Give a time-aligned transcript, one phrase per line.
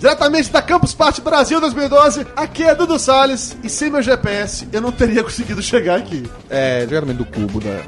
[0.00, 4.80] Diretamente da Campus Party Brasil 2012, aqui é Dudu Salles e sem meu GPS eu
[4.80, 6.24] não teria conseguido chegar aqui.
[6.48, 7.68] É, diretamente do cubo da.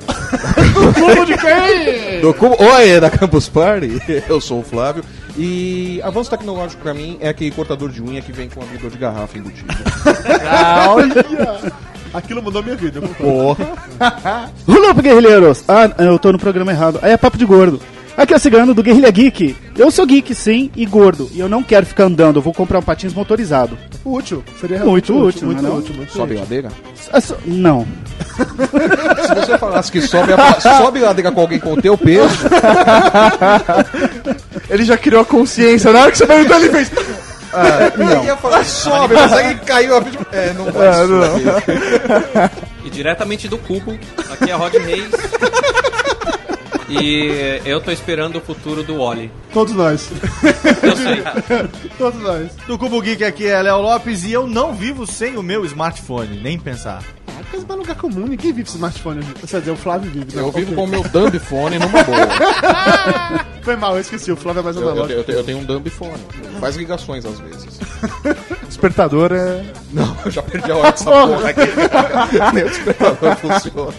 [0.73, 2.21] Do cubo de quem?
[2.21, 2.57] Do cubo.
[2.63, 3.99] Oi, da Campus Party.
[4.29, 5.03] Eu sou o Flávio.
[5.39, 8.99] E avanço tecnológico pra mim é aquele cortador de unha que vem com abridor de
[8.99, 9.75] garrafa embutido.
[10.91, 11.73] Olha!
[12.13, 13.01] Aquilo mudou minha vida.
[13.01, 13.67] Porra.
[14.67, 15.65] Olá, guerrilheiros!
[15.67, 16.99] Ah, eu tô no programa errado.
[17.01, 17.81] Aí é papo de gordo.
[18.17, 19.57] Aqui é o Cigano do Guerrilha Geek.
[19.77, 21.31] Eu sou geek, sim, e gordo.
[21.33, 23.77] E eu não quero ficar andando, eu vou comprar um patins motorizado.
[24.05, 24.45] Útil.
[24.61, 25.79] Seria Muito útil, muito não é não?
[25.79, 26.41] útil, muito Sobe útil.
[26.41, 26.69] ladeira?
[27.11, 27.87] Ah, só- Não.
[29.27, 30.61] Se você falasse que sobe, a...
[30.61, 32.37] sobe ladeira com alguém com o teu peso,
[34.69, 35.91] Ele já criou a consciência.
[35.93, 36.91] Na hora que você perguntou, ele fez.
[37.99, 40.03] eu ia falar sobe, mas aí caiu a.
[40.33, 42.51] É, não vai subir.
[42.85, 43.99] E diretamente do cubo,
[44.31, 45.11] aqui é a Rod Reis.
[47.01, 49.31] E eu tô esperando o futuro do Wally.
[49.53, 50.11] Todos nós.
[50.83, 51.23] Eu sei.
[51.99, 52.51] Todos nós.
[52.67, 56.41] Do Cubo Geek aqui é Léo Lopes e eu não vivo sem o meu smartphone,
[56.43, 57.03] nem pensar.
[57.29, 58.27] Ah, coisa mais lugar comum.
[58.27, 59.23] Ninguém vive smartphone.
[59.49, 60.37] Quer dizer, o Flávio vive.
[60.37, 60.43] né?
[60.43, 62.29] Eu vivo com o meu dumbphone numa boa.
[63.63, 64.31] Foi mal, eu esqueci.
[64.31, 65.31] O Flávio é mais Eu, eu, analógico.
[65.31, 66.13] eu, eu tenho um dumbphone.
[66.61, 67.81] Faz ligações às vezes.
[68.69, 69.65] Despertador é.
[69.93, 71.61] Não, eu já perdi a hora dessa porra aqui.
[72.55, 73.93] Nem o despertador funciona.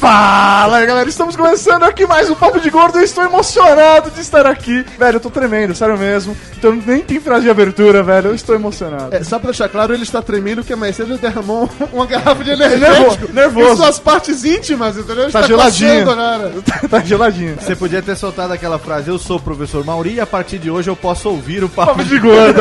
[0.00, 1.06] Fala galera.
[1.10, 2.98] Estamos começando aqui mais um Papo de Gordo.
[2.98, 4.82] Eu estou emocionado de estar aqui.
[4.98, 6.34] Velho, eu tô tremendo, sério mesmo.
[6.56, 8.28] Então nem tem frase de abertura, velho.
[8.28, 9.14] Eu estou emocionado.
[9.14, 12.42] É, só pra deixar claro, ele está tremendo porque a mais cedo derramou uma garrafa
[12.42, 13.72] de nervo- energético nervoso.
[13.72, 15.24] em suas partes íntimas, entendeu?
[15.24, 16.04] Ele Tá está geladinho.
[16.06, 16.52] coçando agora.
[16.90, 17.56] tá geladinho.
[17.60, 20.70] Você podia ter soltado aquela frase, eu sou o professor Mauri e a partir de
[20.70, 22.18] hoje eu posso ouvir o papo Papo de...
[22.18, 22.58] gordo.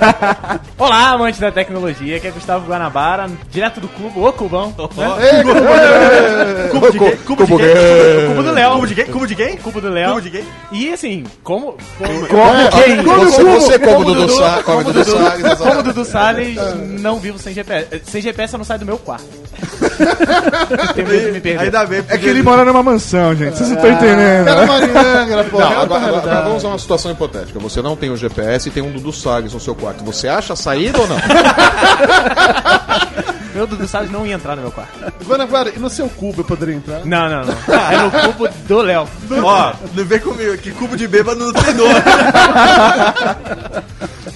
[0.78, 4.74] Olá, amantes da tecnologia, aqui é Gustavo Guanabara, direto do Cubo, ô Cubão.
[5.20, 7.16] Ei, Cubo de quem?
[7.16, 8.26] Cubo de gay.
[8.28, 8.72] Cubo do Léo.
[8.72, 9.04] Cubo de quem?
[9.06, 9.56] Cubo de quem?
[9.56, 10.08] Cubo do Léo.
[10.10, 10.44] Cubo de quem?
[10.72, 11.76] E assim, como.
[11.98, 13.02] Como, Quem?
[13.02, 14.78] Você, como Dudu Salles, como
[15.80, 16.56] o Dudu Salles,
[17.00, 18.02] não vivo sem GPS.
[18.04, 19.24] Sem GPS eu não saio do meu quarto.
[20.94, 21.64] Tem medo de me perder.
[21.64, 23.56] Ainda bem, É que ele mora numa mansão, gente.
[23.56, 24.44] Vocês não estão entendendo.
[24.46, 25.60] cara marinhangra, pô.
[25.60, 27.58] É agora, vamos usar uma situação hipotética.
[27.58, 30.02] Você não tem o GPS e tem um Dudu Salles no seu quarto.
[30.04, 31.16] Você acha a saída ou não?
[33.54, 34.92] Meu Dudu Salles não ia entrar no meu quarto.
[35.26, 37.00] Guanabara, e no seu cubo eu poderia entrar?
[37.04, 37.54] Não, não, não.
[37.74, 39.06] É no cubo do Léo.
[39.44, 41.88] Ó, não vem comigo, que cubo de bêbado não tem dor.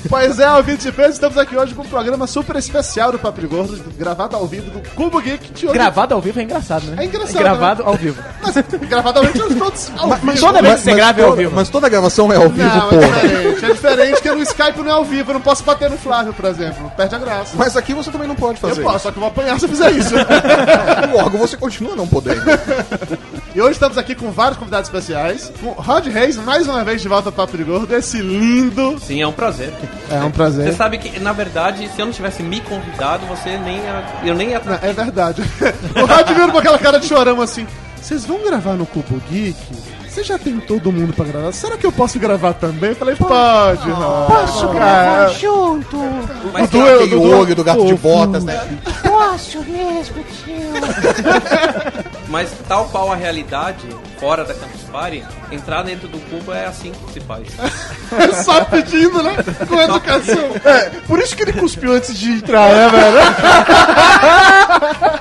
[0.09, 3.41] Pois é, ouvinte de peso, estamos aqui hoje com um programa super especial do Papo
[3.41, 5.53] de Gordo, gravado ao vivo do Cubo Geek.
[5.53, 7.03] de hoje- Gravado ao vivo é engraçado, né?
[7.03, 8.23] É engraçado, gravado ao vivo.
[8.41, 8.55] Mas,
[8.89, 10.39] gravado ao vivo, todos ao vivo.
[10.41, 11.53] toda vez que você grava é ao vivo.
[11.57, 13.21] mas toda gravação é ao vivo, Não, é porra.
[13.21, 13.65] diferente.
[13.65, 15.31] É diferente que no Skype não é ao vivo.
[15.31, 16.89] Eu não posso bater no Flávio, por exemplo.
[16.97, 17.57] Perde a graça.
[17.57, 19.67] Mas aqui você também não pode fazer eu posso, só que eu vou apanhar se
[19.67, 20.15] eu fizer isso.
[21.15, 22.43] Logo, você continua não podendo.
[23.55, 25.53] E hoje estamos aqui com vários convidados especiais.
[25.61, 27.95] Com Rod Reis, mais uma vez de volta ao Papo de Gordo.
[27.95, 28.99] Esse lindo.
[28.99, 29.73] Sim, é um prazer.
[30.11, 30.73] É um Você prazer.
[30.75, 34.51] sabe que, na verdade, se eu não tivesse me convidado, você nem ia, eu nem
[34.51, 35.43] ia Não, é verdade.
[35.95, 37.67] o Rod vindo com aquela cara de chorão assim.
[38.01, 39.57] Vocês vão gravar no Cubo Geek?
[40.17, 41.53] Você já tem todo mundo pra gravar.
[41.53, 42.89] Será que eu posso gravar também?
[42.89, 44.27] Eu falei, pode, Rod.
[44.27, 45.99] Posso gravar junto?
[46.55, 48.67] Mas Tem aquele olho do gato de botas, né?
[49.03, 50.55] Posso mesmo, tio?
[52.29, 53.87] Mas tal qual a realidade,
[54.19, 55.23] fora da Campus Party,
[55.53, 57.49] entrar dentro do cubo é assim que se faz.
[58.43, 59.37] Só pedindo, né?
[59.69, 60.51] Com educação.
[60.65, 63.19] É, por isso que ele cuspiu antes de entrar, né, velho?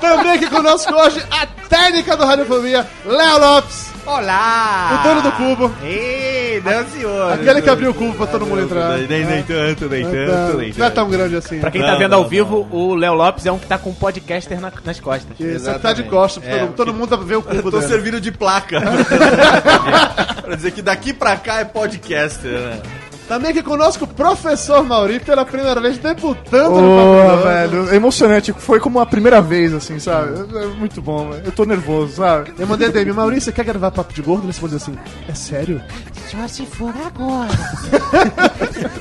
[0.00, 5.00] Também aqui conosco hoje a técnica do Radiofobia, Léo Lopes, Olá!
[5.00, 5.74] o dono do cubo.
[5.82, 7.32] Ei, não senhor.
[7.32, 8.98] Aquele que abriu o cubo pra todo mundo entrar.
[8.98, 10.94] Nem, nem tanto, nem tanto, nem Não é tanto.
[10.94, 11.58] tão grande assim.
[11.58, 13.76] Pra quem Não, tá vendo não, ao vivo, o Léo Lopes é um que tá
[13.78, 15.38] com um podcaster na- nas costas.
[15.40, 17.70] Isso, você tá de costas, pra É, todo, todo mundo vê o cubo Eu tô
[17.78, 17.88] dele.
[17.88, 18.80] servindo de placa.
[20.44, 22.78] pra dizer que daqui pra cá é podcaster, né?
[23.28, 27.42] Também aqui conosco o professor Mauri, pela primeira vez debutando no Papo de Gordo.
[27.42, 28.52] velho, é emocionante.
[28.52, 30.38] Foi como a primeira vez, assim, sabe?
[30.56, 31.42] É muito bom, velho.
[31.44, 32.52] Eu tô nervoso, sabe?
[32.56, 34.42] Eu mandei DM, Maurício, você quer gravar Papo de Gordo?
[34.42, 34.96] Ele respondeu assim,
[35.28, 35.82] é sério?
[36.30, 37.50] Só se for agora.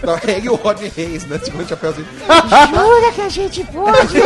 [0.04, 1.40] Não, é ele e o Rodney Reis, né?
[1.44, 2.08] Segura o chapéuzinho.
[2.70, 4.18] Jura que a gente pode?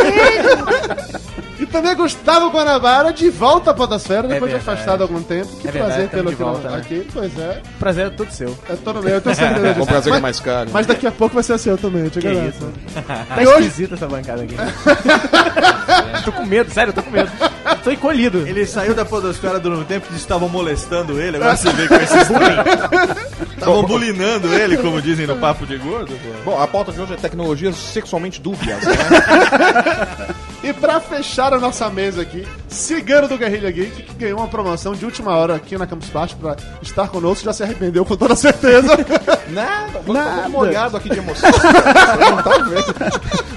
[1.70, 4.70] Também Gustavo Guanabara, de volta à Podosfera, depois de verdade.
[4.78, 5.48] afastado há algum tempo.
[5.60, 6.76] Que É verdade, prazer tê-lo de aqui, volta, né?
[6.78, 7.06] aqui.
[7.12, 7.62] Pois é.
[7.78, 8.58] Prazer é todo seu.
[8.68, 9.78] É todo meu, eu tenho certeza disso.
[9.80, 10.70] Com prazer é mas, mais caro.
[10.72, 12.48] mas daqui a pouco vai ser seu também, eu te Que garanto.
[12.56, 12.68] isso.
[13.34, 14.54] Tá E hoje- esquisita essa bancada aqui.
[16.24, 17.30] tô com medo, sério, eu tô com medo.
[17.64, 18.38] Eu tô encolhido.
[18.48, 21.94] Ele saiu da podosfera durante um tempo que estavam molestando ele, agora você vê com
[21.94, 23.50] esses bullying.
[23.54, 26.12] Estavam bulinando ele, como dizem no papo de gordo.
[26.44, 28.94] Bom, a pauta de hoje é tecnologias sexualmente dúbias, né?
[30.62, 34.92] E pra fechar a nossa mesa aqui, Cigano do Guerrilha Geek, que ganhou uma promoção
[34.94, 38.36] de última hora aqui na Campus Party pra estar conosco, já se arrependeu com toda
[38.36, 38.88] certeza.
[39.48, 40.48] Nada, tô Nada.
[40.50, 41.50] molhado aqui de emoção.
[41.50, 42.94] Você não tá vendo.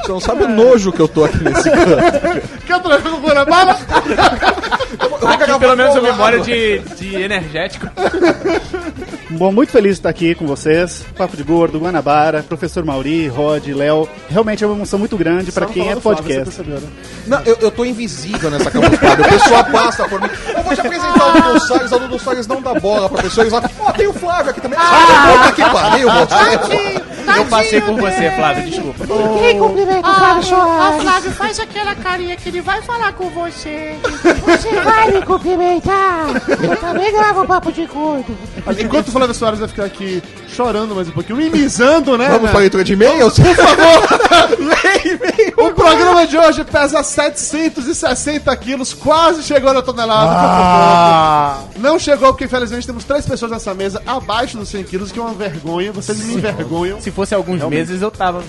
[0.01, 2.61] Você não sabe o nojo que eu tô aqui nesse canto.
[2.65, 3.71] Quer trocar com o Guanabara?
[3.71, 7.87] Aqui pelo menos a memória de, de energético.
[9.37, 11.03] Bom, muito feliz de estar aqui com vocês.
[11.17, 14.07] Papo de Gordo, Guanabara, professor Mauri, Rod, Léo.
[14.29, 16.61] Realmente é uma emoção muito grande pra quem é podcast.
[17.25, 19.21] Não, eu, eu tô invisível nessa Party.
[19.21, 20.29] O pessoal passa por mim.
[20.55, 21.91] Eu vou te apresentar o Dudu Salles.
[21.91, 23.43] O Dudu Salles não dá bola pra pessoa.
[23.43, 24.77] Eles falam, ó, tem o Flávio aqui também.
[24.79, 26.07] Ah, puta que pariu,
[27.25, 27.39] você.
[27.39, 29.05] Eu passei por você, Flávio, desculpa.
[29.39, 31.03] Quem cumprimenta o Flávio ah, Soares?
[31.03, 33.95] Flávio, faz aquela carinha que ele vai falar com você.
[34.45, 36.27] Você vai me cumprimentar?
[36.61, 38.37] Eu também gravo o papo de gordo.
[38.79, 40.21] Enquanto o Flávio Soares vai ficar aqui
[40.53, 42.27] chorando mais um pouquinho, mimizando, né?
[42.27, 42.51] Vamos né?
[42.51, 43.33] pra leitura de e-mails?
[43.33, 45.53] Por favor, leia.
[45.57, 50.31] O programa de hoje pesa 760 quilos, quase chegou na tonelada.
[50.31, 51.57] Ah.
[51.77, 55.21] Não chegou porque, infelizmente, temos três pessoas nessa mesa abaixo dos 100 quilos, que é
[55.21, 55.91] uma vergonha.
[55.91, 57.01] Vocês me envergonham.
[57.01, 58.43] Se fosse alguns meses, eu tava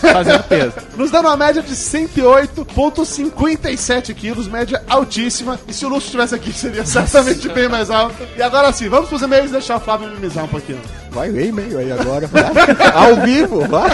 [0.00, 0.72] fazendo peso.
[0.96, 5.60] Nos dando uma média de 108,57 quilos, média altíssima.
[5.68, 8.28] E se o Lúcio estivesse aqui, seria certamente bem mais alta.
[8.36, 10.80] E agora sim, vamos pros e-mails e deixar o Flávio mimizar um pouquinho.
[11.14, 12.26] Vai ler e-mail aí agora.
[12.26, 12.42] Vai.
[12.92, 13.90] Ao vivo, vai.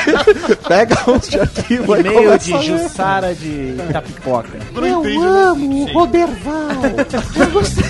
[0.67, 2.01] Pega uns de arquivo aí.
[2.01, 2.63] E-mail de.
[2.63, 4.59] Jussara de Itapipoca.
[4.75, 5.17] Eu né?
[5.17, 6.71] amo o Roberval.
[7.37, 7.85] Eu gostei.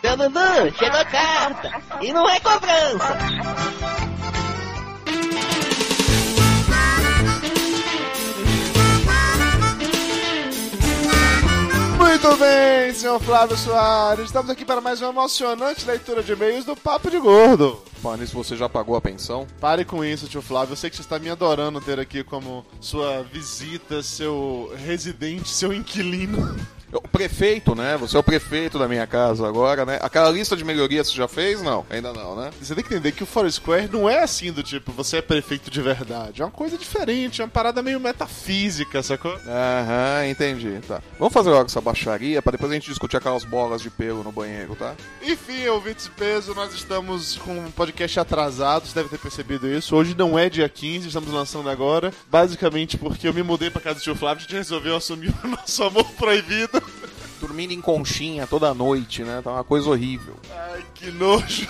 [0.00, 1.70] Seu Dudu, chegou a carta.
[2.00, 3.16] E não é cobrança.
[12.18, 14.24] Muito bem, senhor Flávio Soares.
[14.24, 17.82] Estamos aqui para mais uma emocionante leitura de e-mails do Papo de Gordo.
[18.18, 19.46] Nisso, você já pagou a pensão?
[19.60, 20.72] Pare com isso, tio Flávio.
[20.72, 25.74] Eu sei que você está me adorando ter aqui como sua visita, seu residente, seu
[25.74, 26.56] inquilino.
[27.02, 27.96] O prefeito, né?
[27.98, 29.98] Você é o prefeito da minha casa agora, né?
[30.02, 31.62] Aquela lista de melhorias você já fez?
[31.62, 32.50] Não, ainda não, né?
[32.60, 35.70] Você tem que entender que o Foursquare não é assim do tipo, você é prefeito
[35.70, 36.42] de verdade.
[36.42, 39.32] É uma coisa diferente, é uma parada meio metafísica, sacou?
[39.46, 41.02] Aham, entendi, tá.
[41.18, 44.32] Vamos fazer logo essa baixaria pra depois a gente discutir aquelas bolas de pelo no
[44.32, 44.94] banheiro, tá?
[45.22, 49.94] Enfim, ouvintes de peso, nós estamos com um podcast atrasado, você deve ter percebido isso.
[49.94, 52.12] Hoje não é dia 15, estamos lançando agora.
[52.30, 55.48] Basicamente porque eu me mudei pra casa do tio Flávio, a gente resolveu assumir o
[55.48, 56.82] nosso amor proibido.
[57.40, 59.40] Dormindo em conchinha toda noite, né?
[59.42, 60.34] Tá uma coisa horrível.
[60.50, 61.68] Ai, que nojo.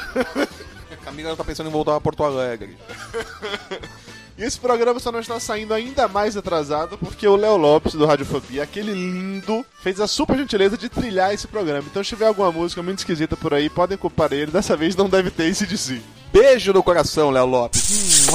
[0.91, 2.77] A Camila tá pensando em voltar a Porto Alegre.
[4.39, 8.05] E esse programa só não está saindo ainda mais atrasado porque o Léo Lopes, do
[8.05, 11.87] Radiofobia, aquele lindo, fez a super gentileza de trilhar esse programa.
[11.91, 14.51] Então, se tiver alguma música muito esquisita por aí, podem culpar ele.
[14.51, 16.03] Dessa vez não deve ter esse de si.
[16.31, 18.27] Beijo no coração, Léo Lopes.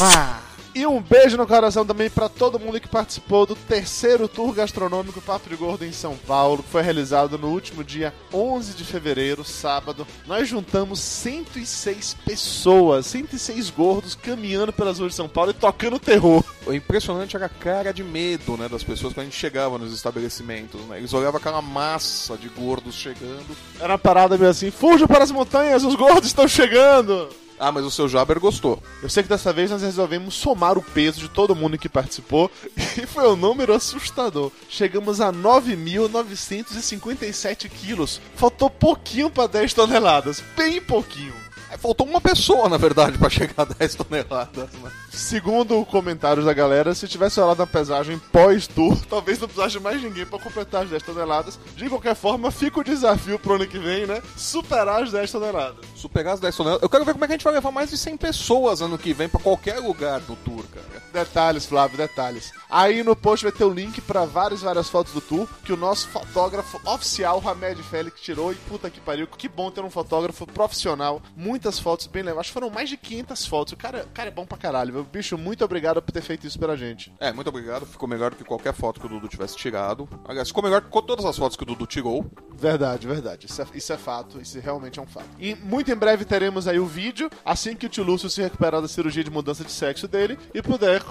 [0.74, 5.22] E um beijo no coração também para todo mundo que participou do terceiro tour gastronômico
[5.22, 9.44] Papo de Gordo em São Paulo, que foi realizado no último dia 11 de fevereiro,
[9.44, 10.08] sábado.
[10.26, 16.42] Nós juntamos 106 pessoas, 106 gordos caminhando pelas ruas de São Paulo e tocando terror.
[16.66, 19.94] O impressionante era a cara de medo, né, das pessoas quando a gente chegava nos
[19.94, 21.00] estabelecimentos, né?
[21.00, 23.58] Eles olhavam aquela massa de gordos chegando.
[23.78, 27.28] Era uma parada meio assim: fujam para as montanhas, os gordos estão chegando!
[27.62, 28.82] Ah, mas o seu Jaber gostou.
[29.04, 32.50] Eu sei que dessa vez nós resolvemos somar o peso de todo mundo que participou
[32.98, 34.52] e foi um número assustador.
[34.68, 38.20] Chegamos a 9.957 quilos.
[38.36, 41.41] Faltou pouquinho para 10 toneladas, bem pouquinho.
[41.72, 44.92] É, faltou uma pessoa, na verdade, pra chegar a 10 toneladas, né?
[45.10, 50.26] Segundo comentários da galera, se tivesse rolado uma pesagem pós-tour, talvez não precisasse mais ninguém
[50.26, 51.58] para completar as 10 toneladas.
[51.78, 54.22] De qualquer forma, fica o desafio pro ano que vem, né?
[54.36, 55.86] Superar as 10 toneladas.
[55.96, 56.84] Superar as 10 toneladas.
[56.84, 58.98] Eu quero ver como é que a gente vai levar mais de 100 pessoas ano
[58.98, 61.02] que vem pra qualquer lugar do tour, cara.
[61.14, 62.52] Detalhes, Flávio, detalhes.
[62.70, 65.78] Aí no post vai ter o link pra várias, várias fotos do tour que o
[65.78, 68.52] nosso fotógrafo oficial, Hamed Félix, tirou.
[68.52, 71.22] E puta que pariu, que bom ter um fotógrafo profissional.
[71.62, 72.40] Muitas fotos bem legais.
[72.40, 73.74] Acho que foram mais de 500 fotos.
[73.74, 75.38] O cara, o cara é bom pra caralho, meu bicho.
[75.38, 77.14] Muito obrigado por ter feito isso pela gente.
[77.20, 77.86] É, muito obrigado.
[77.86, 80.10] Ficou melhor do que qualquer foto que o Dudu tivesse tirado.
[80.26, 82.26] Aliás, ficou melhor que todas as fotos que o Dudu tirou.
[82.54, 83.46] Verdade, verdade.
[83.46, 84.42] Isso é, isso é fato.
[84.42, 85.28] Isso realmente é um fato.
[85.40, 88.40] E muito muito em breve teremos aí o vídeo, assim que o tio Lúcio se
[88.40, 91.02] recuperar da cirurgia de mudança de sexo dele e puder,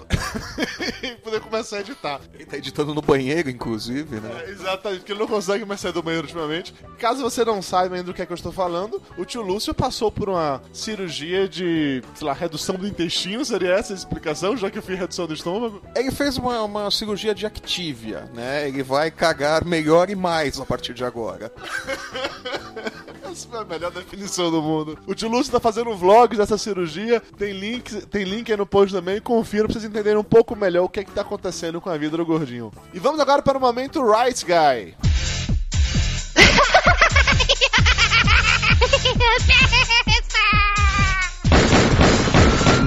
[1.03, 2.21] e puder começar a editar.
[2.33, 4.45] Ele tá editando no banheiro, inclusive, né?
[4.47, 6.73] É, exatamente, porque ele não consegue mais sair do banheiro ultimamente.
[6.99, 9.75] Caso você não saiba ainda do que é que eu estou falando, o tio Lúcio
[9.75, 10.40] passou por uma
[10.73, 14.99] cirurgia de, sei lá, redução do intestino, seria essa a explicação, já que eu fiz
[14.99, 15.83] redução do estômago?
[15.95, 18.69] Ele fez uma, uma cirurgia de Activia, né?
[18.69, 21.53] Ele vai cagar melhor e mais a partir de agora.
[23.31, 24.99] Essa é a melhor definição do mundo.
[25.07, 27.23] O tio Lúcio tá fazendo vlogs dessa cirurgia.
[27.39, 29.21] Tem link, tem link aí no post também.
[29.21, 31.97] Confira pra vocês entenderem um pouco melhor o que é que tá acontecendo com a
[31.97, 32.73] vida do gordinho.
[32.93, 34.95] E vamos agora para o momento Right Guy.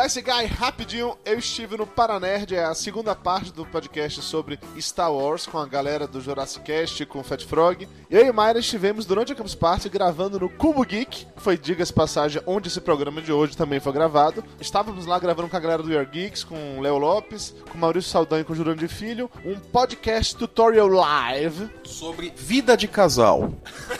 [0.00, 5.12] Rice Guy, rapidinho, eu estive no Paranerd, é a segunda parte do podcast sobre Star
[5.12, 7.88] Wars com a galera do Jurassic Cast com o Fat Frog.
[8.08, 11.92] Eu e Mayra estivemos durante a Campus Party gravando no Cubo Geek, que foi, diga-se
[11.92, 14.44] passagem, onde esse programa de hoje também foi gravado.
[14.60, 17.80] Estávamos lá gravando com a galera do Your Geeks, com o Léo Lopes, com o
[17.80, 23.52] Maurício Saldanha e com o Jurandir Filho, um podcast tutorial live Sobre vida de casal.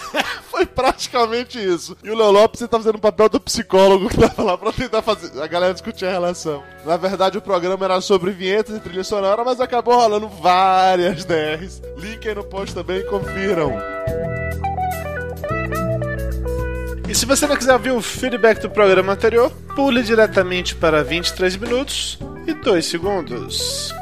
[0.59, 1.97] Foi praticamente isso.
[2.03, 5.03] E o Léo Lopes tá fazendo o papel do psicólogo que tava lá pra tentar
[5.03, 6.65] fazer a galera discutir a relação.
[6.85, 11.81] Na verdade, o programa era sobre vinhetas e trilha sonora, mas acabou rolando várias DRs.
[11.97, 13.73] Link aí no post também, confiram.
[17.09, 21.57] E se você não quiser ouvir o feedback do programa anterior, pule diretamente para 23
[21.57, 23.95] minutos e 2 segundos.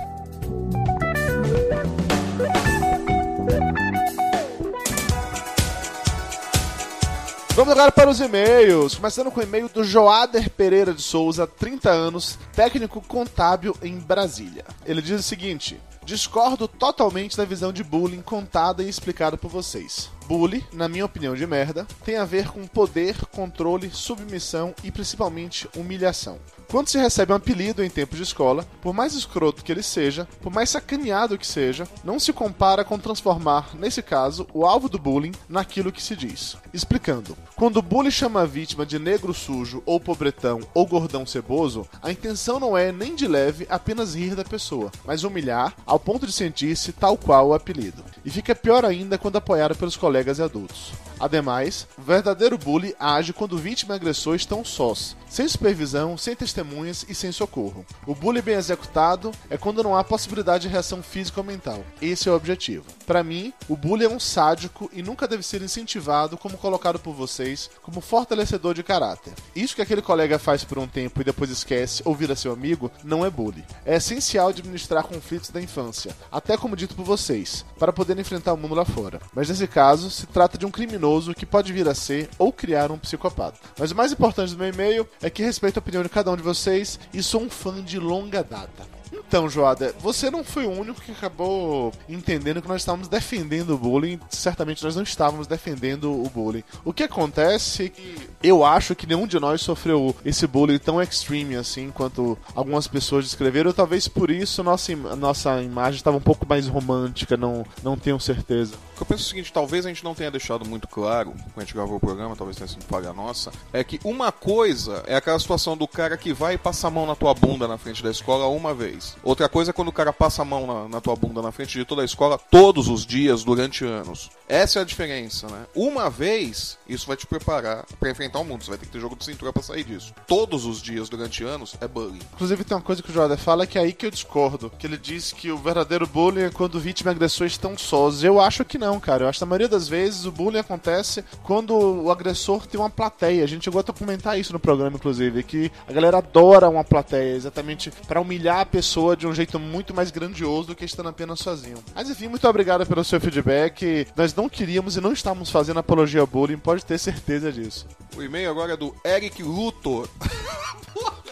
[7.57, 8.97] Vamos agora para os e-mails.
[8.97, 14.63] Começando com o e-mail do Joader Pereira de Souza, 30 anos, técnico contábil em Brasília.
[14.85, 20.11] Ele diz o seguinte: Discordo totalmente da visão de bullying contada e explicada por vocês.
[20.27, 25.69] Bullying, na minha opinião de merda, tem a ver com poder, controle, submissão e principalmente
[25.77, 26.39] humilhação.
[26.69, 30.27] Quando se recebe um apelido em tempo de escola, por mais escroto que ele seja,
[30.43, 34.99] por mais sacaneado que seja, não se compara com transformar, nesse caso, o alvo do
[34.99, 36.57] bullying naquilo que se diz.
[36.75, 41.87] Explicando, quando o bullying chama a vítima de negro sujo, ou pobretão, ou gordão ceboso,
[42.03, 46.27] a intenção não é nem de leve apenas rir da pessoa, mas humilhar ao ponto
[46.27, 48.05] de sentir-se tal qual o apelido.
[48.25, 50.93] E fica pior ainda quando apoiado pelos colegas e adultos.
[51.19, 57.07] Ademais, o verdadeiro bully age quando vítima e agressor estão sós, sem supervisão, sem testemunhas
[57.09, 57.87] e sem socorro.
[58.07, 61.83] O bullying bem executado é quando não há possibilidade de reação física ou mental.
[62.03, 62.85] Esse é o objetivo.
[63.07, 67.15] Para mim, o bullying é um sádico e nunca deve ser incentivado como colocado por
[67.15, 69.33] vocês como fortalecedor de caráter.
[69.55, 72.91] Isso que aquele colega faz por um tempo e depois esquece ou vira seu amigo
[73.03, 73.65] não é bullying.
[73.87, 78.57] É essencial administrar conflitos da infância, até como dito por vocês, para poder enfrentar o
[78.57, 79.21] mundo lá fora.
[79.35, 82.91] Mas nesse caso, se trata de um criminoso que pode vir a ser ou criar
[82.91, 83.59] um psicopata.
[83.79, 86.37] Mas o mais importante do meu e-mail é que respeito a opinião de cada um
[86.37, 88.96] de vocês e sou um fã de longa data.
[89.13, 93.79] Então, Joada, você não foi o único que acabou entendendo que nós estávamos defendendo o
[93.79, 94.21] bullying.
[94.31, 96.65] Certamente nós não estávamos defendendo o bullying.
[96.85, 101.03] O que acontece é que eu acho que nenhum de nós sofreu esse bullying tão
[101.03, 103.73] extreme assim quanto algumas pessoas descreveram.
[103.73, 108.75] Talvez por isso nossa, nossa imagem estava um pouco mais romântica, não, não tenho certeza.
[108.95, 111.31] O que eu penso é o seguinte, talvez a gente não tenha deixado muito claro,
[111.31, 115.03] quando a gente gravou o programa, talvez tenha sido falha nossa, é que uma coisa
[115.07, 117.77] é aquela situação do cara que vai e passa a mão na tua bunda na
[117.77, 118.96] frente da escola uma vez.
[119.23, 121.79] Outra coisa é quando o cara passa a mão na, na tua bunda na frente
[121.79, 124.31] de toda a escola todos os dias durante anos.
[124.49, 125.67] Essa é a diferença, né?
[125.75, 128.63] Uma vez, isso vai te preparar pra enfrentar o mundo.
[128.65, 130.15] Você vai ter que ter jogo de cintura pra sair disso.
[130.27, 132.21] Todos os dias durante anos é bullying.
[132.35, 134.71] Inclusive tem uma coisa que o Joada fala que é aí que eu discordo.
[134.79, 138.23] Que ele diz que o verdadeiro bullying é quando vítima e agressor estão sós.
[138.23, 139.25] Eu acho que não, cara.
[139.25, 142.91] Eu acho que na maioria das vezes o bullying acontece quando o agressor tem uma
[142.91, 143.43] plateia.
[143.43, 147.35] A gente chegou a comentar isso no programa, inclusive, que a galera adora uma plateia,
[147.35, 148.86] exatamente pra humilhar a pessoa
[149.17, 151.79] de um jeito muito mais grandioso do que estando apenas sozinho.
[151.95, 154.07] Mas enfim, muito obrigado pelo seu feedback.
[154.17, 157.87] Nós não queríamos e não estamos fazendo apologia ao bullying, pode ter certeza disso.
[158.17, 160.09] O e-mail agora é do Eric Luthor.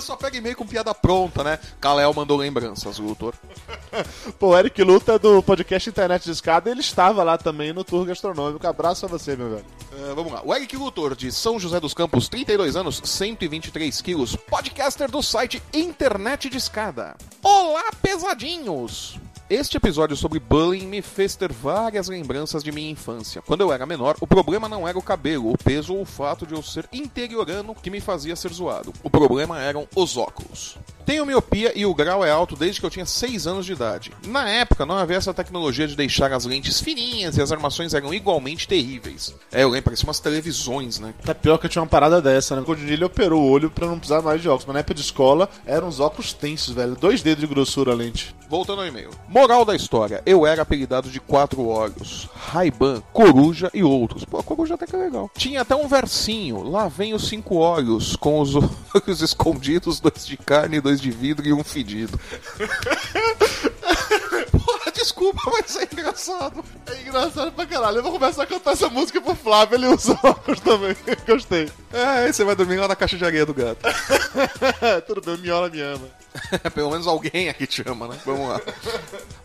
[0.00, 1.58] Eu só pego e-mail com piada pronta, né?
[1.78, 3.34] Kalel mandou lembranças, Luthor.
[4.40, 8.06] Pô, o Eric Luta do podcast Internet de Escada, ele estava lá também no tour
[8.06, 8.66] gastronômico.
[8.66, 9.64] Abraço a você, meu velho.
[9.92, 10.40] Uh, vamos lá.
[10.42, 15.62] O Eric Luthor, de São José dos Campos, 32 anos, 123 quilos, podcaster do site
[15.74, 17.14] Internet de Escada.
[17.42, 19.20] Olá, pesadinhos!
[19.50, 23.42] Este episódio sobre bullying me fez ter várias lembranças de minha infância.
[23.42, 26.46] Quando eu era menor, o problema não era o cabelo, o peso ou o fato
[26.46, 28.92] de eu ser interiorano que me fazia ser zoado.
[29.02, 30.78] O problema eram os óculos.
[31.04, 34.12] Tenho miopia e o grau é alto desde que eu tinha 6 anos de idade.
[34.28, 38.14] Na época, não havia essa tecnologia de deixar as lentes fininhas e as armações eram
[38.14, 39.34] igualmente terríveis.
[39.50, 41.12] É, eu lembro, parecia umas televisões, né?
[41.24, 42.62] Tá pior que eu tinha uma parada dessa, né?
[42.64, 44.66] Quando ele operou o olho pra não precisar mais de óculos.
[44.66, 46.94] Mas na época de escola, eram uns óculos tensos, velho.
[46.94, 48.32] Dois dedos de grossura a lente.
[48.48, 49.10] Voltando ao e-mail.
[49.40, 54.22] Moral da história: eu era apelidado de quatro olhos, Ray-Ban, Coruja e outros.
[54.22, 55.30] Pô, a Coruja até que é legal.
[55.34, 58.54] Tinha até um versinho: lá vem os cinco olhos, com os
[58.94, 62.20] olhos escondidos, dois de carne, dois de vidro e um fedido.
[64.52, 66.62] Porra, desculpa, mas é engraçado.
[66.86, 67.96] É engraçado pra caralho.
[67.96, 70.94] Eu vou começar a cantar essa música pro Flávio, ele usa óculos também.
[71.26, 71.70] Gostei.
[71.94, 73.80] É, você vai dormir lá na caixa de areia do gato.
[75.06, 76.19] Tudo bem, Miola me ama.
[76.74, 78.18] Pelo menos alguém aqui te ama, né?
[78.24, 78.60] Vamos lá.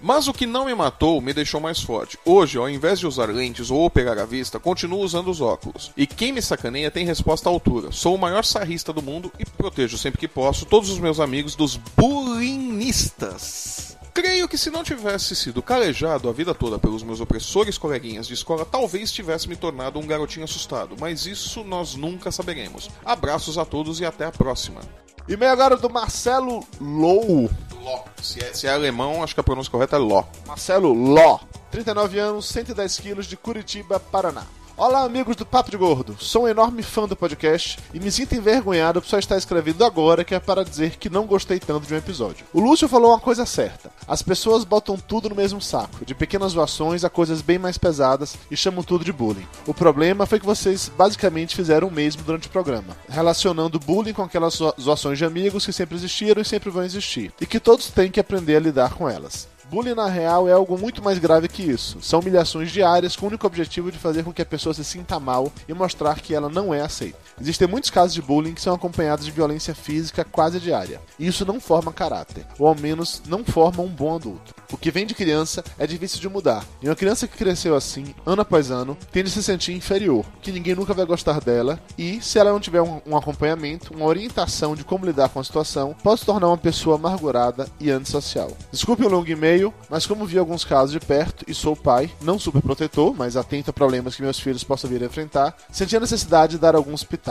[0.02, 2.20] Mas o que não me matou me deixou mais forte.
[2.26, 5.92] Hoje, ao invés de usar lentes ou operar a vista, continuo usando os óculos.
[5.98, 7.92] E quem me sacaneia tem resposta à altura.
[7.92, 11.56] Sou o maior sarrista do mundo e protejo sempre que posso todos os meus amigos
[11.56, 13.95] dos bulinistas.
[14.16, 18.34] Creio que se não tivesse sido calejado a vida toda pelos meus opressores coleguinhas de
[18.34, 22.90] escola, talvez tivesse me tornado um garotinho assustado, mas isso nós nunca saberemos.
[23.04, 24.80] Abraços a todos e até a próxima.
[25.28, 27.50] E-mail agora do Marcelo Lou.
[27.82, 28.06] Ló.
[28.22, 30.24] Se é, se é alemão, acho que a pronúncia correta é Ló.
[30.48, 31.40] Marcelo Ló.
[31.70, 34.46] 39 anos, 110 quilos, de Curitiba, Paraná.
[34.78, 36.18] Olá, amigos do Papo de Gordo.
[36.20, 40.26] Sou um enorme fã do podcast e me sinto envergonhado por só estar escrevendo agora
[40.26, 42.46] que é para dizer que não gostei tanto de um episódio.
[42.54, 43.90] O Lúcio falou uma coisa certa.
[44.06, 48.36] As pessoas botam tudo no mesmo saco, de pequenas zoações a coisas bem mais pesadas
[48.52, 49.48] e chamam tudo de bullying.
[49.66, 54.24] O problema foi que vocês basicamente fizeram o mesmo durante o programa, relacionando bullying com
[54.24, 57.90] aquelas zo- zoações de amigos que sempre existiram e sempre vão existir, e que todos
[57.92, 59.48] têm que aprender a lidar com elas.
[59.70, 61.98] Bullying, na real, é algo muito mais grave que isso.
[62.02, 65.20] São humilhações diárias com o único objetivo de fazer com que a pessoa se sinta
[65.20, 67.18] mal e mostrar que ela não é aceita.
[67.40, 71.02] Existem muitos casos de bullying que são acompanhados de violência física quase diária.
[71.20, 74.54] E isso não forma caráter, ou ao menos não forma um bom adulto.
[74.72, 76.66] O que vem de criança é difícil de mudar.
[76.82, 80.52] E uma criança que cresceu assim, ano após ano, tende a se sentir inferior, que
[80.52, 84.76] ninguém nunca vai gostar dela, e se ela não tiver um, um acompanhamento, uma orientação
[84.76, 88.52] de como lidar com a situação, pode se tornar uma pessoa amargurada e antissocial.
[88.72, 92.40] Desculpe o longo e-mail, mas como vi alguns casos de perto e sou pai, não
[92.40, 96.00] super protetor, mas atento a problemas que meus filhos possam vir a enfrentar, senti a
[96.00, 97.25] necessidade de dar alguns pitacos.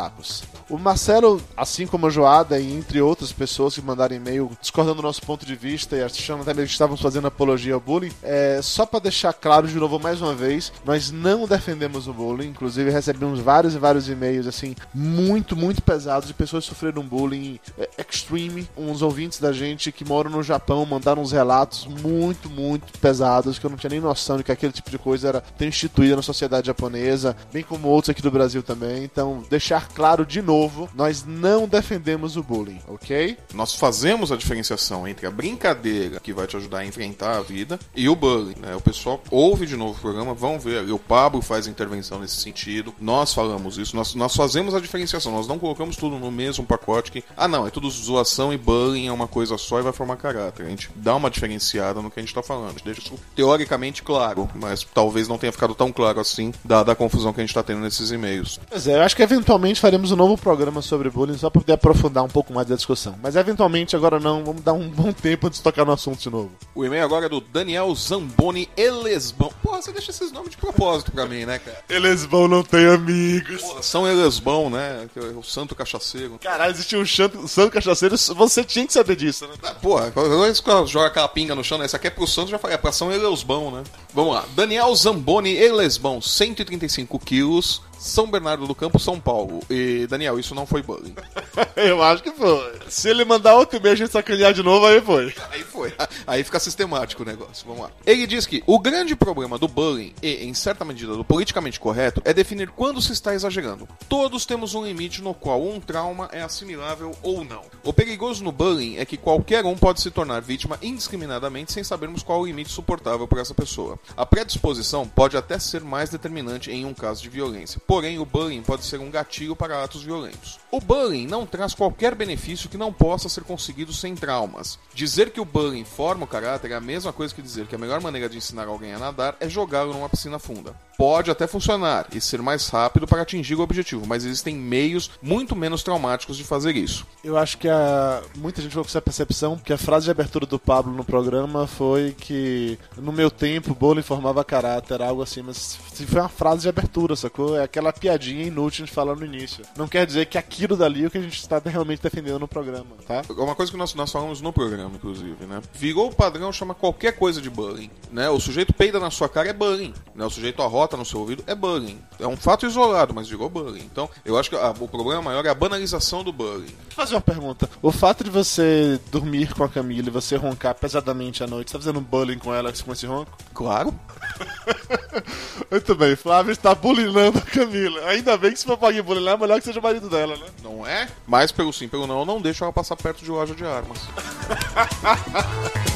[0.69, 5.03] O Marcelo, assim como a Joada e entre outras pessoas que mandaram e-mail discordando do
[5.03, 8.61] nosso ponto de vista e achando até mesmo que estávamos fazendo apologia ao bullying, é
[8.63, 12.91] só para deixar claro de novo mais uma vez, nós não defendemos o bullying, inclusive
[12.91, 18.69] recebemos vários e vários e-mails assim muito, muito pesados de pessoas sofreram bullying é, extreme,
[18.77, 23.67] uns ouvintes da gente que moram no Japão mandaram uns relatos muito, muito pesados que
[23.67, 26.23] eu não tinha nem noção de que aquele tipo de coisa era tão instituída na
[26.23, 29.05] sociedade japonesa, bem como outros aqui do Brasil também.
[29.05, 33.37] Então, deixar claro de novo, nós não defendemos o bullying, ok?
[33.53, 37.79] Nós fazemos a diferenciação entre a brincadeira que vai te ajudar a enfrentar a vida
[37.95, 38.57] e o bullying.
[38.61, 38.75] Né?
[38.75, 40.91] O pessoal ouve de novo o programa, vão ver.
[40.91, 42.95] O Pablo faz intervenção nesse sentido.
[43.01, 45.33] Nós falamos isso, nós, nós fazemos a diferenciação.
[45.33, 49.07] Nós não colocamos tudo no mesmo pacote que, ah, não, é tudo zoação e bullying
[49.07, 50.67] é uma coisa só e vai formar caráter.
[50.67, 52.69] A gente dá uma diferenciada no que a gente tá falando.
[52.69, 56.93] A gente deixa isso teoricamente claro, mas talvez não tenha ficado tão claro assim, dada
[56.93, 58.61] a confusão que a gente tá tendo nesses e-mails.
[58.69, 61.73] Pois é, eu acho que eventualmente faremos um novo programa sobre bullying só para poder
[61.75, 63.15] aprofundar um pouco mais da discussão.
[63.23, 66.31] Mas eventualmente agora não, vamos dar um bom tempo antes de tocar no assunto de
[66.31, 66.51] novo.
[66.75, 69.53] O e-mail agora é do Daniel Zamboni Elesbão.
[69.63, 71.79] Porra, você deixa esses nomes de propósito pra mim, né, cara?
[71.89, 73.63] Elesbão não tem amigos.
[73.63, 75.09] Porra, São Elesbão, né?
[75.15, 76.39] é O santo cachaceiro.
[76.41, 79.55] Caralho, existe um santo, santo cachaceiro, você tinha que saber disso, né?
[79.63, 81.85] Ah, Porra, quando jogo aquela pinga no chão, né?
[81.85, 83.83] Esse aqui é pro Santos, já falei, é pra São Elesbão, né?
[84.13, 84.45] Vamos lá.
[84.55, 89.61] Daniel Zamboni Elesbão, 135 quilos, São Bernardo do Campo, São Paulo.
[89.71, 91.15] E, Daniel, isso não foi bullying.
[91.75, 92.79] eu acho que foi.
[92.89, 95.35] Se ele mandar outro e-mail a gente sacanear de novo, aí foi.
[95.51, 95.95] Aí foi.
[96.27, 97.67] Aí fica sistemático o negócio.
[97.67, 97.91] Vamos lá.
[98.05, 102.21] Ele diz que o grande problema do bullying e, em certa medida, do politicamente correto
[102.27, 103.89] é definir quando se está exagerando.
[104.07, 107.63] Todos temos um limite no qual um trauma é assimilável ou não.
[107.83, 112.23] O perigoso no bullying é que qualquer um pode se tornar vítima indiscriminadamente sem sabermos
[112.23, 113.99] qual o limite suportável por essa pessoa.
[114.15, 118.61] A predisposição pode até ser mais determinante em um caso de violência, porém o bullying
[118.61, 120.59] pode ser um gatilho para atos violentos.
[120.69, 124.81] O bullying não traz qualquer benefício que não possa ser conseguido sem traumas.
[124.93, 127.79] Dizer que o bullying forma o caráter é a mesma coisa que dizer que a
[127.79, 130.75] melhor maneira de ensinar alguém a nadar é jogá-lo numa piscina funda.
[130.99, 135.55] Pode até funcionar e ser mais rápido para atingir o objetivo, mas existem meios muito
[135.55, 137.07] menos traumáticos de fazer isso.
[137.23, 138.23] Eu acho que a...
[138.37, 141.67] muita gente ficou com essa percepção, porque a frase de abertura do Pablo no programa
[141.69, 146.63] foi que no meu tempo o bolo formava caráter, algo assim, mas foi uma frase
[146.63, 147.57] de abertura, sacou?
[147.57, 149.65] É aquela aquela piadinha inútil de falar no início.
[149.77, 152.49] Não quer dizer que aquilo dali é o que a gente está realmente defendendo no
[152.49, 153.23] programa, tá?
[153.37, 155.61] Uma coisa que nós, nós falamos no programa, inclusive, né?
[155.75, 158.29] Virou o padrão, chama qualquer coisa de bullying, né?
[158.31, 160.25] O sujeito peida na sua cara é bullying, né?
[160.25, 161.99] O sujeito arrota no seu ouvido é bullying.
[162.19, 163.83] É um fato isolado, mas virou bullying.
[163.85, 166.65] Então, eu acho que a- o problema maior é a banalização do bullying.
[166.65, 167.69] Deixa eu fazer uma pergunta.
[167.83, 171.77] O fato de você dormir com a Camila e você roncar pesadamente à noite, você
[171.79, 173.37] tá fazendo bullying com ela com esse ronco?
[173.53, 173.95] Claro.
[175.71, 177.74] Muito bem, Flávio está bulinando a Camila.
[178.09, 180.47] Ainda bem que se for pra bulinar, é melhor que seja o marido dela, né?
[180.63, 181.09] Não é?
[181.27, 183.99] Mas pelo sim, pelo não, eu não deixo ela passar perto de loja de armas.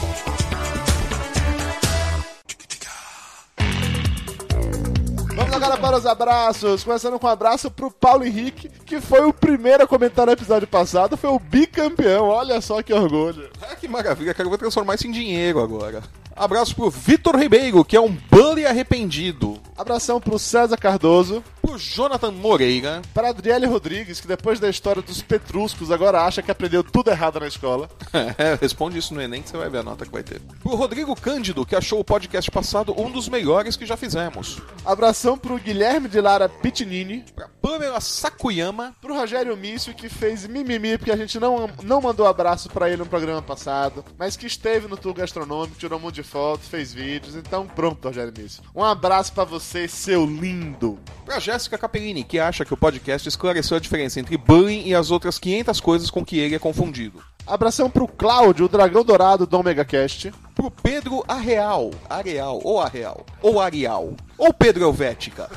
[5.39, 6.83] Vamos agora para os abraços.
[6.83, 10.67] Começando com um abraço pro Paulo Henrique, que foi o primeiro a comentar no episódio
[10.67, 12.27] passado, foi o bicampeão.
[12.27, 13.49] Olha só que orgulho.
[13.63, 16.03] Ah, que maravilha, cara, eu vou transformar isso em dinheiro agora.
[16.39, 19.59] Abraço pro Vitor Ribeiro, que é um bully arrependido.
[19.77, 21.43] Abração pro César Cardoso.
[21.61, 23.03] Pro Jonathan Moreira.
[23.13, 27.41] Para Adriele Rodrigues, que depois da história dos Petruscos agora acha que aprendeu tudo errado
[27.41, 27.89] na escola.
[28.39, 30.41] É, responde isso no Enem que você vai ver a nota que vai ter.
[30.63, 34.59] Pro Rodrigo Cândido, que achou o podcast passado um dos melhores que já fizemos.
[34.85, 37.25] Abração pro Guilherme de Lara Pitinini.
[37.35, 38.95] Pra Pamela Sakuyama.
[38.99, 42.97] Pro Rogério Mício, que fez mimimi porque a gente não, não mandou abraço pra ele
[42.97, 46.95] no programa passado, mas que esteve no tour gastronômico, tirou um monte de fotos, fez
[46.95, 47.37] vídeos.
[47.37, 48.63] Então, pronto, Rogério Mício.
[48.75, 50.99] Um abraço pra você, seu lindo.
[51.27, 55.11] Pra Jéssica Capellini, que acha que o podcast esclareceu a diferença entre bullying e as
[55.11, 57.23] outras 500 coisas com que ele é confundido.
[57.49, 60.33] Abração pro Cláudio, o dragão dourado do Omega Cast.
[60.55, 65.49] Pro Pedro Arreal, Areal, ou Arreal, ou Arial, ou Pedro Helvética.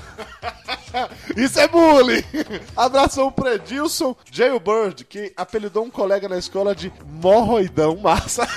[1.35, 2.23] Isso é bullying!
[2.77, 8.47] Abração pro Edilson Jailbird, que apelidou um colega na escola de Morroidão Massa.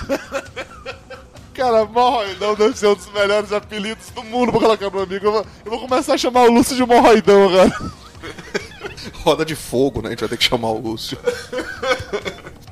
[1.52, 5.26] Cara, Morroidão deve ser um dos melhores apelidos do mundo pra colocar pro amigo.
[5.26, 7.92] Eu vou, eu vou começar a chamar o Lúcio de Morroidão agora.
[9.22, 10.08] Roda de fogo, né?
[10.08, 11.18] A gente vai ter que chamar o Lúcio.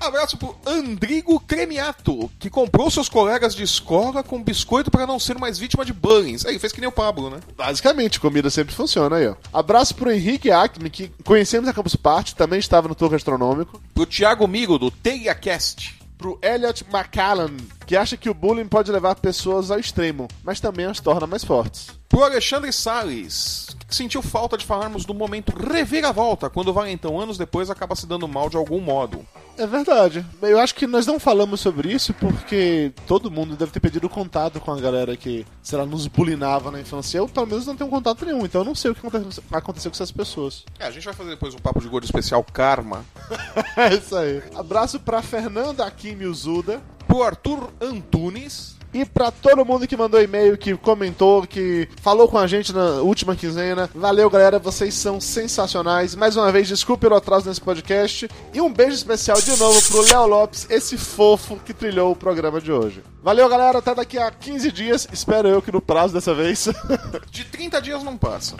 [0.02, 5.38] Abraço pro Andrigo Cremiato, que comprou seus colegas de escola com biscoito para não ser
[5.38, 6.36] mais vítima de bullying.
[6.44, 7.38] Aí, fez que nem o Pablo, né?
[7.56, 9.36] Basicamente, comida sempre funciona aí, ó.
[9.52, 13.80] Abraço pro Henrique Acme, que conhecemos a Campus Party, também estava no tour gastronômico.
[13.94, 16.00] Pro Thiago Miro, do TeiaCast.
[16.18, 20.86] Pro Elliot McCallan, que acha que o bullying pode levar pessoas ao extremo, mas também
[20.86, 21.88] as torna mais fortes.
[22.08, 27.70] Pro Alexandre Salles, sentiu falta de falarmos do momento reviravolta, quando o Valentão, anos depois,
[27.70, 29.26] acaba se dando mal de algum modo.
[29.58, 30.24] É verdade.
[30.40, 34.58] Eu acho que nós não falamos sobre isso porque todo mundo deve ter pedido contato
[34.60, 37.18] com a galera que, sei lá, nos bulinava na infância.
[37.18, 39.90] Eu, pelo menos, não tenho contato nenhum, então eu não sei o que aconte- aconteceu
[39.90, 40.64] com essas pessoas.
[40.78, 43.04] É, a gente vai fazer depois um papo de gordo especial Karma.
[43.76, 44.42] é isso aí.
[44.54, 46.80] Abraço pra Fernanda Akim Mizuda.
[47.06, 48.76] Pro Arthur Antunes.
[48.92, 53.00] E pra todo mundo que mandou e-mail, que comentou, que falou com a gente na
[53.00, 53.88] última quinzena.
[53.94, 54.58] Valeu, galera.
[54.58, 56.14] Vocês são sensacionais.
[56.14, 58.28] Mais uma vez, desculpe pelo atraso nesse podcast.
[58.52, 62.60] E um beijo especial de novo pro Léo Lopes, esse fofo que trilhou o programa
[62.60, 63.02] de hoje.
[63.22, 63.78] Valeu, galera.
[63.78, 65.08] Até daqui a 15 dias.
[65.12, 66.68] Espero eu que no prazo dessa vez.
[67.30, 68.56] De 30 dias não passa.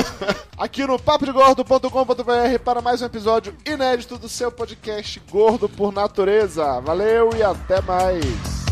[0.56, 6.80] Aqui no papodegordo.com.br para mais um episódio inédito do seu podcast Gordo por Natureza.
[6.80, 8.63] Valeu e até mais.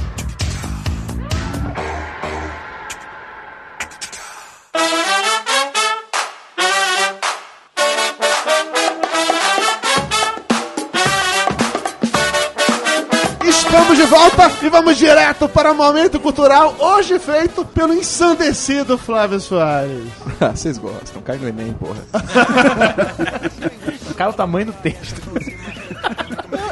[13.45, 19.41] Estamos de volta e vamos direto para o momento cultural, hoje feito pelo ensandecido Flávio
[19.41, 20.05] Soares.
[20.55, 22.01] Vocês gostam, cai no Enem, porra.
[24.17, 25.21] Cara, o tamanho do texto.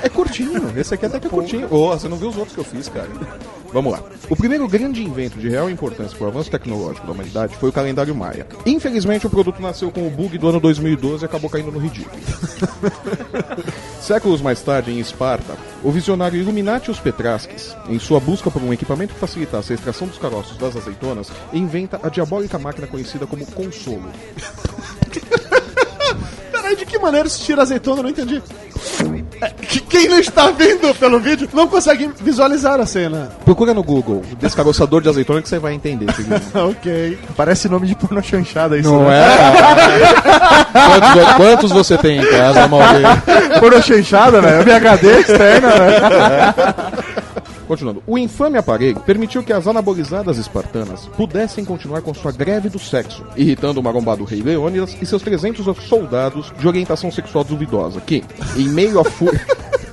[0.03, 1.67] É curtinho, esse aqui até que é curtinho.
[1.71, 3.09] Ô, você não viu os outros que eu fiz, cara.
[3.73, 4.03] Vamos lá.
[4.29, 7.73] O primeiro grande invento de real importância para o avanço tecnológico da humanidade foi o
[7.73, 8.47] calendário Maia.
[8.67, 12.21] Infelizmente, o produto nasceu com o bug do ano 2012 e acabou caindo no ridículo.
[14.01, 19.15] Séculos mais tarde, em Esparta, o visionário Illuminatius Petrasques, em sua busca por um equipamento
[19.15, 24.11] que facilitasse a extração dos caroços das azeitonas, inventa a diabólica máquina conhecida como consolo.
[26.71, 27.99] Peraí, de que maneira se tira azeitona?
[27.99, 28.43] Eu não entendi.
[29.41, 33.31] É, que- quem não está vendo pelo vídeo não consegue visualizar a cena.
[33.45, 36.07] Procura no Google, descaroçador de azeitona que você vai entender.
[36.55, 37.19] ok.
[37.37, 38.91] Parece nome de porno chanchada isso.
[38.91, 39.21] Não né?
[39.21, 40.73] é?
[40.73, 43.03] quantos, quantos você tem em casa, Mauri?
[43.59, 44.63] Porno chanchada, velho.
[44.65, 47.21] VHD externa, velho.
[47.71, 48.03] Continuando.
[48.05, 53.25] O infame aparelho permitiu que as anabolizadas espartanas pudessem continuar com sua greve do sexo,
[53.37, 58.25] irritando o marombado rei Leônidas e seus 300 soldados de orientação sexual duvidosa, que,
[58.57, 59.41] em meio à fúria...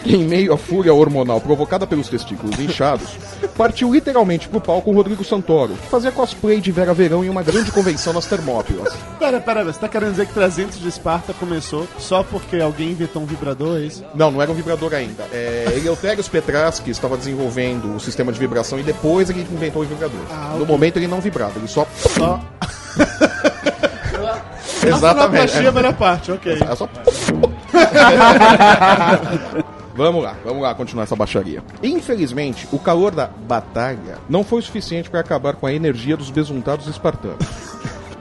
[0.06, 3.08] em meio à fúria hormonal provocada pelos testículos inchados,
[3.56, 7.42] partiu literalmente pro palco o Rodrigo Santoro, que fazia cosplay de Vera Verão em uma
[7.42, 8.94] grande convenção nas Termópilas.
[9.18, 13.22] Pera, pera, você tá querendo dizer que 300 de Esparta começou só porque alguém inventou
[13.22, 14.04] um vibrador, é isso?
[14.14, 15.24] Não, não era um vibrador ainda.
[15.32, 20.20] É, Eleutherius Petraski estava desenvolvendo o sistema de vibração e depois ele inventou o vibrador.
[20.30, 20.66] Ah, No ok.
[20.66, 21.86] momento ele não vibrava, ele só.
[21.96, 22.40] Só.
[24.86, 25.56] Exatamente.
[25.58, 26.58] A melhor parte, ok.
[26.68, 26.88] É só...
[30.00, 31.62] Vamos lá, vamos lá continuar essa baixaria.
[31.82, 36.30] Infelizmente, o calor da batalha não foi o suficiente para acabar com a energia dos
[36.30, 37.36] besuntados espartanos.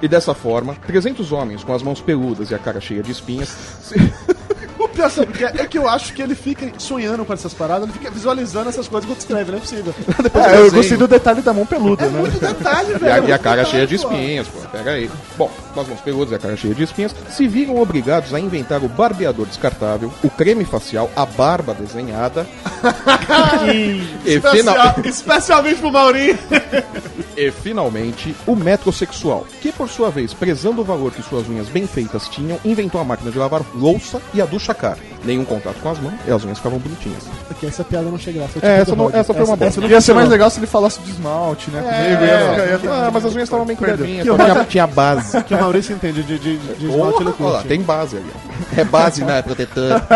[0.01, 3.47] E dessa forma, 300 homens com as mãos peludas e a cara cheia de espinhas
[3.81, 3.95] se-
[4.77, 5.47] O pior sabe o que é?
[5.57, 8.87] É que eu acho que ele fica sonhando com essas paradas, ele fica visualizando essas
[8.87, 9.93] coisas quando escreve, não é possível.
[10.23, 12.17] Depois É, do eu gostei do detalhe da mão peluda, né?
[12.19, 13.27] Muito detalhe, E a, velho.
[13.27, 14.21] e a cara muito cheia de detalhe, pô.
[14.21, 14.59] espinhas, pô.
[14.69, 15.09] Pega aí.
[15.37, 18.39] Bom, com as mãos peludas e a cara cheia de espinhas, se viram obrigados a
[18.39, 22.45] inventar o barbeador descartável, o creme facial, a barba desenhada.
[23.73, 26.37] e, final- Especial- Especialmente pro Maurinho.
[27.37, 31.87] e finalmente, o metrosexual, que por sua vez, prezando o valor que suas unhas bem
[31.87, 34.97] feitas tinham, inventou a máquina de lavar louça e a ducha cara.
[35.23, 37.23] Nenhum contato com as mãos e as unhas ficavam bonitinhas.
[37.49, 38.45] Aqui, essa piada não chega lá.
[38.45, 39.67] É, tipo essa não- essa foi uma boa.
[39.67, 41.81] essa Ia ser mais legal se ele falasse de esmalte, né?
[41.81, 44.43] Comigo, ia ficar- ia ficar- Ah, mas as unhas estavam bem cuidadinhas, Que o só
[44.45, 45.43] tinha, tinha base.
[45.43, 47.67] Que o Maurício entende de, de, de esmalte, ele Olha lá, curte.
[47.67, 48.25] tem base ali.
[48.33, 48.81] ó.
[48.81, 49.39] É base, né?
[49.43, 50.01] Protetor.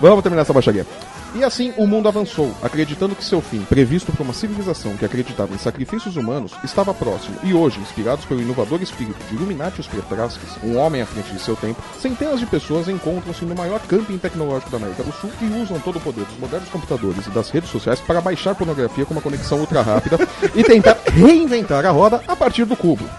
[0.00, 0.86] Vamos terminar essa baixaria.
[1.34, 5.54] E assim o mundo avançou, acreditando que seu fim, previsto por uma civilização que acreditava
[5.54, 7.36] em sacrifícios humanos, estava próximo.
[7.42, 11.54] E hoje, inspirados pelo inovador espírito de Illuminatius Petraskis, um homem à frente de seu
[11.54, 15.78] tempo, centenas de pessoas encontram-se no maior camping tecnológico da América do Sul e usam
[15.80, 19.22] todo o poder dos modernos computadores e das redes sociais para baixar pornografia com uma
[19.22, 20.18] conexão ultra rápida
[20.54, 23.04] e tentar reinventar a roda a partir do cubo.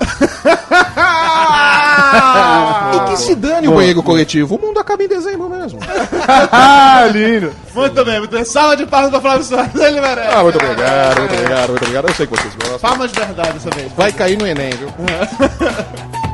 [2.95, 5.80] e que se dane o banheiro coletivo, o mundo acaba em dezembro mesmo.
[6.52, 7.52] Ah, lindo.
[8.00, 8.46] Muito bem, muito bem.
[8.46, 10.30] Salva de palmas pra Flávio Soares, ele merece.
[10.34, 12.08] Ah, muito obrigado, muito obrigado, muito obrigado.
[12.08, 12.80] Eu sei que vocês gostam.
[12.80, 13.92] Palmas de verdade dessa vez.
[13.92, 14.90] Vai cair no Enem, viu?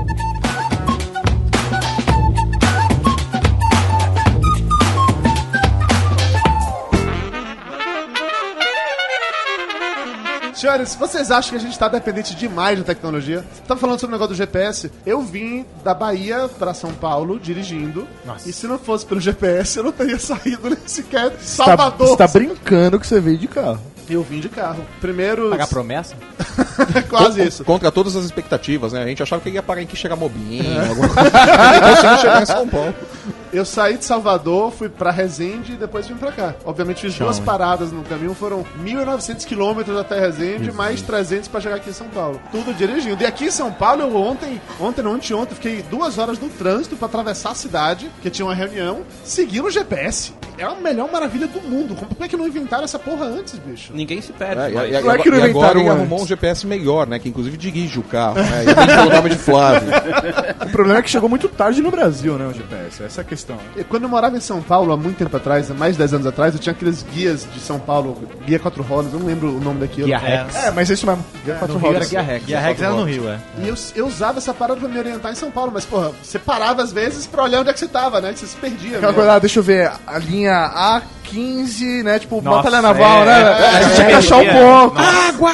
[10.66, 13.46] Senhores, vocês acham que a gente tá dependente demais da tecnologia?
[13.54, 14.92] Você tá falando sobre o negócio do GPS.
[15.06, 18.08] Eu vim da Bahia pra São Paulo dirigindo.
[18.48, 22.08] E se não fosse pelo GPS, eu não teria saído nem sequer Salvador.
[22.08, 23.80] Você tá brincando que você veio de carro.
[24.10, 24.86] Eu vim de carro.
[25.02, 25.50] Primeiro.
[25.50, 26.16] Pagar promessa?
[27.10, 27.64] Quase Con- isso.
[27.64, 29.04] Contra todas as expectativas, né?
[29.04, 31.32] A gente achava que ia parar em Quixeramobim, alguma coisa.
[31.32, 32.96] Conseguiu chegar em São Paulo.
[33.54, 36.54] Eu saí de Salvador, fui pra Resende e depois vim pra cá.
[36.66, 41.76] Obviamente fiz duas paradas no caminho, foram 1.900 quilômetros até Resende, mais 300 pra chegar
[41.78, 42.42] aqui em São Paulo.
[42.52, 43.24] Tudo dirigindo.
[43.24, 46.98] E aqui em São Paulo, eu ontem, ontem não, anteontem, fiquei duas horas no trânsito
[46.98, 50.34] pra atravessar a cidade, que tinha uma reunião, seguindo o GPS.
[50.58, 51.96] É a melhor maravilha do mundo.
[51.96, 53.92] Como é que não inventaram essa porra antes, bicho?
[53.94, 54.62] Ninguém se perde.
[54.62, 56.00] É, e, mas- e- e é que não agora inventaram ele antes.
[56.02, 57.20] arrumou um GPS melhor, né?
[57.20, 58.64] Que inclusive dirige o carro, né?
[58.64, 59.90] E tem o nome de Flávio.
[60.66, 63.04] O problema é que chegou muito tarde no Brasil, né, o GPS.
[63.04, 63.58] Essa é a questão.
[63.78, 66.14] E Quando eu morava em São Paulo, há muito tempo atrás, há mais de 10
[66.16, 69.56] anos atrás, eu tinha aqueles guias de São Paulo, guia quatro rodas, eu não lembro
[69.56, 70.08] o nome daquilo.
[70.08, 70.56] Guia Rex.
[70.56, 71.24] É, mas isso mesmo.
[71.46, 72.10] Guia quatro Rio era rodas.
[72.10, 72.44] Guia Rex.
[72.50, 73.40] E a Rex era no Rio, é.
[73.64, 76.38] E eu, eu usava essa parada pra me orientar em São Paulo, mas, porra, você
[76.40, 78.34] parava às vezes pra olhar onde é que você tava, né?
[78.34, 78.98] Que você se perdia.
[78.98, 82.20] Aquela coisa, ah, deixa eu ver, a linha A15, né?
[82.20, 83.42] Tipo, Nossa, batalha naval, é, né?
[83.42, 84.54] é, a gente é, tinha que é, achar o é.
[84.54, 85.00] ponto.
[85.00, 85.52] Água!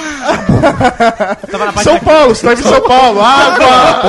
[1.52, 3.22] Tava na parte São Paulo, você tá em São Paulo.
[3.22, 4.02] Água!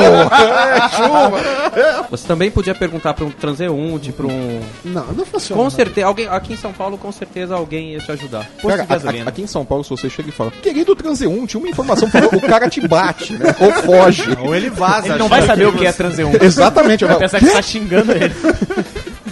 [0.77, 2.07] É, chuva!
[2.11, 4.61] Você também podia perguntar pra um transeunte, pra um.
[4.85, 5.62] Não, não funciona.
[5.62, 8.47] Com certeza, alguém aqui em São Paulo, com certeza alguém ia te ajudar.
[8.61, 11.68] Cara, a- a- aqui em São Paulo, se você chega e fala, querido transeunte, uma
[11.68, 13.55] informação, o cara te bate, né?
[13.61, 14.25] Ou foge.
[14.42, 15.09] Ou ele vaza.
[15.09, 16.45] Ele não vai saber o que é transeunte.
[16.45, 17.03] Exatamente.
[17.03, 18.33] eu Vai pensar que você tá xingando ele.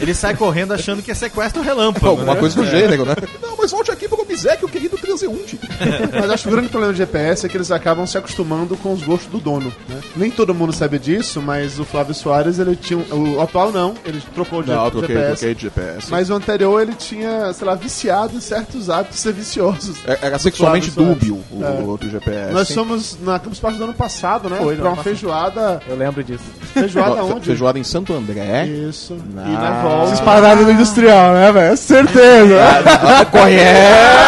[0.00, 2.06] Ele sai correndo achando que é sequestro relâmpago.
[2.06, 2.40] Alguma né?
[2.40, 3.14] coisa do gênero, né?
[3.42, 5.58] Não, mas volte aqui pro Obséquio, querido transeunte.
[6.12, 8.92] Mas acho que o grande problema do GPS é que eles acabam se acostumando com
[8.92, 9.96] os gostos do dono, né?
[10.16, 12.98] Nem todo mundo sabe disso, mas o Flávio Soares, ele tinha...
[13.14, 15.30] O atual não, ele trocou de Não, troquei, GPS.
[15.38, 16.10] troquei de GPS.
[16.10, 19.96] Mas o anterior, ele tinha, sei lá, viciado em certos hábitos serviciosos.
[20.06, 21.68] É- Era sexualmente dúbio o, É.
[21.82, 22.52] o outro GPS.
[22.52, 24.58] Nós somos na Campus Party do ano passado, né?
[24.60, 25.04] Foi, pra uma passado.
[25.04, 25.82] feijoada.
[25.88, 26.44] Eu lembro disso.
[26.72, 27.46] Feijoada onde?
[27.46, 28.66] Feijoada em Santo André.
[28.66, 29.16] Isso.
[29.34, 29.46] Não.
[29.46, 30.06] E na volta.
[30.08, 31.76] Vocês pararam no industrial, né, velho?
[31.76, 32.60] Certeza.
[33.30, 34.19] Conhece!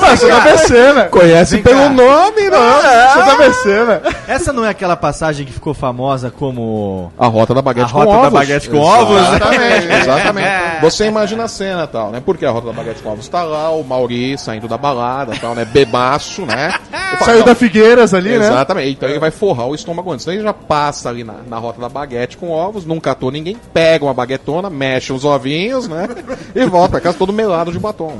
[0.00, 1.10] Mas você tá BC, velho.
[1.10, 3.08] Conhece pelo nome, Não, né?
[3.12, 4.00] Você tá BC, velho.
[4.26, 7.12] Essa não é aquela passagem que ficou famosa como.
[7.18, 8.32] A rota da baguete A com rota da ovos.
[8.32, 9.20] baguete com ovos.
[9.20, 10.48] Exatamente, exatamente.
[10.80, 12.22] Você imagina a cena e tal, né?
[12.24, 15.38] Porque a rota da baguete com ovos tá lá, o Mauri saindo da balada e
[15.38, 15.64] tal, né?
[15.64, 16.74] Bebaço, né?
[17.14, 18.46] Fala, Saiu não, da Figueiras ali, né?
[18.46, 18.90] Exatamente.
[18.90, 20.24] Então ele vai forrar o estômago antes.
[20.24, 23.56] Então ele já passa ali na, na rota da baguete com ovos, não catou ninguém,
[23.72, 26.08] pega uma baguetona, mexe os ovinhos, né?
[26.54, 28.12] E volta pra casa todo melado de batom.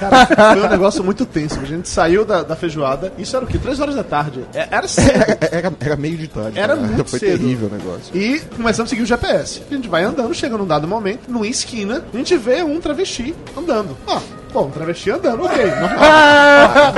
[0.00, 0.15] Cara,
[0.52, 1.58] foi um negócio muito tenso.
[1.60, 3.58] A gente saiu da, da feijoada, isso era o quê?
[3.58, 4.44] Três horas da tarde.
[4.54, 5.08] É- Era cedo.
[5.50, 6.58] Era, era meio de tarde.
[6.58, 6.86] Era cara.
[6.88, 7.38] muito Foi cedo.
[7.38, 8.16] terrível o negócio.
[8.16, 9.62] E começamos a seguir o GPS.
[9.70, 13.34] A gente vai andando, chega num dado momento, numa esquina, a gente vê um travesti
[13.56, 13.96] andando.
[14.06, 14.20] Ó,
[14.52, 15.98] bom, um travesti andando, ok, normal.
[15.98, 16.92] Ah,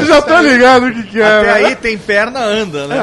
[0.00, 1.24] eu já tô ligado o que que é.
[1.24, 1.66] Até velho.
[1.66, 2.96] aí tem perna, anda, né?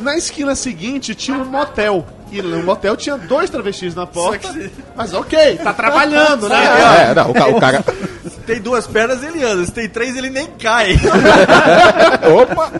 [0.00, 2.06] Na esquina seguinte tinha um motel.
[2.30, 4.48] E no motel tinha dois travestis na porta.
[4.96, 7.10] Mas ok, tá trabalhando, né?
[7.10, 7.84] É, não, o, o cara.
[8.42, 9.64] Se tem duas pernas, ele anda.
[9.64, 10.96] Se tem três, ele nem cai.
[12.42, 12.72] Opa!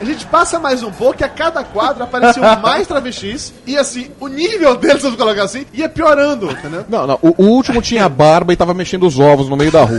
[0.00, 3.52] A gente passa mais um pouco e a cada quadro apareciam mais travestis.
[3.66, 6.84] E assim, o nível deles, vamos colocar assim, ia piorando, entendeu?
[6.88, 7.18] Não, não.
[7.20, 9.98] O, o último tinha barba e tava mexendo os ovos no meio da rua.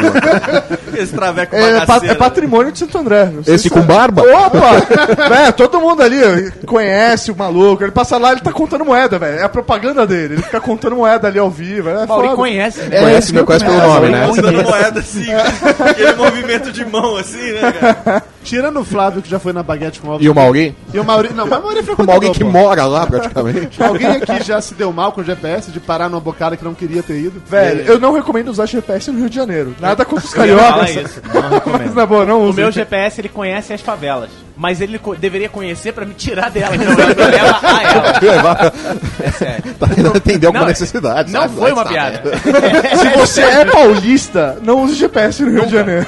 [0.95, 3.29] Esse traveco É, pa- é patrimônio de Santo André.
[3.45, 3.83] Esse se com é.
[3.83, 4.21] barba?
[4.21, 5.35] Opa!
[5.47, 7.83] é, todo mundo ali conhece o maluco.
[7.83, 9.39] Ele passa lá, ele tá contando moeda, velho.
[9.39, 10.35] É a propaganda dele.
[10.35, 11.89] Ele fica contando moeda ali ao vivo.
[11.89, 12.35] É Mauri foda.
[12.37, 12.97] conhece, né?
[12.97, 14.27] É, Conhece, meu, conhece pelo nome, né?
[14.63, 18.23] Dando moeda assim, aquele movimento de mão assim, né, cara?
[18.43, 20.25] Tirando o Flávio, que já foi na baguete com ovos.
[20.25, 20.75] E o Mauri?
[20.93, 21.29] E o Mauri.
[21.33, 22.49] Não, mas o Mauri é O Mauri que pô.
[22.49, 23.81] mora lá, praticamente.
[23.83, 26.73] Alguém aqui já se deu mal com o GPS de parar numa bocada que não
[26.73, 27.41] queria ter ido?
[27.45, 29.75] Velho, eu não recomendo usar GPS no Rio de Janeiro.
[29.79, 30.89] Nada contra os cariocas.
[30.89, 31.81] isso, não recomendo.
[31.85, 32.59] Mas na boa, não O use.
[32.59, 36.75] meu GPS ele conhece as favelas, mas ele co- deveria conhecer pra me tirar dela,
[36.77, 38.73] não leva a ela.
[39.21, 39.73] É sério.
[39.75, 41.31] Tá tentando atender alguma Não, necessidade.
[41.31, 41.55] Não sabe?
[41.55, 42.21] foi uma piada.
[42.97, 46.05] Se você é paulista, não use GPS no Rio de Janeiro.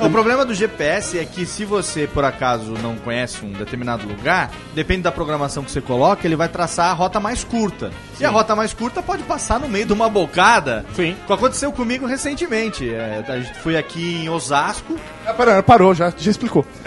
[0.00, 4.50] O problema do GPS é que se você, por acaso, não conhece um determinado lugar,
[4.74, 7.90] depende da programação que você coloca, ele vai traçar a rota mais curta.
[8.20, 10.84] E a rota mais curta pode passar no meio de uma bocada.
[10.94, 11.16] Sim.
[11.26, 12.88] Que aconteceu comigo recentemente.
[12.92, 14.98] É, a gente foi aqui em Osasco.
[15.26, 16.64] Ah, parou, parou, já, já explicou.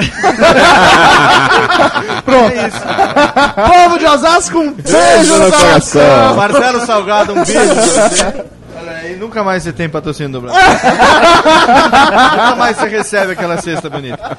[2.26, 2.52] Pronto.
[2.52, 2.82] É isso.
[3.56, 6.36] Povo de Osasco, um beijo no coração!
[6.36, 8.60] Marcelo Salgado, um beijo pra você.
[9.02, 10.62] Aí, nunca mais você tem patrocínio do Brasil.
[12.32, 14.38] nunca mais você recebe aquela cesta bonita.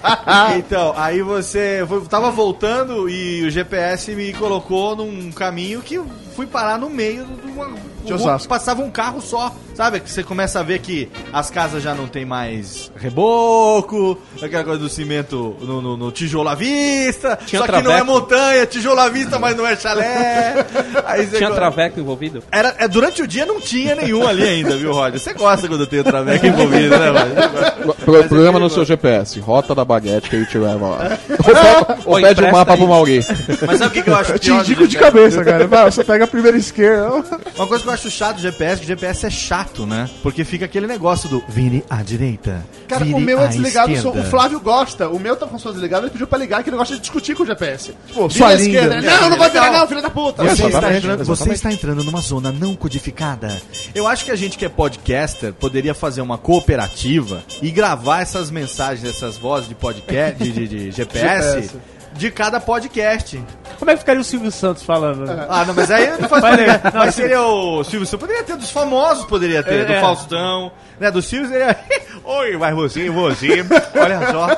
[0.57, 6.07] Então, aí você foi, tava voltando e o GPS me colocou num caminho que eu
[6.41, 7.69] fui parar no meio de uma.
[8.03, 8.49] De Osasco.
[8.49, 10.01] Passava um carro só, sabe?
[10.01, 14.79] Que você começa a ver que as casas já não tem mais reboco, aquela coisa
[14.81, 17.39] do cimento no, no- no tijolo à vista.
[17.45, 18.07] Tinha só que não é traveco.
[18.07, 20.65] montanha, tijolo à vista, mas não é chalé.
[21.37, 22.43] Tinha co- traveco envolvido?
[22.51, 25.21] era, é, durante o dia não tinha nenhum ali ainda, viu, Roger?
[25.21, 27.97] Você gosta quando tem o traveco envolvido, né, Roger?
[28.03, 31.19] Pro- Programa no seu GPS, rota da baguete que ele te leva lá.
[31.29, 32.79] Ou pede- Ou Oi, pede um empresta mapa aí.
[32.79, 33.27] pro Mauri.
[33.67, 35.67] Mas sabe o que, que eu acho Eu te indico de cabeça, cara.
[35.67, 37.11] Vai, Você pega primeira esquerda.
[37.57, 40.09] Uma coisa que eu acho chato do GPS, que o GPS é chato, né?
[40.23, 42.65] Porque fica aquele negócio do vire à direita.
[42.89, 45.09] Cara, vire o meu é desligado, o Flávio gosta.
[45.09, 47.01] O meu tá com o som desligado, ele pediu pra ligar que ele gosta de
[47.01, 47.93] discutir com o GPS.
[48.15, 48.69] Pô, sua vira à linda.
[48.79, 48.97] esquerda.
[48.97, 50.43] Ele, Não, não vai virar não, filho da puta.
[50.45, 53.61] Você está, Exatamente, entrando, você está entrando numa zona não codificada.
[53.95, 58.51] Eu acho que a gente que é podcaster poderia fazer uma cooperativa e gravar essas
[58.51, 61.77] mensagens, essas vozes de podcast, de, de- de GPS, GPS.
[62.13, 63.43] De cada podcast.
[63.79, 65.25] Como é que ficaria o Silvio Santos falando?
[65.25, 65.47] né?
[65.49, 66.81] Ah, não, mas aí não faz ler.
[66.85, 68.27] Não, Mas seria o Silvio Santos.
[68.27, 69.81] Poderia ter dos famosos, poderia ter.
[69.81, 70.01] É, do é.
[70.01, 70.73] Faustão.
[70.99, 71.77] Né, do Silvio seria...
[72.25, 73.65] Oi, mas você, você...
[73.95, 74.57] Olha só...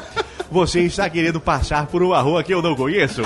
[0.53, 3.23] Você está querendo passar por uma rua que eu não conheço?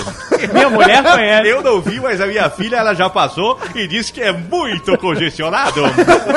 [0.53, 1.49] Minha mulher conhece.
[1.49, 4.97] Eu não vi, mas a minha filha ela já passou e disse que é muito
[4.97, 5.81] congestionado.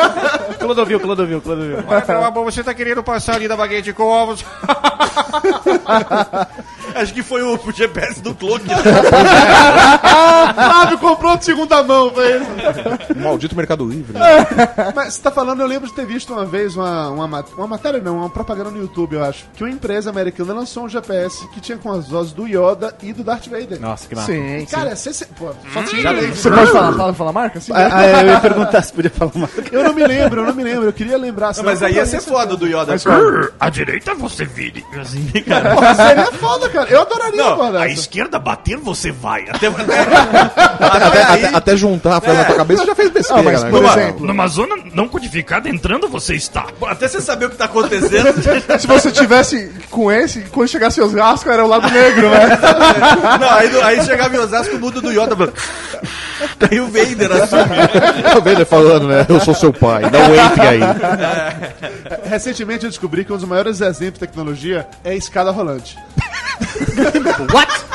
[0.58, 1.84] Clodovil, Clodovil, Clodovil.
[1.88, 4.44] Olha, meu amor, você tá querendo passar ali da baguete com ovos?
[7.00, 8.66] Acho que foi o GPS do Cloque.
[10.54, 12.46] Flávio comprou de segunda mão, foi isso.
[13.18, 14.18] Maldito Mercado Livre.
[14.96, 17.68] Mas você tá falando, eu lembro de ter visto uma vez uma, uma, mat- uma
[17.68, 19.46] matéria, não, uma propaganda no YouTube, eu acho.
[19.56, 23.14] Que uma empresa americana lançou um GPS que tinha com as vozes do Yoda e
[23.14, 23.80] do Darth Vader.
[23.80, 24.32] Nossa, que massa.
[24.32, 27.60] Sim, Cara, você, você, pô, só te Você pode falar, fala, fala a marca?
[27.62, 27.72] Sim.
[27.74, 30.54] Ah, ah, eu ia perguntar se podia falar uma Eu não me lembro, eu não
[30.54, 30.86] me lembro.
[30.86, 31.54] Eu queria lembrar.
[31.54, 32.96] senão Mas eu aí ia compraria ser foda do Yoda.
[33.60, 34.84] À direita você vire.
[35.00, 35.76] Assim, cara.
[35.76, 36.89] Pô, seria foda, cara.
[36.90, 37.88] Eu adoraria Não, uma dessa.
[37.88, 39.46] esquerda bater, você vai.
[39.50, 40.00] Até, Até,
[40.80, 43.70] Até, até- até juntar a frase na tua cabeça já fez besteira, Ah, mas, né?
[43.70, 46.66] por Numa- exemplo, numa zona não codificada, entrando, você está.
[46.88, 48.30] até você saber o que tá acontecendo.
[48.80, 52.58] se você tivesse com esse, quando chegasse Osasco, era o lado negro, né?
[53.40, 55.36] Não, aí, aí chegava em Osasco, muda do Yoda.
[56.60, 58.24] Daí o Vader assume.
[58.24, 59.26] Tá vendo ele falando, né?
[59.28, 60.80] Eu sou seu pai, não entre aí.
[62.26, 65.98] Recentemente eu descobri que um dos maiores exemplos de tecnologia é a escada rolante.
[67.54, 67.86] What?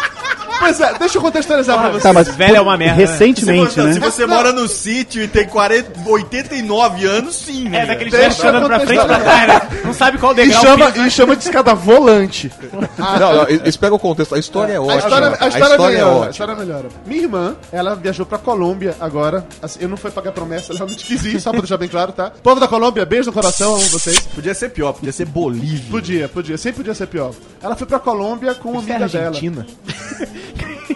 [0.65, 2.03] Pois é, deixa eu contextualizar pra você.
[2.03, 2.97] Tá, mas Velho é uma merda.
[2.97, 3.07] né?
[3.07, 3.93] recentemente, se, você- né?
[3.93, 7.69] se você mora no sítio e tem 40, 89 anos, sim?
[7.75, 9.61] É, daquele Deixa andando pra frente e pra trás, né?
[9.85, 11.07] Não sabe qual E degrau chama, pisa.
[11.07, 12.51] e chama de escada volante.
[12.99, 14.35] Não, não, espera o contexto.
[14.35, 14.97] A história é A ótima.
[14.99, 16.31] história, a história, é melhora, a ótima.
[16.31, 16.89] história melhora.
[17.07, 19.47] Minha irmã, ela viajou pra Colômbia agora.
[19.63, 22.13] Assim, eu não fui pagar promessa, ela realmente quis ir, só pra deixar bem claro,
[22.13, 22.33] tá?
[22.43, 24.21] Povo da Colômbia, beijo no coração, amo vocês.
[24.35, 25.91] Podia ser pior, podia ser Bolívia.
[25.91, 27.33] Podia, podia, sempre podia ser pior.
[27.63, 29.27] Ela foi pra Colômbia com uma amiga dela.
[29.27, 29.67] Argentina.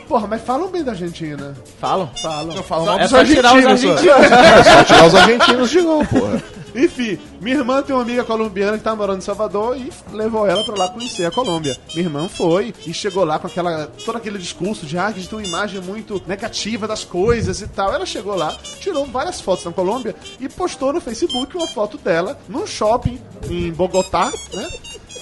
[0.08, 1.54] Porra, mas falam bem da Argentina.
[1.80, 2.10] Falam?
[2.20, 2.54] Falam.
[2.54, 4.04] Não falam Só- mal é dos só tirar os argentinos.
[4.06, 6.42] É só tirar os argentinos de lá, porra.
[6.74, 10.62] Enfim, minha irmã tem uma amiga colombiana que tá morando em Salvador e levou ela
[10.62, 11.76] pra lá conhecer a Colômbia.
[11.94, 15.22] Minha irmã foi e chegou lá com aquela todo aquele discurso de ah, que a
[15.22, 17.92] gente tem uma imagem muito negativa das coisas e tal.
[17.92, 22.38] Ela chegou lá, tirou várias fotos na Colômbia e postou no Facebook uma foto dela
[22.48, 23.18] num shopping
[23.50, 24.68] em Bogotá, né?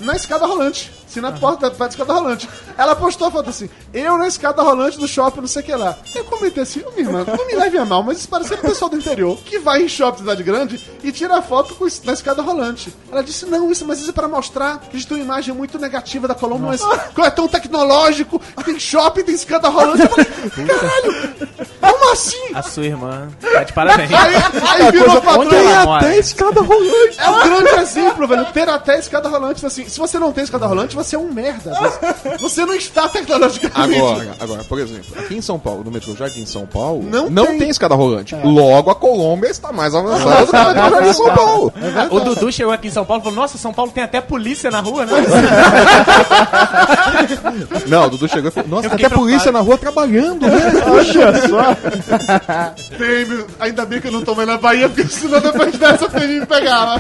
[0.01, 0.91] Na escada rolante.
[1.07, 2.49] Assim, na porta da, da escada rolante.
[2.77, 5.75] Ela postou a foto assim, eu na escada rolante do shopping, não sei o que
[5.75, 5.97] lá.
[6.15, 8.57] Eu comentei assim, ô minha irmã, não me leve a mal, mas isso parece ser
[8.57, 12.13] o pessoal do interior que vai em shopping cidade grande e tira foto com, na
[12.13, 12.93] escada rolante.
[13.11, 15.55] Ela disse, não, isso, mas isso é para mostrar que a gente tem uma imagem
[15.55, 16.83] muito negativa da Colômbia, mas
[17.15, 20.03] como é tão tecnológico, tem shopping, tem escada rolante.
[20.03, 20.27] Eu falei,
[20.67, 21.37] caralho,
[21.81, 22.55] como assim?
[22.55, 23.29] A sua irmã.
[23.41, 24.11] Tá de parabéns.
[24.13, 25.53] Aí, aí virou patrão.
[25.53, 26.17] Ela mora?
[26.17, 27.19] escada rolante.
[27.19, 28.45] É um grande exemplo, velho.
[28.47, 29.65] Ter até escada rolante.
[29.65, 31.73] Assim, se você não tem escada rolante, você é um merda.
[31.75, 33.99] Você- Você não está tecnologicamente.
[34.01, 37.47] Agora, agora, por exemplo, aqui em São Paulo, no metrô Jardim São Paulo, Não não,
[37.47, 37.59] tem.
[37.59, 37.69] tem.
[37.69, 38.35] escada rolante.
[38.43, 41.73] Logo, a Colômbia está mais avançada do que o metrô Jardim São Paulo.
[42.11, 44.71] O Dudu chegou aqui em São Paulo e falou: Nossa, São Paulo tem até polícia
[44.71, 45.13] na rua, né?
[47.87, 50.57] Não, o Dudu chegou e falou, nossa, tem até polícia na rua trabalhando, né?
[50.87, 51.05] Olha
[51.49, 51.75] só.
[52.97, 56.27] Tem, ainda bem que eu não tô mais na Bahia, porque senão depois dessa você
[56.27, 56.99] me pegava.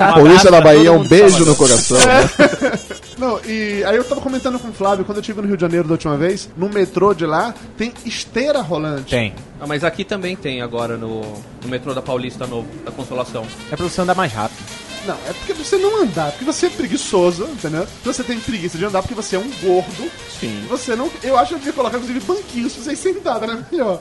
[0.00, 1.98] A polícia da Bahia, um beijo no coração.
[3.18, 5.60] Não, e aí eu tava comentando com o Flávio, quando eu estive no Rio de
[5.60, 9.10] Janeiro da última vez, no metrô de lá, tem esteira rolante.
[9.10, 9.34] Tem.
[9.60, 13.46] Ah, mas aqui também tem agora no, no metrô da Paulista novo, da Consolação.
[13.70, 14.62] É pra você andar mais rápido.
[15.06, 17.86] Não, é porque você não andar, porque você é preguiçoso, entendeu?
[18.04, 20.10] Você tem preguiça de andar porque você é um gordo.
[20.40, 20.64] Sim.
[20.68, 21.10] Você não.
[21.22, 23.64] Eu acho que eu devia colocar, inclusive, banquinhos pra vocês sentarem, né?
[23.70, 24.00] Melhor.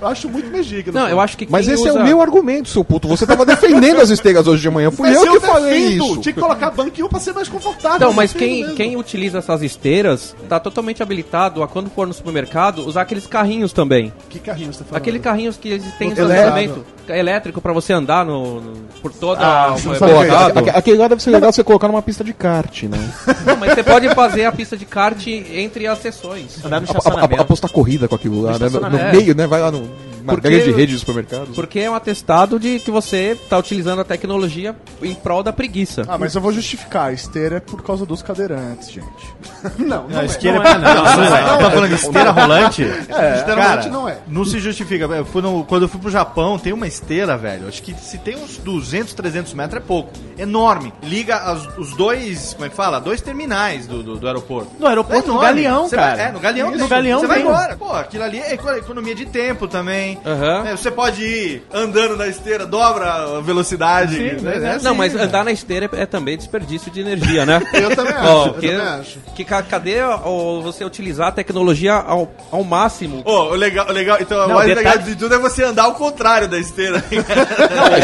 [0.00, 0.92] Eu acho muito mais digno.
[0.92, 3.08] Não, eu acho que Mas esse é usa- o meu argumento, seu puto.
[3.08, 4.90] Você tava defendendo as esteiras hoje de manhã.
[4.90, 6.16] Fui Mas eu que falei isso.
[6.20, 7.96] Tinha que colocar banquinho pra ser mais confortável.
[7.96, 8.76] Então, eu mas quem, mesmo.
[8.76, 13.72] quem utiliza essas esteiras tá totalmente habilitado a quando for no supermercado usar aqueles carrinhos
[13.72, 14.12] também.
[14.28, 15.00] Que carrinho você tá falando?
[15.02, 16.30] Aquele carrinhos que eles têm Elétrico.
[16.32, 20.70] estacionamento elétrico pra você andar no, no- por toda Ah, a Pô, que é aque-
[20.70, 22.98] aquele lá deve ser legal você colocar numa pista de kart, né?
[23.44, 26.64] Não, mas você pode fazer a pista de kart entre as sessões.
[26.64, 27.42] Andar no A- a- a- estacionamento.
[27.42, 28.58] Apostar corrida com aquilo lá, né?
[28.58, 29.16] No, no estacionamento.
[29.16, 29.46] meio, né?
[29.46, 29.88] Vai lá no,
[30.34, 31.54] Porque- grande rede de supermercados.
[31.54, 36.04] Porque é um atestado de que você tá utilizando a tecnologia em prol da preguiça.
[36.08, 37.08] Ah, mas eu vou justificar.
[37.08, 39.06] A esteira é por causa dos cadeirantes, gente.
[39.78, 40.26] Não, não, é.
[40.26, 42.82] Esteira Não, não, não, tá falando de esteira rolante?
[42.84, 42.86] É,
[43.36, 44.18] esteira Cara, rolante não é.
[44.28, 45.04] Não se justifica.
[45.06, 47.66] Eu fui no- quando eu fui pro Japão, tem uma esteira, velho.
[47.68, 50.10] Acho que se tem uns 200, 300 metros é pouco.
[50.38, 50.92] Enorme.
[51.02, 53.00] Liga as- os dois, como é que fala?
[53.00, 54.70] Dois terminais do, do, do aeroporto.
[54.78, 56.16] No aeroporto, É no galeão, Você cara.
[56.16, 56.88] vai- é, no galeão No tem.
[56.88, 57.76] galeão Você vai embora.
[57.76, 60.15] Pô, aquilo ali é eco- economia de tempo também.
[60.24, 60.64] Aham.
[60.68, 63.06] É, você pode ir andando na esteira, dobra
[63.36, 64.16] a velocidade.
[64.16, 64.56] Sim, né?
[64.56, 65.22] É é- assim, Não, mas né?
[65.22, 67.60] andar na esteira é também desperdício de energia, né?
[67.74, 69.18] Eu também acho, eu que, também acho.
[69.34, 73.22] que ca- cadê ó, você utilizar a tecnologia ao, ao máximo?
[73.24, 75.64] Ô, o legal, o legal, então, o Não, mais detalhe- legal de tudo é você
[75.64, 77.02] andar ao contrário da esteira.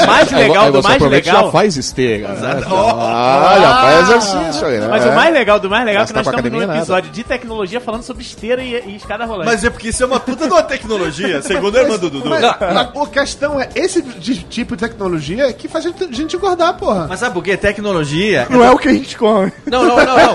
[0.03, 1.45] O mais legal Aí do mais legal.
[1.47, 2.29] já faz esteira.
[2.29, 2.61] Né?
[3.05, 4.89] Ah, já faz exercício aí, né?
[4.89, 6.79] Mas o mais legal do mais legal é que nós com estamos num academia, nada.
[6.79, 9.47] episódio de tecnologia falando sobre esteira e, e escada rolante.
[9.47, 12.29] Mas é porque isso é uma puta de uma tecnologia, segundo a irmã Dudu.
[12.29, 17.07] Mas, mas a questão é, esse tipo de tecnologia que faz a gente, engordar, porra.
[17.09, 17.57] Mas sabe por quê?
[17.57, 18.47] Tecnologia.
[18.51, 19.53] Não é o que a gente come.
[19.67, 20.33] Não, não, não, não.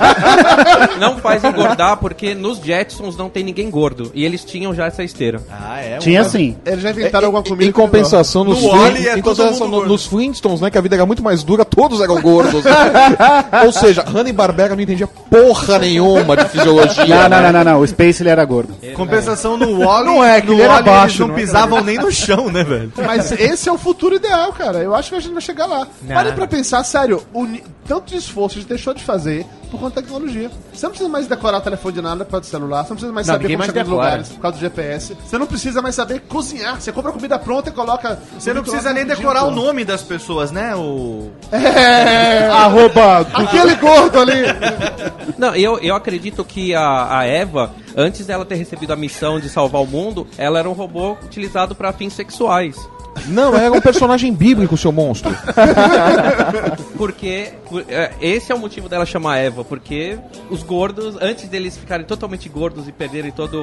[1.00, 4.12] Não faz engordar porque nos Jetsons não tem ninguém gordo.
[4.14, 5.42] E eles tinham já essa esteira.
[5.50, 5.98] Ah, é?
[5.98, 6.58] Tinha sim.
[6.66, 10.62] Eles já inventaram alguma comida Em que compensação, nos, No Wall-E é no- nos Flintstones,
[10.62, 12.64] né, que a vida era muito mais dura, todos eram gordos.
[12.64, 12.72] né?
[13.66, 17.06] Ou seja, Hanna-Barbera não entendia porra nenhuma de fisiologia.
[17.06, 17.52] Não, não, né?
[17.52, 17.82] não, não, não.
[17.82, 18.76] O Space ele era gordo.
[18.96, 20.06] Compensação no Wally.
[20.06, 22.64] Não é, que no ele era baixo, Eles não não pisavam nem no chão, né,
[22.64, 22.92] velho?
[22.98, 24.80] Mas esse é o futuro ideal, cara.
[24.80, 25.88] Eu acho que a gente vai chegar lá.
[26.02, 26.16] Não.
[26.16, 27.48] Parem pra pensar, sério, o
[27.88, 30.50] tanto de esforço a gente deixou de fazer por conta da tecnologia.
[30.74, 32.96] Você não precisa mais decorar o telefone de nada por causa do celular, você não
[32.96, 35.18] precisa mais Não, saber como mais chegar nos lugares por causa do GPS.
[35.26, 36.80] Você não precisa mais saber cozinhar.
[36.80, 38.20] Você compra comida pronta e coloca.
[38.38, 40.76] Você não precisa nem decorar o nome das pessoas, né?
[40.76, 41.32] O.
[41.52, 42.48] É.
[42.52, 43.20] Arroba.
[43.34, 44.44] Aquele gordo ali.
[45.38, 49.50] Não, eu, eu acredito que a, a Eva, antes dela ter recebido a missão de
[49.50, 52.78] salvar o mundo, ela era um robô utilizado para fins sexuais.
[53.28, 55.32] Não, era um personagem bíblico, seu monstro.
[56.98, 60.18] Porque por- é, esse é o motivo dela chamar Eva, porque
[60.50, 63.58] os gordos, antes deles ficarem totalmente gordos e perderem toda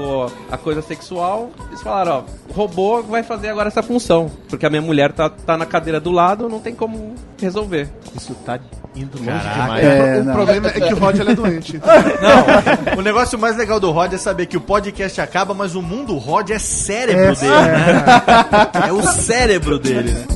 [0.51, 4.31] a coisa sexual, eles falaram, ó, o robô vai fazer agora essa função.
[4.49, 7.89] Porque a minha mulher tá, tá na cadeira do lado, não tem como resolver.
[8.15, 8.59] Isso tá
[8.95, 9.63] indo longe Caraca.
[9.63, 9.85] demais.
[9.85, 10.33] É, o não.
[10.33, 11.81] problema é que o Rod é doente.
[11.85, 15.83] Não, o negócio mais legal do Rod é saber que o podcast acaba, mas o
[15.83, 18.05] mundo Rod é cérebro É dele, né?
[18.89, 20.27] É o cérebro dele, né?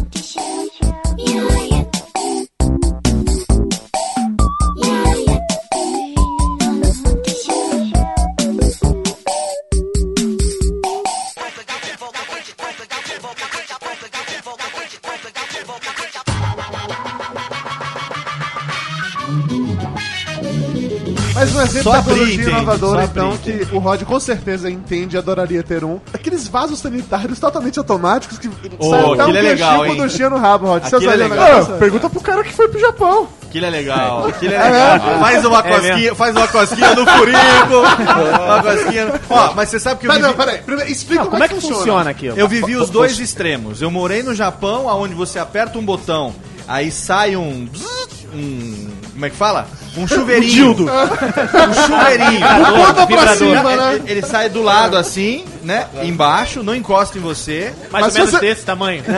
[21.78, 25.84] Exemplo Só da tecnologia inovadora, então, que o Rod com certeza entende e adoraria ter
[25.84, 25.98] um.
[26.12, 28.48] Aqueles vasos sanitários totalmente automáticos que
[28.78, 29.94] Ô, saem até um é legal, com
[30.30, 30.84] no rabo, Rod.
[30.84, 31.62] Você é legal.
[31.62, 33.28] Ah, pergunta pro cara que foi pro Japão.
[33.48, 35.18] Aquilo é legal, aquilo é legal.
[35.20, 35.88] Faz uma É mesmo.
[35.88, 37.38] cosquinha, faz uma cosquinha no furico.
[38.44, 39.06] uma cosquinha.
[39.06, 40.58] no- Ó, mas você sabe que eu Mas vivi, não, peraí.
[40.58, 42.36] Primeiro, explica Não, como é que funciona aquilo?
[42.38, 43.80] eu vivi os dois extremos.
[43.80, 46.34] Eu morei no Japão, onde você aperta um botão,
[46.66, 47.66] aí sai um.
[48.34, 49.66] um como é que fala?
[49.98, 50.70] Um chuveirinho.
[50.70, 52.46] Um chuveirinho.
[52.86, 54.00] Ponta pra cima, né?
[54.06, 55.86] Ele sai do lado assim, né?
[56.02, 57.74] Embaixo, não encosta em você.
[57.92, 59.04] Mais Mas ou menos você- desse tamanho.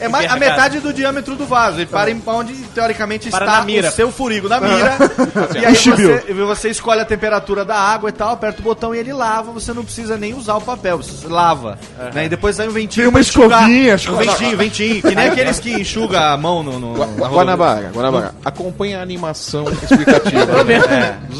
[0.00, 1.76] É mais, a metade do diâmetro do vaso.
[1.76, 3.88] Ele para em onde, teoricamente, Para está na mira.
[3.90, 4.96] o seu furigo na mira.
[5.54, 8.98] e aí você, você escolhe a temperatura da água e tal, aperta o botão e
[8.98, 9.52] ele lava.
[9.52, 11.78] Você não precisa nem usar o papel, você lava.
[12.14, 12.24] Né?
[12.24, 13.04] E depois sai um ventinho.
[13.04, 15.02] Tem uma escovinha, Um ventinho, ventinho.
[15.02, 16.78] Que nem aqueles que enxuga a mão no.
[16.78, 17.28] no, na rodovia.
[17.28, 18.34] Guanabara, Guanabara.
[18.42, 20.46] Acompanha a animação explicativa.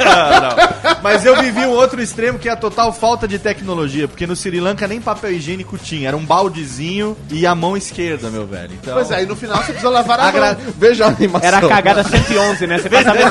[0.00, 0.40] É.
[0.40, 0.79] Não.
[1.02, 4.34] Mas eu vivi um outro extremo que é a total falta de tecnologia, porque no
[4.36, 8.74] Sri Lanka nem papel higiênico tinha, era um baldezinho e a mão esquerda, meu velho.
[8.74, 10.74] Então, Pois é, e no final você precisa lavar a Agra- mão.
[10.78, 11.46] Veja a animação.
[11.48, 12.78] Era a cagada 111, né?
[12.78, 13.24] Você vai saber.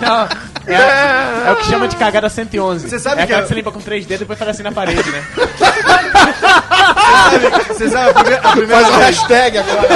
[0.00, 0.28] Não,
[0.66, 2.88] é, é o que chama de cagada 111.
[2.88, 4.62] Você sabe é que é- que você limpa com três dedos e depois faz assim
[4.62, 5.24] na parede, né?
[7.68, 9.88] Você sabe a primeira, a primeira Faz a vez, hashtag agora.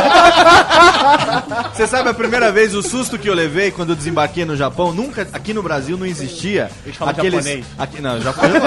[1.73, 4.93] você sabe a primeira vez o susto que eu levei quando eu desembarquei no Japão?
[4.93, 6.71] Nunca aqui no Brasil não existia
[7.01, 7.67] aqueles japonês.
[7.79, 8.63] aqui, não, japonês.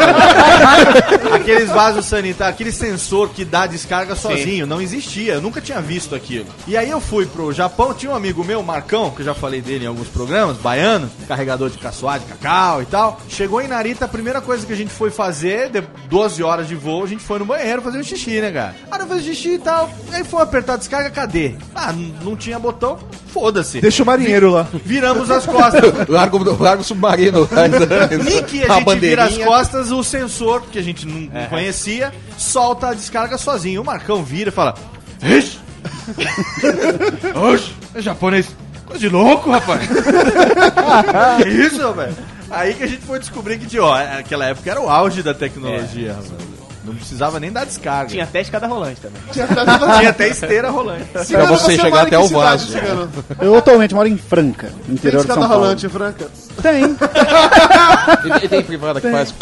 [1.33, 5.33] aqueles vasos sanitários, aquele sensor que dá descarga sozinho, não existia.
[5.33, 6.47] Eu nunca tinha visto aquilo.
[6.67, 9.61] E aí eu fui pro Japão, tinha um amigo meu, Marcão, que eu já falei
[9.61, 13.19] dele em alguns programas, baiano, carregador de caçoar, de cacau e tal.
[13.29, 16.75] Chegou em Narita, a primeira coisa que a gente foi fazer, de 12 horas de
[16.75, 18.75] voo, a gente foi no banheiro fazer um xixi, né, cara?
[18.89, 19.89] Aí eu fiz xixi e tal.
[20.11, 21.55] Aí foi apertar a descarga, cadê?
[21.75, 21.93] Ah,
[22.23, 22.97] não tinha botão,
[23.27, 23.79] foda-se.
[23.81, 24.67] Deixa o marinheiro lá.
[24.85, 25.81] Viramos as costas.
[26.07, 27.47] Largo, largo submarino.
[28.23, 32.13] Nem que a gente vira as costas, o sensor, que a gente não não conhecia,
[32.37, 33.81] solta a descarga sozinho.
[33.81, 34.75] O Marcão vira e fala:
[35.23, 35.59] Ixi!
[37.35, 38.47] Oxe, é japonês.
[38.85, 39.87] Coisa de louco, rapaz.
[41.41, 42.15] que isso, velho?
[42.49, 46.13] Aí que a gente foi descobrir que, ó, aquela época era o auge da tecnologia,
[46.13, 46.50] rapaz.
[46.83, 48.09] Não precisava nem dar descarga.
[48.09, 49.21] Tinha até escada rolante também.
[49.31, 51.05] Tinha até- Tinha até esteira rolante.
[51.25, 52.73] Cigano, Pra você chegar mora em até o vaso.
[53.39, 55.63] Eu atualmente moro em Franca, Tem interior de São escada Paulo.
[55.63, 56.27] rolante, Franca?
[56.61, 56.97] Tem.
[58.41, 59.33] E, e tem privada que faz.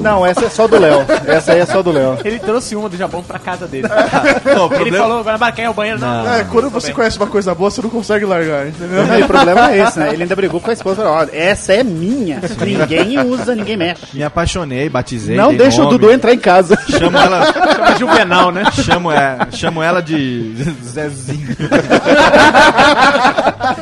[0.00, 1.04] Não, essa é só do Léo.
[1.26, 2.18] Essa aí é só do Léo.
[2.24, 3.88] Ele trouxe uma do Japão pra casa dele.
[4.44, 5.98] Não, o Ele problema- falou, agora quem é o banheiro?
[6.00, 6.34] Não.
[6.34, 9.06] É, quando você conhece uma coisa boa, você não consegue largar, entendeu?
[9.06, 10.12] Não, e o problema é esse, né?
[10.12, 10.96] Ele ainda brigou com a esposa.
[11.02, 12.40] Falou, Olha, essa é minha.
[12.60, 14.06] Ninguém usa, ninguém mexe.
[14.16, 15.36] Me apaixonei, batizei.
[15.36, 15.98] Não dei deixa o nome.
[15.98, 16.78] Dudu entrar em casa.
[16.88, 17.52] Chamo ela.
[17.52, 18.64] Chama Juvenal, né?
[18.72, 20.54] Chamo, é, chamo ela de
[20.84, 21.56] Zezinho.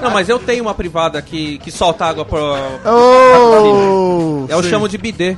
[0.02, 2.38] Não, mas eu tenho uma privada que, que solta água pro.
[2.84, 4.70] Oh, Eu sim.
[4.70, 5.36] chamo de bidê.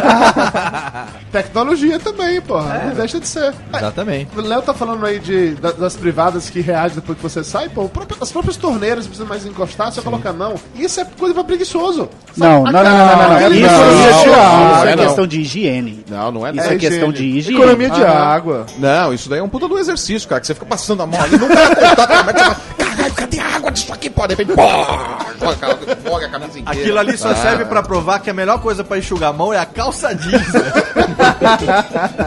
[1.32, 2.82] Tecnologia também, porra.
[2.86, 3.54] Não deixa de ser.
[3.74, 4.30] Exatamente.
[4.36, 7.68] O Léo tá falando aí de, da- das privadas que reagem depois que você sai,
[7.68, 7.88] pô.
[8.20, 10.54] as próprias torneiras, não precisa mais encostar, você coloca a mão.
[10.74, 12.08] Isso é coisa pra preguiçoso.
[12.36, 13.52] Não, não, não, não, não, não, não.
[13.52, 15.04] Isso, não, não, é não.
[15.04, 16.04] questão de higiene.
[16.08, 17.56] Não, não é Isso É é, questão de higiene.
[17.62, 18.12] Economia de Aham.
[18.24, 18.66] água.
[18.78, 21.20] Não, isso daí é um puta do exercício, cara, que você fica passando a mão
[21.20, 22.56] ali, não vai contar, como é que você vai...
[22.78, 24.26] Caralho, cadê a água disso aqui, pô?
[24.26, 24.62] De repente, pô!
[25.40, 26.70] A camisa inteira.
[26.80, 27.34] Aquilo ali só Ah.
[27.34, 30.42] serve pra provar que a melhor coisa pra enxugar a mão é a calça jeans.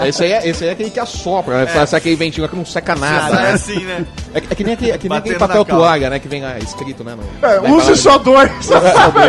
[0.08, 1.68] Esse aí, é, esse aí é aquele que assopra, né?
[1.68, 3.36] Faz aquele ventinho que não seca nada.
[3.36, 3.52] Né?
[3.52, 4.06] assim, né?
[4.34, 6.20] É, é que nem aquele, é que nem aquele papel toalha, né?
[6.20, 7.16] Que vem lá escrito, né?
[7.16, 8.50] No, É, use só dois.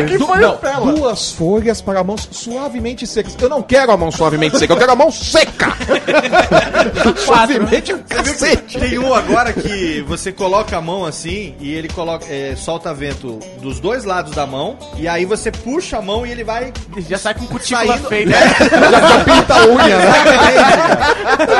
[0.09, 0.93] que foi não, Pela.
[0.93, 3.37] duas folhas para mãos suavemente secas.
[3.41, 5.74] Eu não quero a mão suavemente seca, eu quero a mão seca!
[7.16, 8.78] suavemente é um cacete!
[8.78, 13.39] tem um agora que você coloca a mão assim e ele coloca, é, solta vento
[13.75, 16.72] dos dois lados da mão e aí você puxa a mão e ele vai
[17.09, 18.09] Já sai com cutícula saindo.
[18.09, 18.35] feita.
[18.75, 18.91] É.
[18.91, 20.12] Já pinta a unha, né?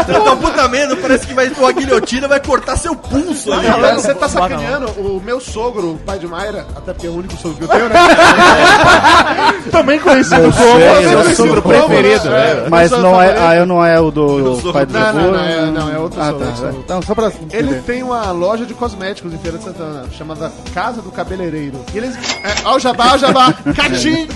[0.09, 3.69] Então, puta merda, parece que vai uma guilhotina vai cortar seu pulso ali.
[3.69, 3.95] Não, né?
[3.95, 7.37] você tá sacaneando o meu sogro, o pai de Mayra, até porque é o único
[7.37, 7.95] sogro que eu tenho, né?
[9.71, 10.53] Também conhecido como.
[10.55, 12.29] Seu meu sogro preferido.
[12.35, 15.45] É, Mas não é, ah, eu não é o do pai do Não, não, não,
[15.45, 16.57] é- não, é outro Ah, sogro, tá.
[16.57, 16.81] sogro.
[16.85, 21.01] Então, só pra Ele tem uma loja de cosméticos em Feira de Santana, chamada Casa
[21.03, 21.79] do Cabeleireiro.
[21.93, 22.17] E eles.
[22.45, 24.29] É, ó, o jabá, ó, o jabá, catim!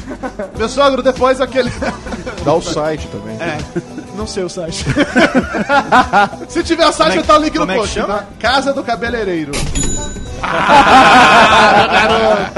[0.57, 1.71] Meu sogro, depois aquele.
[2.45, 3.37] Dá o site também.
[3.41, 3.59] É,
[4.17, 4.85] não sei o site.
[6.49, 7.95] Se tiver o site, Como é estar o link que- no é post.
[7.95, 8.19] chama?
[8.19, 8.25] tá?
[8.39, 9.53] Casa do Cabeleireiro.
[10.43, 12.51] Ah.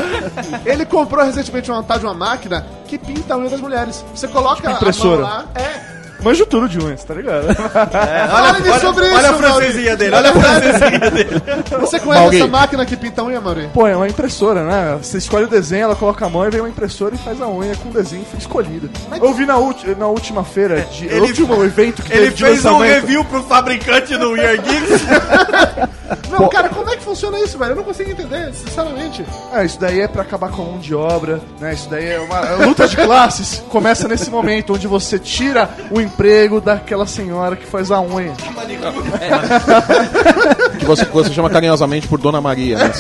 [0.65, 4.05] Ele comprou recentemente uma tal de uma máquina que pinta a unha das mulheres.
[4.15, 5.25] Você coloca Impressora.
[5.25, 5.45] a mão lá.
[5.55, 5.90] É.
[6.23, 7.55] Manjo tudo de unhas, tá ligado?
[7.55, 11.43] Fale-me sobre isso, olha a francesinha dele, olha a francesinha dele.
[11.81, 12.37] Você conhece Mauri.
[12.39, 13.69] essa máquina que pinta a unha, Mauri?
[13.73, 14.99] Pô, é uma impressora, né?
[15.03, 17.49] Você escolhe o desenho, ela coloca a mão e vem uma impressora e faz a
[17.49, 18.91] unha com o desenho escolhido.
[19.21, 22.45] Eu vi na, ulti- na última feira, de, Ele- último evento que Ele teve de
[22.45, 25.01] fez um review pro fabricante no Weird Geeks.
[26.31, 27.73] Não, cara, como é que funciona isso, velho?
[27.73, 29.25] Eu não consigo entender, sinceramente.
[29.53, 31.75] Ah, isso daí é pra acabar com a mão de obra, né?
[31.75, 33.63] Isso daí é uma a luta de classes.
[33.69, 38.33] Começa nesse momento onde você tira o emprego daquela senhora que faz a unha.
[40.79, 42.91] Que você, você chama carinhosamente por Dona Maria, né?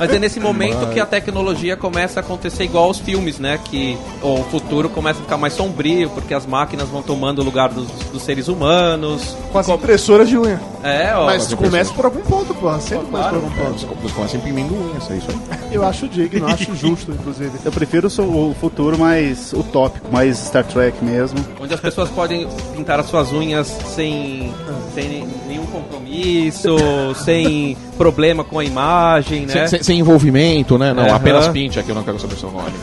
[0.00, 3.60] Mas é nesse momento que a tecnologia começa a acontecer igual aos filmes, né?
[3.62, 7.68] Que o futuro começa a ficar mais sombrio, porque as máquinas vão tomando o lugar
[7.68, 9.36] dos, dos seres humanos.
[9.52, 10.60] Com as impressoras de unha.
[10.82, 11.26] É, ó.
[11.26, 12.80] Mas começa por algum ponto, porra.
[12.80, 13.86] Sempre começa por algum ponto.
[14.02, 15.36] Você começa imprimindo unhas, é isso aí.
[15.72, 17.50] Eu acho digno, acho justo, inclusive.
[17.64, 21.38] Eu prefiro o futuro mais utópico, mais Star Trek mesmo.
[21.60, 24.52] Onde as pessoas podem pintar as suas unhas sem,
[24.94, 26.76] sem ne- nenhum compromisso,
[27.24, 29.52] sem problema com a imagem, né?
[29.52, 30.92] Sem, sem- sem envolvimento, né?
[30.92, 31.14] Não, Aham.
[31.16, 32.72] apenas pinte aqui, eu não quero saber seu nome.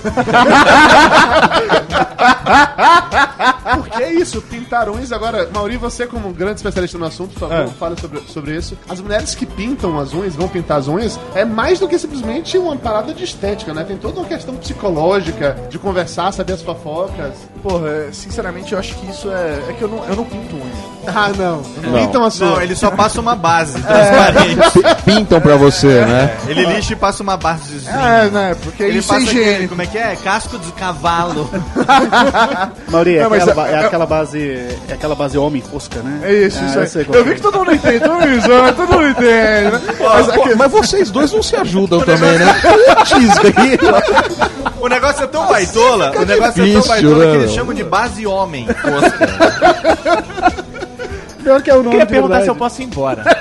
[3.94, 4.42] Por que isso?
[4.42, 5.50] Pintarões agora.
[5.54, 7.68] Mauri, você como um grande especialista no assunto, por favor, É.
[7.68, 8.78] fale sobre, sobre isso.
[8.90, 12.58] As mulheres que pintam as unhas, vão pintar as unhas, é mais do que simplesmente
[12.58, 13.84] uma parada de estética, né?
[13.84, 17.34] Tem toda uma questão psicológica, de conversar, saber as fofocas.
[17.62, 19.70] Porra, é, sinceramente eu acho que isso é.
[19.70, 20.94] É que eu não, eu não pinto unha.
[21.08, 21.62] Ah, não.
[21.82, 22.00] Não.
[22.06, 22.48] Pintam a sua.
[22.48, 25.04] Não, ele só passa uma base transparente.
[25.06, 26.38] Pintam pra você, né?
[26.48, 27.92] Ele lixa e passa uma basezinha.
[27.94, 28.56] É, né?
[28.64, 29.70] Porque Ele isso é passa aquele, higiênico.
[29.70, 30.16] como é que é?
[30.18, 31.50] Casco de cavalo.
[32.90, 34.40] Mauri, é, Não, aquela, é- é é- aquela base.
[34.90, 36.20] É aquela base homem fosca, né?
[36.24, 36.88] É isso, Ah, isso eu aí.
[36.88, 37.36] sei qual Eu vi é.
[37.36, 39.82] que todo mundo entende, todo mundo zoa, todo mundo entende, né?
[40.00, 42.56] Mas aqui- mas vocês dois não se ajudam também, né?
[42.62, 43.78] Putz, aí.
[44.80, 47.56] O negócio é tão baitola, o negócio é tão baitola né, que eles meu?
[47.56, 48.68] chamam de base homem.
[51.44, 52.44] Pior que é o nome Queria de perguntar verdade.
[52.46, 53.24] se eu posso ir embora.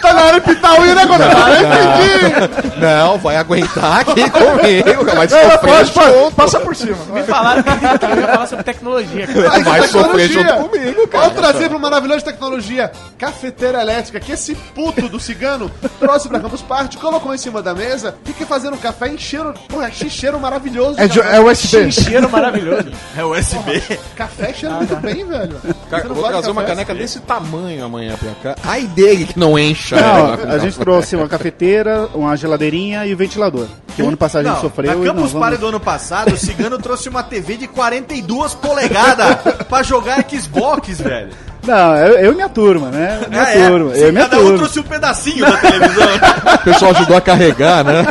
[0.00, 1.28] Tá na hora de pintar a unha, né, Godão?
[1.30, 2.80] Entendi!
[2.80, 6.34] Não, vai aguentar aqui comigo, vai sofrer pode, pode, junto.
[6.36, 6.96] passa por cima.
[7.12, 9.26] Me falaram que eu ia falar sobre tecnologia.
[9.26, 9.60] cara.
[9.60, 10.56] Vai sofrer Tecnologia.
[10.56, 11.24] junto comigo, cara.
[11.28, 16.40] Vamos trazer para uma maravilhosa tecnologia, cafeteira elétrica, que esse puto do cigano trouxe pra
[16.40, 20.96] Campus Party, colocou em cima da mesa, fica fazendo café em cheiro, porra, cheiro maravilhoso.
[20.98, 21.92] É, é USB.
[21.92, 22.90] Cheiro maravilhoso.
[23.16, 23.82] É USB.
[24.16, 25.60] Café cheira muito bem, velho.
[26.08, 26.74] Não vou trazer uma café?
[26.74, 28.60] caneca desse tamanho amanhã pra cá.
[28.64, 29.96] Ai dele que não encha.
[30.00, 30.54] Não, né?
[30.54, 33.66] a gente trouxe uma cafeteira, uma geladeirinha e o ventilador.
[33.96, 34.86] Que o ano passado a gente Não, sofreu.
[34.98, 39.36] na Campus vamos- Party do ano passado, o Cigano trouxe uma TV de 42 polegadas
[39.68, 41.30] pra jogar Xbox, velho.
[41.62, 43.20] Não, eu, eu e minha turma, né?
[43.28, 43.68] Minha Ah, é?
[43.68, 43.94] turma.
[43.94, 44.58] Sim, Eu e minha cada um turma.
[44.58, 46.08] trouxe um pedacinho da televisão.
[46.60, 48.06] O pessoal ajudou a carregar, né?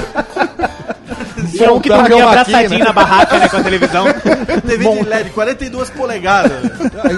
[1.59, 4.05] Tinha um que Montaram uma abraçadinho na barraca, né, com a televisão.
[4.65, 6.51] TV de LED, 42 polegadas.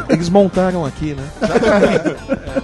[0.09, 1.23] Eles montaram aqui, né?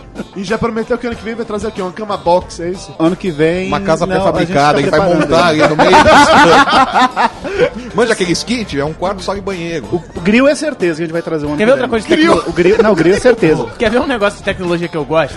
[0.38, 2.94] E já prometeu que ano que vem vai trazer aqui uma cama box, é isso?
[3.00, 3.68] Ano que vem.
[3.70, 5.90] Uma casa não, pré-fabricada, a gente tá vai montar ali no meio
[7.90, 8.80] do Manja aquele skit?
[8.80, 9.88] É um quarto só e banheiro.
[9.92, 11.88] O grill é certeza que a gente vai trazer um ano Quer que ver outra
[11.88, 12.50] coisa de tecnologia?
[12.50, 13.66] O grill, não, o grill é certeza.
[13.80, 15.36] Quer ver um negócio de tecnologia que eu gosto?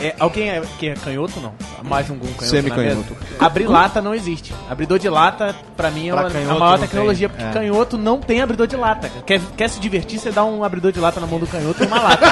[0.00, 1.52] É, alguém é, que é canhoto, não?
[1.82, 3.12] Mais um canhoto Semi-canhoto.
[3.12, 3.36] na mesa?
[3.38, 4.54] Abrir lata não existe.
[4.70, 7.58] Abridor de lata, pra mim, é Pra uma- a canhoto maior não tecnologia, tem, porque
[7.58, 7.60] é.
[7.60, 9.10] canhoto não tem abridor de lata.
[9.26, 11.86] Quer, quer se divertir, você dá um abridor de lata na mão do canhoto e
[11.86, 12.26] uma lata.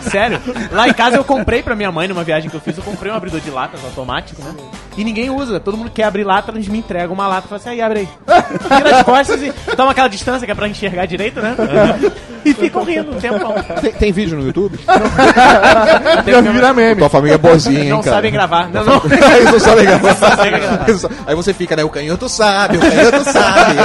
[0.10, 0.40] Sério?
[0.72, 3.12] Lá em casa eu comprei pra minha mãe, numa viagem que eu fiz, eu comprei
[3.12, 4.52] um abridor de latas automático, né?
[4.96, 5.60] E ninguém usa.
[5.60, 8.00] Todo mundo quer abrir lata, eles me entregam uma lata e falam assim, aí abre
[8.00, 8.08] aí.
[8.76, 11.54] Vira as costas e toma aquela distância que é pra enxergar direito, né?
[12.44, 13.54] E ficam rindo um tempão.
[13.80, 14.76] Tem, tem vídeo no YouTube?
[16.26, 16.98] Já vira meme.
[16.98, 18.16] Tua família é boazinha, hein, Não cara?
[18.16, 18.68] sabem gravar.
[18.68, 19.02] Não, não.
[19.36, 20.08] Eles não sabem gravar.
[20.08, 20.86] Não sabem gravar.
[21.28, 21.84] Aí você fica, né?
[21.84, 23.76] O canhoto sabe, o canhoto sabe.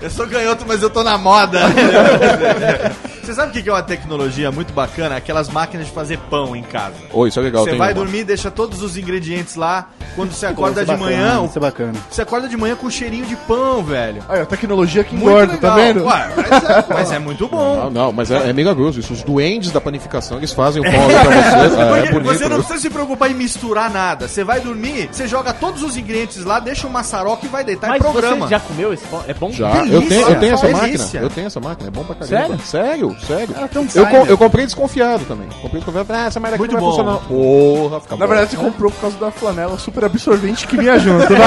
[0.00, 1.60] Eu sou canhoto, mas eu tô na moda.
[3.24, 5.16] Você sabe o que é uma tecnologia muito bacana?
[5.16, 6.94] Aquelas máquinas de fazer pão em casa.
[7.12, 7.64] Oi, isso é legal.
[7.64, 7.94] Você vai uma.
[7.94, 9.88] dormir, deixa todos os ingredientes lá.
[10.14, 11.92] Quando você acorda Isso é de bacana, manhã, Isso é bacana.
[12.08, 14.22] você acorda de manhã com cheirinho de pão, velho.
[14.28, 16.04] Aí, a tecnologia que engorda, tá vendo?
[16.04, 17.76] Ué, mas, é, mas é muito bom.
[17.84, 19.12] Não, não, mas é, é milagroso isso.
[19.12, 21.80] Os duendes da panificação, eles fazem o pão ali pra você.
[21.80, 22.32] É, é bonito.
[22.32, 24.28] você não precisa se preocupar em misturar nada.
[24.28, 27.88] Você vai dormir, você joga todos os ingredientes lá, deixa o maçaroca e vai deitar
[27.88, 28.46] Mas em programa.
[28.46, 29.24] você já comeu esse pão?
[29.26, 29.50] É bom?
[29.50, 30.98] Já, Delícia, eu tenho, eu tenho essa delícia.
[30.98, 31.22] máquina.
[31.22, 32.58] Eu tenho essa máquina, é bom pra caramba.
[32.58, 32.60] Sério?
[32.64, 33.54] Sério, sério.
[33.56, 35.48] Ah, tem um eu, eu comprei desconfiado também.
[35.60, 36.96] Comprei desconfiado, ah, essa merda aqui Muito não vai bom.
[36.96, 37.18] funcionar.
[37.28, 38.32] Porra, fica Na bom.
[38.32, 41.38] verdade, você comprou por causa da flanela super absorvente que vinha junto, vai.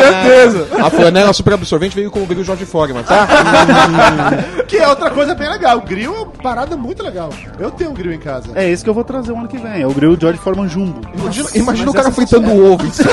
[0.00, 0.68] Certeza.
[0.84, 3.26] A flanela super absorvente veio com o brilho Jorge Fogman, tá?
[4.66, 5.78] Que é outra coisa bem legal.
[5.78, 7.30] O grill é uma parada muito legal.
[7.58, 8.52] Eu tenho um grill em casa.
[8.54, 9.82] É esse que eu vou trazer o ano que vem.
[9.82, 11.00] É o grill George Foreman Jumbo.
[11.18, 13.10] Imagina, imagina o cara fritando o ovo em cima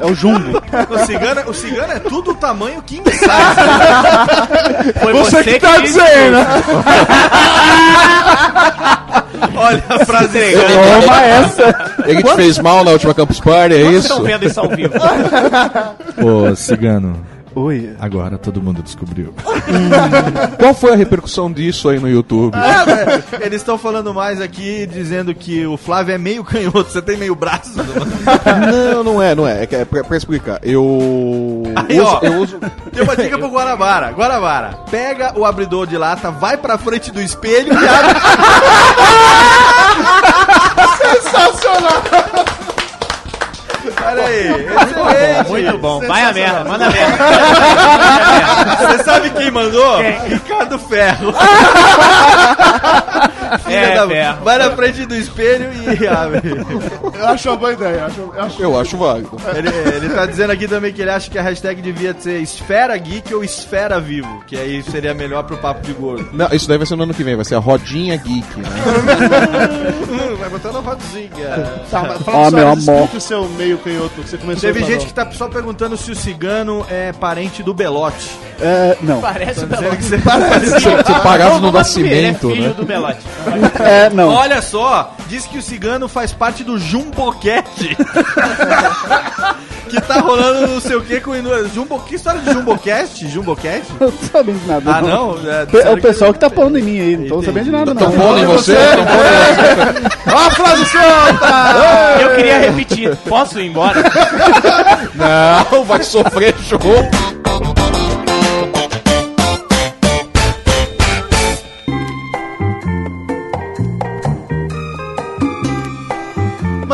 [0.00, 0.62] É o Jumbo.
[0.90, 3.24] O cigano, o cigano é tudo o tamanho king size.
[5.00, 5.94] Foi Você que tá disse.
[5.94, 6.36] dizendo.
[9.56, 10.38] Olha a frase.
[11.00, 11.92] Toma essa.
[12.06, 14.06] Ele te fez mal na última Campus Party, é Vocês isso?
[14.08, 14.94] estão vendo isso ao vivo.
[16.22, 17.18] Ô, cigano,
[17.58, 17.96] Oi.
[17.98, 19.34] agora todo mundo descobriu.
[20.58, 22.54] Qual foi a repercussão disso aí no YouTube?
[23.40, 26.84] Eles estão falando mais aqui, dizendo que o Flávio é meio canhoto.
[26.84, 27.72] Você tem meio braço?
[28.94, 29.64] Não, não é, não é.
[29.64, 30.60] É, é pra, pra explicar.
[30.62, 31.64] Eu.
[31.74, 32.20] Aí, uso, ó.
[32.22, 32.60] eu uso.
[32.92, 34.12] Tem uma dica pro Guarabara.
[34.12, 38.20] Guarabara, pega o abridor de lata, vai pra frente do espelho e abre.
[40.98, 42.02] Sensacional.
[44.08, 45.50] Olha aí, excelente.
[45.50, 46.00] Muito bom.
[46.00, 47.18] Vai a merda, manda a merda.
[48.76, 49.98] Você sabe quem mandou?
[50.00, 51.34] Ricardo Ferro.
[53.66, 54.32] É, da-.
[54.42, 55.68] Vai na frente do espelho
[56.00, 56.40] e abre.
[57.18, 57.96] Eu acho uma boa ideia.
[57.98, 59.30] Eu acho, eu acho- Eu acho válido.
[59.56, 62.96] Ele, ele tá dizendo aqui também que ele acha que a hashtag devia ser Esfera
[62.96, 66.28] Geek ou Esfera Vivo, que aí seria melhor pro papo de gordo.
[66.32, 68.68] Não, isso daí vai ser no ano que vem, vai ser a rodinha geek, né?
[70.38, 71.28] Vai botar na rodzinha.
[71.90, 73.08] Tá, mas fala meu só, amor.
[73.14, 76.16] o seu meio canhoto que você começou Teve gente que tá só perguntando se o
[76.16, 78.30] cigano é parente do Belote.
[78.60, 79.20] É, não.
[79.20, 79.96] Parece o Belote.
[79.96, 80.18] que você
[81.06, 82.74] Separados no Vamos assumir, ele nascimento, é filho né?
[82.74, 83.18] do Belote.
[83.80, 84.28] É, não.
[84.28, 87.64] Olha só, diz que o cigano faz parte do Jumbocat.
[89.88, 91.98] que tá rolando não sei o que com o Jumbo.
[92.00, 93.26] Que história de Jumbocast?
[93.28, 93.84] Jumbocast?
[94.00, 94.90] Eu não tô sabendo de nada.
[94.96, 95.36] Ah, não?
[95.46, 97.16] É, É o pessoal que tá pondo em mim aí.
[97.16, 97.46] Não tô Entendi.
[97.46, 98.18] sabendo de nada, Tão não.
[98.18, 98.74] pondo em você?
[98.74, 100.18] Tão pondo em você?
[100.34, 102.20] Ó, Flávio solta!
[102.20, 103.16] Eu queria repetir.
[103.26, 104.02] Posso ir embora?
[105.72, 106.78] Não, vai sofrer show.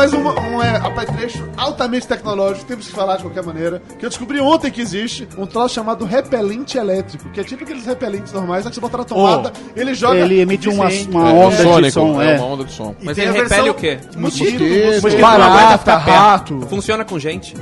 [0.05, 4.09] Mas um, um é, apetrecho altamente tecnológico, temos que falar de qualquer maneira, que eu
[4.09, 8.63] descobri ontem que existe um troço chamado repelente elétrico, que é tipo aqueles repelentes normais,
[8.63, 10.19] só que você bota na tomada, ele joga...
[10.19, 12.37] Ele emite uma, uma É, onda sônico, de som, é é.
[12.37, 12.95] uma onda de som.
[13.01, 13.97] Mas ele repele o quê?
[14.15, 14.63] Mosquito,
[15.01, 15.21] Mosquito.
[15.21, 16.61] Barata, rato.
[16.69, 17.55] Funciona com gente?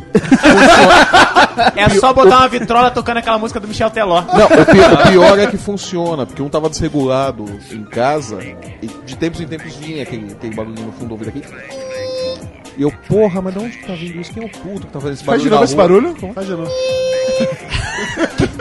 [1.77, 4.21] É só botar uma vitrola tocando aquela música do Michel Teló.
[4.21, 8.39] Não, o pior, o pior é que funciona, porque um tava desregulado em casa,
[8.81, 11.82] e de tempos em tempos vinha aquele, aquele barulhinho no fundo do ouvido aqui.
[12.77, 14.31] E eu, porra, mas de onde que tá vindo isso?
[14.33, 15.43] Quem é o puto que tá fazendo esse Faz barulho?
[15.43, 16.33] de na novo esse barulho?
[16.33, 16.71] Faz de novo.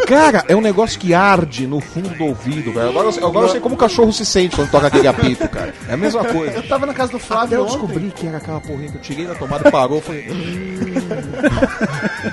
[0.07, 2.91] Cara, é um negócio que arde no fundo do ouvido, velho.
[2.91, 5.49] Agora, eu sei- agora eu sei como o cachorro se sente quando toca aquele apito,
[5.49, 5.73] cara.
[5.89, 6.57] É a mesma coisa.
[6.57, 7.73] Eu tava na casa do Até Flávio eu ontem.
[7.73, 10.27] descobri que era aquela porrinha que eu tirei da tomada, parou, foi.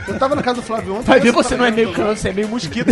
[0.07, 1.05] Eu tava na casa do Flávio ontem.
[1.05, 2.91] Vai ver, você não é meio canto, você é meio mosquito.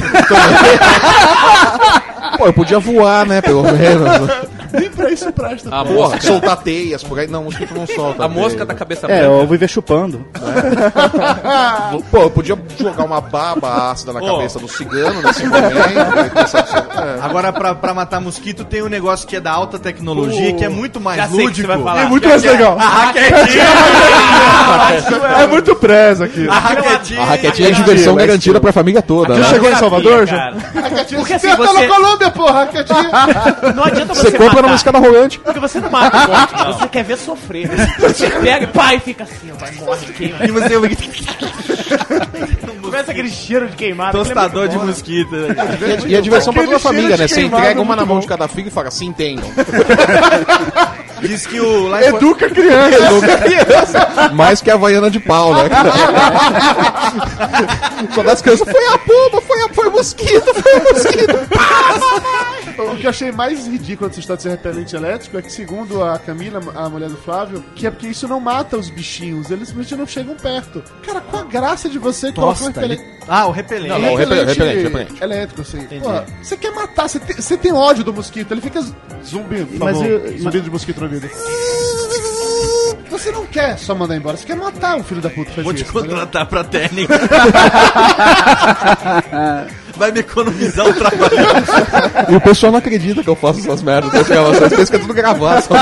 [2.37, 4.56] Pô, eu podia voar, né, pelo menos.
[4.73, 5.69] Nem pra isso presta.
[5.69, 7.27] A Porra, mosca, soltar teias por aí.
[7.27, 8.23] Não, mosquito não solta.
[8.23, 8.65] a mosca teia.
[8.65, 9.23] da cabeça É, branca.
[9.41, 10.25] eu vou ver chupando.
[12.11, 15.77] Pô, eu podia jogar uma baba ácida na cabeça do cigano nesse momento.
[15.77, 17.19] é.
[17.21, 20.69] Agora, pra, pra matar mosquito, tem um negócio que é da alta tecnologia, que é
[20.69, 21.71] muito mais Já o lúdico.
[21.71, 22.77] É muito mais legal.
[22.79, 23.63] A raquetinha!
[25.39, 26.47] É muito presa aqui.
[26.47, 27.21] a raquetinha!
[27.21, 29.49] A raquetinha é diversão garantida pra família toda, Já né?
[29.49, 30.51] chegou em Salvador, já?
[30.73, 33.09] Raquetinha, Porque você assim, tá você- na Colômbia, porra, raquetinha.
[33.75, 35.39] Não adianta Você você, compra pula numa escada rolante.
[35.39, 37.69] Porque você não mata o você quer ver sofrer.
[37.99, 40.45] Você pega e pá, e fica assim, vai, morre, queima.
[40.45, 40.75] E você
[42.81, 44.17] Começa aquele cheiro de queimado.
[44.17, 45.35] Tostador aquele é de mosquito.
[45.35, 45.55] né?
[46.07, 47.27] E a diversão pra toda a família, né?
[47.27, 48.21] Você entrega é uma na mão bom.
[48.21, 49.49] de cada filho e fala, se entendam.
[51.21, 52.95] Diz que o Por- Educa a criança.
[52.95, 54.29] Educa criança.
[54.33, 55.63] Mais que a Havaiana de pau, né?
[58.13, 61.39] Só das crianças, foi a pomba, foi, a, foi o mosquito, foi o mosquito.
[62.77, 66.03] O que eu achei mais ridículo dessa história de ser repelente elétrico é que, segundo
[66.03, 69.69] a Camila, a mulher do Flávio, que é porque isso não mata os bichinhos, eles
[69.69, 70.83] simplesmente não chegam perto.
[71.05, 73.03] Cara, qual a graça de você colocar um repelente?
[73.27, 73.89] Ah, o repelente.
[73.89, 75.23] Não, não, o repelente, repelente, repelente.
[75.23, 75.79] elétrico, assim.
[76.01, 76.09] Pô,
[76.43, 78.81] você quer matar, você tem, você tem ódio do mosquito, ele fica
[79.25, 81.29] zumbindo, por Mas favor, eu- zumbindo de mosquito na vida.
[83.09, 85.83] Você não quer só mandar embora, você quer matar um filho da puta Vou te
[85.83, 85.91] isso.
[85.91, 87.15] contratar pra técnica.
[89.97, 91.37] Vai me economizar o trabalho.
[92.29, 94.99] E o pessoal não acredita que eu faço essas merdas, essas gravações, pensa que é
[94.99, 95.63] tudo gravado.
[95.63, 95.75] Só...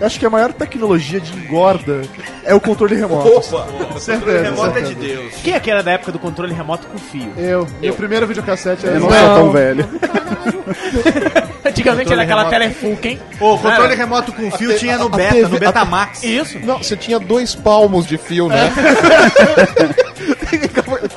[0.00, 2.00] Eu acho que a maior tecnologia de engorda
[2.42, 3.28] é o controle remoto.
[3.28, 3.66] Opa!
[3.98, 5.14] Certeza, remoto é de certeza.
[5.14, 5.34] Deus.
[5.44, 7.30] Quem é que era da época do controle remoto com fio?
[7.36, 9.18] Eu, meu primeiro videocassete era Eu não esse.
[9.18, 9.86] sou tão velho.
[11.62, 12.46] Antigamente era aquela.
[12.46, 13.20] Telefunken.
[13.38, 16.22] Ô, controle remoto com fio tinha no a Beta, TV no Betamax.
[16.22, 16.58] Isso.
[16.60, 18.72] Não, você tinha dois palmos de fio, né?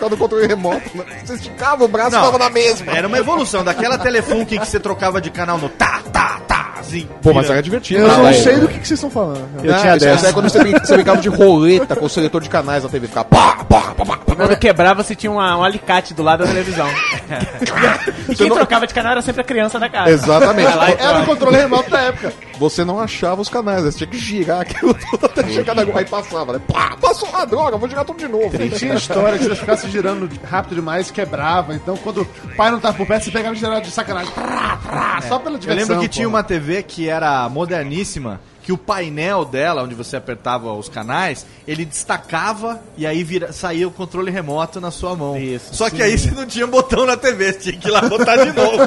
[0.03, 0.81] Ficava no controle remoto.
[0.97, 1.03] né?
[1.23, 2.91] Você esticava o braço e tava na mesma.
[2.95, 7.07] Era uma evolução daquela Telefunken que você trocava de canal no tá, tá, tá, assim.
[7.21, 8.01] Pô, mas era divertido.
[8.01, 9.47] Eu não sei do que, que vocês estão falando.
[9.63, 10.27] Eu Ah, tinha isso- dessa.
[10.29, 13.07] é quando você, brin- você brincava de roleta com o seletor de canais na TV.
[13.07, 14.35] Ficava pá, pá, pá, pá, pá.
[14.35, 16.87] Quando quebrava, você tinha uma- um alicate do lado da televisão.
[18.29, 20.09] e quem não- trocava de canal era sempre a criança da casa.
[20.11, 20.69] Exatamente.
[20.99, 22.33] Era o controle remoto da época.
[22.59, 23.91] Você não achava os canais, né?
[23.91, 26.61] você tinha que girar aquilo tudo até chegar na Aí passava, né?
[26.71, 28.55] Pá, passou a droga, vou girar tudo de novo.
[28.61, 31.73] E tinha história que se você ficasse girando rápido demais, quebrava.
[31.75, 34.31] Então, quando o pai não tava por perto, você pegava e girava de sacanagem.
[35.27, 35.87] Só pela Eu diversão.
[35.87, 36.13] lembro que pô.
[36.13, 41.45] tinha uma TV que era moderníssima, que o painel dela, onde você apertava os canais,
[41.67, 45.37] ele destacava e aí vira, saía o controle remoto na sua mão.
[45.37, 48.01] Isso, Só que aí você não tinha botão na TV, você tinha que ir lá
[48.01, 48.77] botar de novo.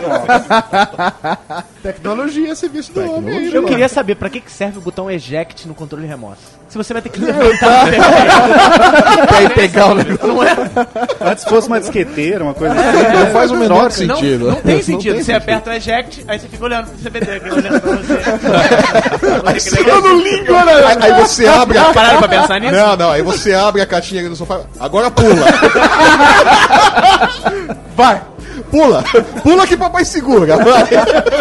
[1.82, 3.36] Tecnologia, serviço do homem.
[3.38, 3.68] aí, Eu pô.
[3.68, 6.38] queria saber pra que que serve o botão eject no controle remoto.
[6.76, 7.96] Se você vai ter que levantar a TV.
[9.26, 10.26] Pra ir pegar o negócio.
[10.26, 10.54] Não é?
[11.22, 13.16] Antes fosse uma disqueteira, uma coisa assim.
[13.18, 14.48] Não faz o menor Não, sentido.
[14.50, 15.14] não tem sentido.
[15.14, 15.42] tem você sentido.
[15.42, 17.92] aperta o eject, aí você fica olhando pro CBD aqui, olhando pra
[19.54, 19.80] você.
[19.90, 20.74] Eu não ligo, né?
[21.00, 22.74] Aí, aí você abre a Pararam pra pensar nisso?
[22.74, 24.60] Não, não, aí você abre a caixinha no sofá.
[24.78, 25.32] Agora pula.
[27.96, 28.20] Vai!
[28.64, 29.04] Pula!
[29.42, 30.56] Pula que papai segura.
[30.56, 30.82] Vai.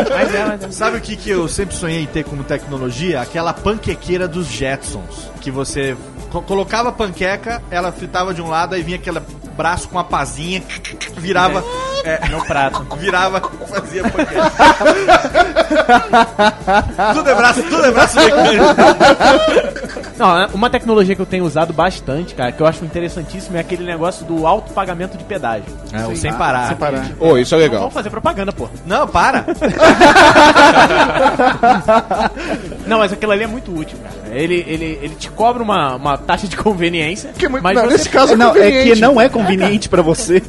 [0.09, 0.71] Mas é, mas é.
[0.71, 3.21] Sabe o que, que eu sempre sonhei em ter como tecnologia?
[3.21, 5.29] Aquela panquequeira dos Jetsons.
[5.41, 5.95] Que você
[6.31, 9.19] co- colocava a panqueca, ela fritava de um lado, aí vinha aquele
[9.55, 10.61] braço com a pazinha,
[11.17, 11.59] virava.
[11.59, 11.94] é,
[12.31, 12.85] No prato.
[12.97, 14.51] virava, fazia panqueca.
[17.13, 18.63] tudo é braço, tudo é braço mecânico.
[20.17, 23.83] Não, uma tecnologia que eu tenho usado bastante, cara, que eu acho interessantíssimo é aquele
[23.83, 25.65] negócio do alto pagamento de pedágio.
[25.91, 26.67] É, sem parar.
[26.69, 27.05] Sem parar.
[27.19, 27.79] Ô, isso é legal.
[27.81, 28.69] Vamos fazer propaganda, pô.
[28.85, 29.45] Não, para.
[32.87, 34.13] Não, mas aquilo ali é muito útil, cara.
[34.35, 37.31] Ele, ele, ele te cobra uma, uma taxa de conveniência.
[37.37, 38.93] Que é muito- mas não, você nesse caso é Não, é conveniente.
[38.93, 40.41] que não é conveniente pra você.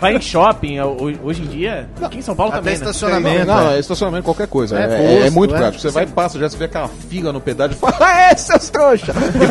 [0.00, 2.78] Vai em shopping, ho- hoje em dia, aqui em São Paulo Até também, né?
[2.80, 3.46] estacionamento.
[3.46, 3.76] Não, é.
[3.76, 4.78] é estacionamento, qualquer coisa.
[4.78, 5.58] É, É, é- é posto, muito é.
[5.58, 5.82] prático.
[5.82, 8.36] Você vai e passa, já você vê aquela fila no pedágio e fala, ah, é,
[8.36, 9.12] seus trouxa!
[9.12, 9.46] E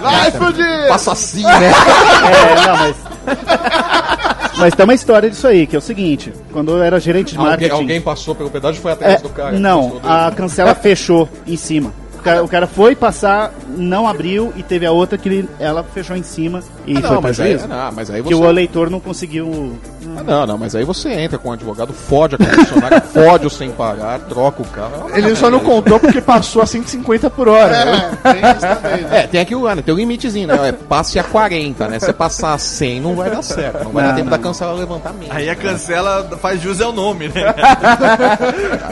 [0.00, 0.88] vai, explodir!
[0.88, 1.70] passa assim, né?
[1.72, 2.96] É, não, mas.
[4.58, 7.36] Mas tem uma história disso aí, que é o seguinte: quando eu era gerente de
[7.38, 7.72] Alguém, marketing.
[7.72, 9.58] alguém passou pelo pedágio e foi atrás É, do cara.
[9.58, 11.92] não, a cancela fechou em cima.
[12.22, 15.82] O cara, o cara foi passar, não abriu e teve a outra que ele- ela
[15.82, 18.40] fechou em cima e Ah, foi não, mas aí, não, mas aí Que você...
[18.40, 19.76] o eleitor não conseguiu.
[20.16, 23.50] Ah, não, não, mas aí você entra com o advogado, fode a concessionária, fode o
[23.50, 25.10] sem parar, troca o carro.
[25.12, 27.84] Ele só não contou porque passou a 150 por hora.
[27.86, 28.18] né?
[28.22, 29.18] É, tem isso também, né?
[29.18, 29.82] É, tem aquilo lá, né?
[29.82, 30.68] Tem um limitezinho, né?
[30.68, 31.98] É, passe a 40, né?
[31.98, 33.82] Se você passar a 100, não vai dar certo.
[33.82, 34.36] Não vai Não, dar tempo não.
[34.36, 35.34] da cancela levantar mesmo.
[35.34, 37.52] Aí a cancela faz jus ao nome, né?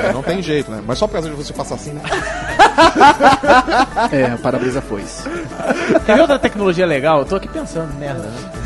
[0.05, 0.83] Aí não tem jeito, né?
[0.85, 2.01] Mas só o prazer de você passar assim, né?
[4.13, 5.05] É, o para-brisa foi.
[6.07, 7.21] Tem outra tecnologia legal?
[7.21, 8.29] Eu tô aqui pensando, merda.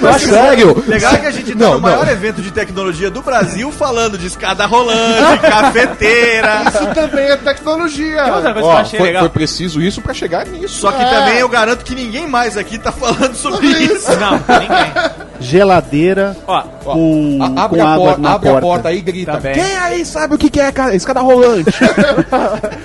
[0.00, 0.18] Né?
[0.18, 0.82] Sério?
[0.86, 2.12] Legal é que a gente tá Não, no maior não.
[2.12, 6.62] evento de tecnologia do Brasil falando de escada rolante, cafeteira.
[6.68, 8.22] Isso também é tecnologia.
[8.24, 9.22] Tem outra coisa que eu Ó, achei foi, legal.
[9.22, 10.80] foi preciso isso pra chegar nisso.
[10.80, 11.10] Só que É.
[11.10, 14.10] também eu garanto que ninguém mais aqui tá falando sobre isso.
[14.18, 15.27] Não, ninguém.
[15.40, 18.58] Geladeira Ó, com, A- abre com a, água por- na abre porta.
[18.66, 19.32] a porta aí e grita.
[19.32, 19.52] Tá bem.
[19.54, 21.70] Quem aí sabe o que que é a escada rolante?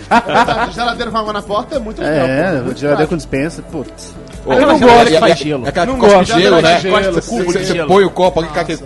[0.09, 2.25] A geladeira com água na porta é muito legal.
[2.27, 4.13] É, pô, muito geladeira com dispensa, putz.
[4.45, 5.65] Ô, Aquela e- geladeira e- que e- faz e- gelo.
[5.65, 6.25] É aquela Não gosto.
[6.39, 6.81] gelo, né?
[6.81, 7.87] Cubo Você de você gelo.
[7.87, 8.79] põe o copo ali, cai aquele...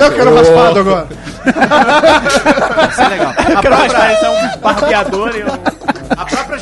[0.00, 1.06] Eu quero raspado agora.
[2.90, 3.32] Isso é legal.
[3.50, 5.46] Eu quero raspar, isso é um barbeador e um...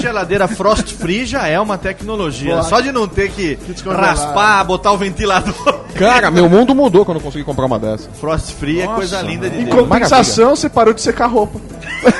[0.01, 2.53] Geladeira Frost Free já é uma tecnologia.
[2.55, 2.63] Boa.
[2.65, 5.81] Só de não ter que raspar, botar o ventilador.
[5.95, 8.09] Cara, meu mundo mudou quando eu consegui comprar uma dessa.
[8.21, 9.79] Frost Free é coisa linda de Em Deus.
[9.81, 11.61] compensação, você parou de secar roupa.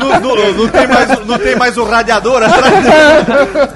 [0.00, 2.70] não, não- não tem mais, o- não tem mais o radiador atrás.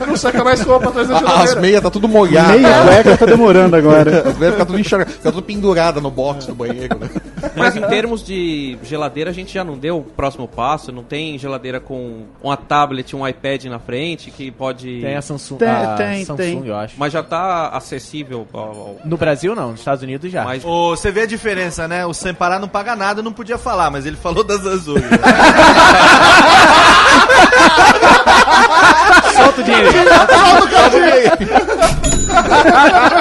[0.07, 1.61] Não seca mais roupa atrás da A- As geladeira.
[1.61, 2.57] meias tá tudo molhada.
[2.57, 4.23] Meia cueca tá demorando agora.
[4.29, 7.09] As meias ficam tudo enxergadas, fica tudo pendurada no box do banheiro, né?
[7.57, 10.93] Mas em termos de geladeira, a gente já não deu o próximo passo.
[10.93, 15.01] Não tem geladeira com uma tablet, um iPad na frente que pode.
[15.01, 16.67] Tem a Samsung, Tem, a tem, Samsung tem.
[16.67, 16.95] eu acho.
[16.99, 18.61] Mas já tá acessível ao.
[18.61, 20.45] ao- No Brasil não, nos Estados Unidos já.
[20.45, 22.05] Mas Ô, Você vê a diferença, né?
[22.07, 25.01] O Sem Parar não paga nada, não podia falar, mas ele falou das Samsung.
[29.37, 29.91] Solta o dinheiro.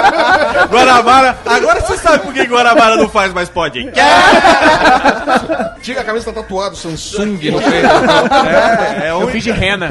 [0.70, 4.00] Guarabara, agora você sabe por que Guarabara não faz mais podcast.
[5.82, 7.86] Tira a camisa tá tatuado Samsung no peito.
[9.02, 9.28] É, é Eu um...
[9.28, 9.88] fiz de rena.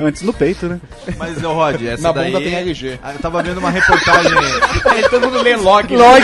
[0.00, 0.80] Antes no peito, né?
[1.16, 2.32] Mas, ô Rod, essa Na daí...
[2.32, 2.98] bunda tem LG.
[3.14, 4.32] Eu tava vendo uma reportagem...
[4.86, 5.96] Aí todo mundo lê log.
[5.96, 6.22] Log.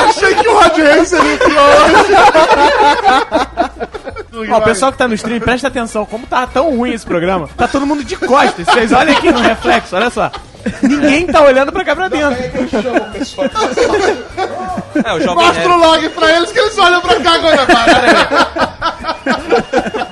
[0.82, 1.76] achei que o Rod Reis seria o pior.
[4.50, 7.48] Ó, o pessoal que tá no stream, presta atenção, como tá tão ruim esse programa.
[7.56, 8.66] Tá todo mundo de costas.
[8.66, 10.30] Vocês olhem aqui no reflexo, olha só.
[10.82, 12.36] Ninguém tá olhando pra cá pra dentro.
[15.04, 15.86] É, o Jovem Mostra o Nerd.
[15.86, 17.66] log pra eles que eles olham pra cá agora.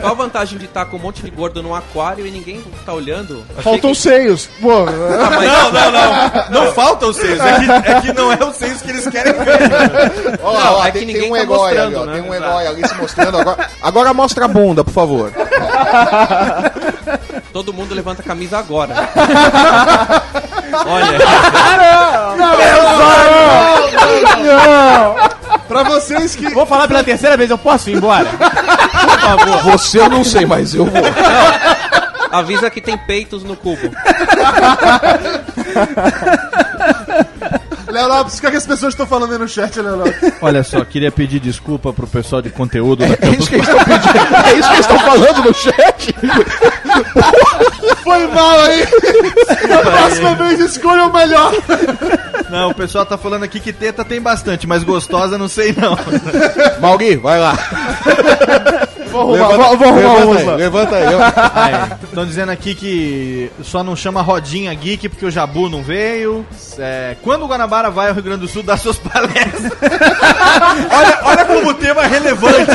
[0.00, 2.92] Qual a vantagem de estar com um monte de gordo num aquário e ninguém tá
[2.92, 3.44] olhando?
[3.50, 4.48] Achei Faltam que- seios.
[4.60, 6.30] Pô, Ah, mas- Não, não, não.
[6.66, 7.40] Não faltam os seios.
[7.40, 10.38] É que, é que não é o seis que eles querem ver.
[10.42, 12.04] Ó, Não, ó, é que tem, ninguém tem um tá herói ali, ó.
[12.04, 12.12] né?
[12.14, 12.50] Tem um Exato.
[12.50, 13.38] herói ali se mostrando.
[13.38, 15.32] Agora, agora mostra a bunda, por favor.
[17.52, 18.94] Todo mundo levanta a camisa agora.
[20.86, 21.18] Olha,
[25.70, 26.48] pra vocês que...
[26.50, 28.28] Vou falar pela terceira vez, eu posso ir embora?
[29.64, 31.02] Você eu não sei, mas eu vou.
[32.32, 33.88] avisa que tem peitos no cubo.
[37.88, 40.32] Léo Lopes, o que, é que as pessoas estão falando aí no chat, Léo Lopes?
[40.40, 43.84] Olha só, queria pedir desculpa pro pessoal de conteúdo da É isso que eles estão
[43.84, 44.16] pedindo.
[44.46, 46.14] É isso que eles estão falando no chat.
[48.02, 48.86] Foi mal aí.
[49.68, 51.52] Na próxima vez escolha o melhor.
[52.50, 55.96] Não, o pessoal tá falando aqui que teta tem bastante, mas gostosa não sei não.
[56.80, 57.56] Mauri, vai lá.
[59.10, 61.74] Vou arrumar, vou, vou arrumar levanta aí, levanta aí.
[62.04, 66.46] Estão dizendo aqui que só não chama Rodinha Geek porque o Jabu não veio.
[66.78, 69.72] É, quando o Guanabara vai ao Rio Grande do Sul dar suas palestras.
[70.90, 72.70] olha, olha como o tema é relevante.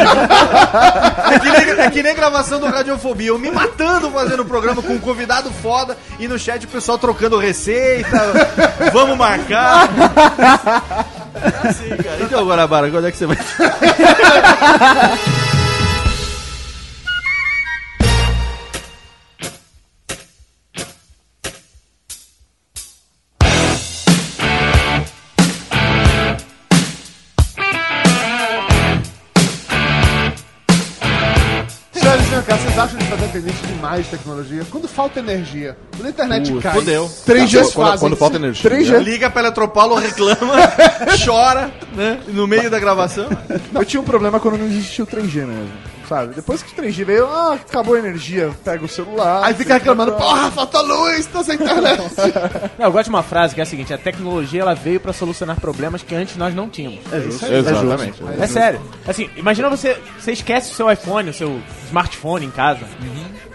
[1.32, 3.30] É que, nem, é que nem gravação do Radiofobia.
[3.30, 6.98] Eu me matando fazendo o programa com um convidado foda e no chat o pessoal
[6.98, 8.10] trocando receita.
[8.92, 9.90] Vamos marcar.
[11.36, 12.18] É assim, cara.
[12.22, 13.38] Então, Guanabara, quando é que você vai.
[34.04, 34.64] de tecnologia?
[34.70, 37.12] Quando falta energia, quando a internet Putz, cai, fudeu.
[37.26, 38.98] três dias Quando- quando falta energia, Três né?
[39.00, 39.04] dias.
[39.14, 40.56] Liga pra Eletropaulo, reclama,
[41.26, 42.20] chora, né?
[42.28, 43.28] No meio da gravação.
[43.74, 45.70] Eu tinha um problema quando não existia o 3G mesmo.
[46.08, 46.36] Sabe?
[46.36, 49.44] Depois que o 3G veio, ah, acabou a energia, pega o celular.
[49.44, 52.02] Aí fica reclamando, porra, falta luz, tô sem internet.
[52.78, 55.14] Não, eu gosto de uma frase que é a seguinte: a tecnologia ela veio pra
[55.14, 57.00] solucionar problemas que antes nós não tínhamos.
[57.12, 57.56] É isso aí.
[57.56, 58.22] Exatamente.
[58.40, 58.82] É sério.
[59.08, 62.82] Assim, imagina você, você esquece o seu iPhone, o seu smartphone em casa.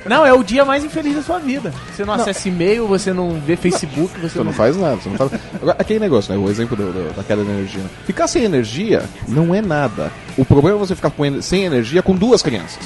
[0.07, 1.73] Não, é o dia mais infeliz da sua vida.
[1.95, 5.17] Você não, acessa e-mail, você não vê Facebook, você, Você não faz nada, você não
[5.17, 5.33] faz.
[5.55, 6.39] Agora, aquele negócio, né?
[6.43, 7.83] O exemplo do, do- daquela energia.
[7.83, 7.89] né?
[8.07, 10.11] Ficar sem energia não é nada.
[10.39, 12.79] O problema é você ficar com sem energia com duas crianças.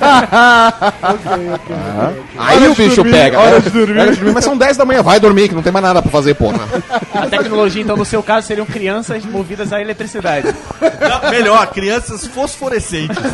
[0.00, 0.92] Ah,
[2.38, 3.38] Aí Hora o de bicho dormir, pega.
[3.38, 3.60] hora né?
[3.60, 3.98] de dormir.
[4.00, 6.00] Hora de dormir, Mas são 10 da manhã, vai dormir, que não tem mais nada
[6.02, 6.60] pra fazer, porra.
[7.14, 10.54] A tecnologia, então, no seu caso, seriam crianças movidas à eletricidade.
[10.80, 13.16] Não, melhor, crianças fosforescentes.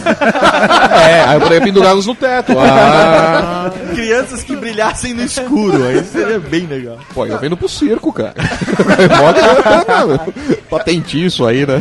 [1.03, 2.53] É, aí eu poderia pendurá-los no teto.
[2.59, 5.85] Ah, Crianças que brilhassem no escuro.
[5.85, 6.99] Aí seria bem legal.
[7.13, 8.35] pô, eu vendo pro circo, cara.
[9.19, 10.33] Mó-
[10.71, 11.81] Patentiço aí, né?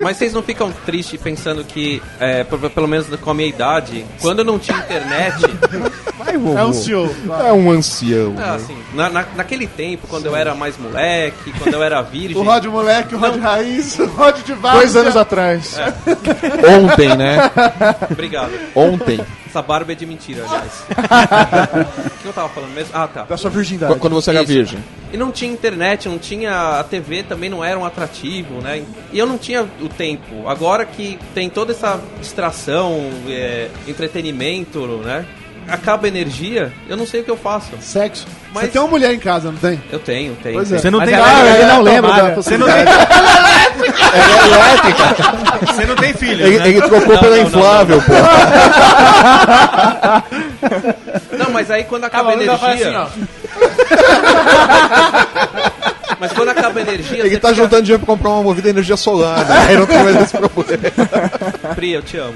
[0.00, 4.42] Mas vocês não ficam tristes pensando que, é, pelo menos com a minha idade, quando
[4.42, 5.36] não tinha internet.
[6.18, 6.58] Vai, vovô.
[6.58, 7.10] É um senhor.
[7.46, 8.34] É um ancião.
[8.38, 12.36] É, assim, na, na- naquele tempo, quando eu era mais moleque, quando eu era virgem.
[12.36, 14.80] O Rod moleque, o Rod raiz, o Rod de várzea.
[14.80, 15.76] Dois anos atrás.
[16.82, 17.50] Ontem, né?
[18.10, 18.52] Obrigado.
[18.74, 19.20] Ontem.
[19.50, 20.84] Essa barba é de mentira, aliás.
[22.20, 22.90] O que eu tava falando mesmo?
[22.94, 23.22] Ah, tá.
[23.24, 23.92] Da sua virgindade.
[23.94, 24.52] Qu- Quando você era Isso.
[24.52, 24.78] virgem.
[25.12, 26.78] E não tinha internet, não tinha.
[26.78, 28.84] A TV também não era um atrativo, né?
[29.12, 30.46] E eu não tinha o tempo.
[30.46, 35.24] Agora que tem toda essa distração, é, entretenimento, né?
[35.70, 37.70] Acaba a energia, eu não sei o que eu faço.
[37.80, 38.26] Sexo.
[38.52, 39.80] Mas- Você tem uma mulher em casa, não tem?
[39.92, 40.56] Eu tenho, tenho.
[40.56, 40.78] Pois é.
[40.78, 42.28] Você não Mas tem ela- nada, ela ele é não lembra tomada.
[42.30, 42.84] da Você não tem.
[45.74, 46.68] Você não tem filhos, Ele, né?
[46.68, 48.12] ele trocou Não, pela não, não, inflável, pô.
[51.36, 53.00] Não, mas aí quando acaba a Ela faz assim, energia.
[53.00, 53.08] ó.
[56.20, 58.68] Mas quando acaba a energia, Ele tá fica- juntando dinheiro pra comprar uma movida de
[58.76, 59.66] energia solar, né?
[59.68, 60.78] Aí não tem mais esse problema.
[61.74, 62.34] Pri, eu te amo.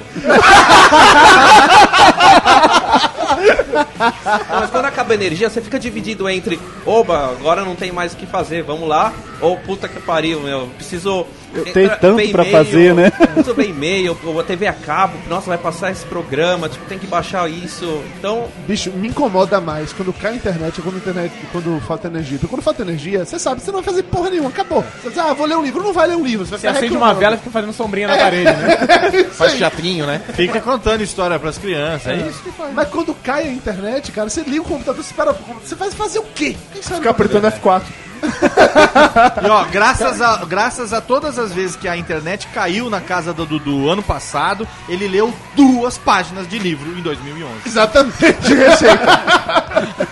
[4.49, 8.12] Não, mas quando acaba a energia, você fica dividido entre Oba, agora não tem mais
[8.12, 9.12] o que fazer, vamos lá.
[9.41, 11.26] Ou puta que pariu, meu, preciso.
[11.55, 13.11] Eu tenho tanto e-mail, fazer, né?
[13.11, 16.98] Preciso ver e-mail, ou a TV a cabo, nossa, vai passar esse programa, tipo, tem
[16.98, 18.02] que baixar isso.
[18.18, 22.38] Então, Bicho, me incomoda mais quando cai a internet quando, a internet, quando falta energia.
[22.38, 24.84] Porque quando falta energia, você sabe, você não vai fazer porra nenhuma, acabou.
[25.02, 26.46] Você diz, ah, vou ler um livro, não vai ler um livro.
[26.46, 29.24] Você, Você acende uma vela e fica fazendo sombrinha na parede, né?
[29.32, 30.20] Faz teatrinho, né?
[30.34, 32.72] Fica contando história pras crianças, é isso que faz.
[32.72, 35.34] Mas quando cai a internet, cara, você liga o computador, você espera.
[35.62, 36.57] Você vai fazer o quê?
[36.70, 37.82] O que você vai Ficar apertando F4.
[39.45, 43.33] E ó, graças a, graças a todas as vezes que a internet caiu na casa
[43.33, 47.53] do Dudu ano passado, ele leu duas páginas de livro em 2011.
[47.66, 49.22] Exatamente, receita.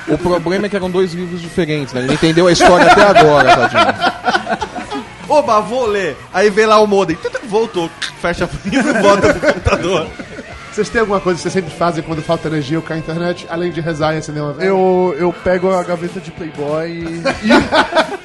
[0.09, 2.03] O problema é que eram dois livros diferentes, né?
[2.03, 4.63] Ele entendeu a história até agora, tadinho.
[5.29, 6.17] Oba, vou ler.
[6.33, 7.91] Aí vem lá o modem, voltou,
[8.21, 10.07] fecha o livro e volta pro computador.
[10.73, 13.47] Vocês têm alguma coisa que vocês sempre fazem quando falta energia ou cai a internet,
[13.51, 14.69] além de rezar e acender uma vela?
[14.69, 16.89] Eu, eu pego a gaveta de Playboy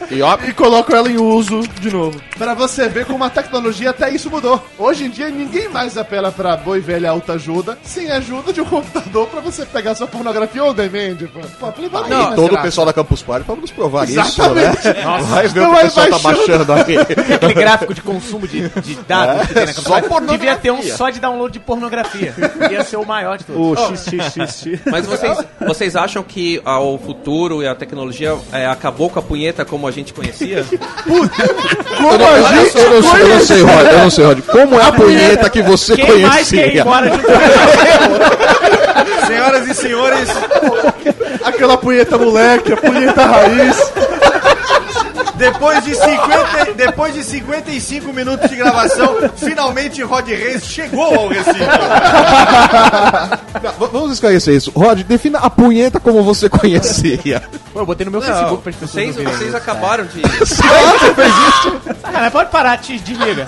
[0.09, 2.21] e, E ó, e coloco ela em uso de novo.
[2.37, 4.63] Pra você ver como a tecnologia até isso mudou.
[4.77, 8.61] Hoje em dia ninguém mais apela pra boa e velha alta ajuda, sem ajuda de
[8.61, 11.17] um computador pra você pegar sua pornografia ou demand.
[11.33, 14.77] Pô, pô Playboy e não, todo o pessoal da Campus Party pra nos provar Exatamente.
[14.77, 15.03] isso, né?
[15.03, 16.73] Nossa, Vai ver o que o pessoal tá baixando.
[16.73, 16.97] aí.
[17.35, 20.07] Aquele gráfico de consumo de, de dados que tem na só capacidade.
[20.07, 20.37] pornografia.
[20.37, 22.33] Devia ter um só de download de pornografia.
[22.71, 23.79] Ia ser o maior de todos.
[23.79, 24.81] O XXX.
[24.85, 29.21] mas vocês, vocês acham que ah, o futuro e a tecnologia é, acabou com a
[29.21, 30.65] punheta como a gente conhecia?
[31.97, 34.25] Eu não, eu não sei, eu não sei, eu não sei, Rod, eu não sei,
[34.25, 34.39] Rod.
[34.41, 36.81] Como é a punheta que você Quem mais quer ir conhecia?
[36.81, 37.17] embora de
[39.27, 40.29] Senhoras e senhores,
[41.43, 43.93] Aquela punheta moleque, a punheta raiz.
[45.37, 51.57] Depois de, 50, depois de 55 minutos de gravação, finalmente Rod Reis chegou ao recinto.
[53.61, 54.71] V- Vamos esclarecer isso.
[54.71, 57.41] Rod, defina a punheta como você conhecia.
[57.73, 59.57] Pô, eu botei no meu Não, Facebook para as pessoas vocês, ouvirem vocês isso.
[59.57, 60.21] acabaram de.
[62.01, 63.45] Sacanagem, pode parar, te desliga.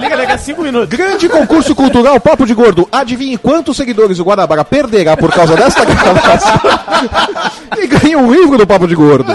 [0.00, 0.88] Liga daqui a 5 minutos.
[0.96, 2.88] Grande concurso cultural Papo de Gordo.
[2.92, 6.60] Adivinhe quantos seguidores o Guanabara perderá por causa desta gravação?
[7.78, 9.32] e ganha um livro do Papo de Gordo.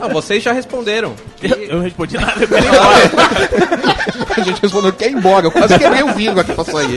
[0.00, 1.14] Não, vocês já responderam.
[1.42, 4.30] Eu não respondi nada, eu quero ir embora.
[4.36, 5.46] A gente respondeu que é embora.
[5.46, 6.96] Eu quase quebrei o vidro aqui pra sair.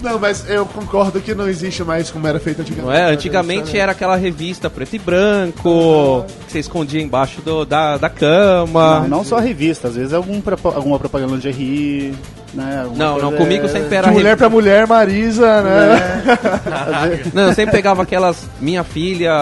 [0.00, 2.86] Não, mas eu concordo que não existe mais como era feito antigamente.
[2.98, 3.12] Não é?
[3.12, 9.00] Antigamente era aquela revista preto e branco, que você escondia embaixo do- da, da cama.
[9.00, 10.40] Não, não só a revista, às vezes é algum,
[10.74, 12.14] alguma propaganda de RI,
[12.54, 12.86] né?
[12.94, 16.22] Não, não, comigo sempre era De mulher pra mulher, Marisa, né?
[17.32, 18.48] Não, eu sempre pegava aquelas.
[18.60, 19.32] Minha filha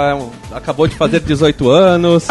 [0.53, 2.27] acabou de fazer 18 anos.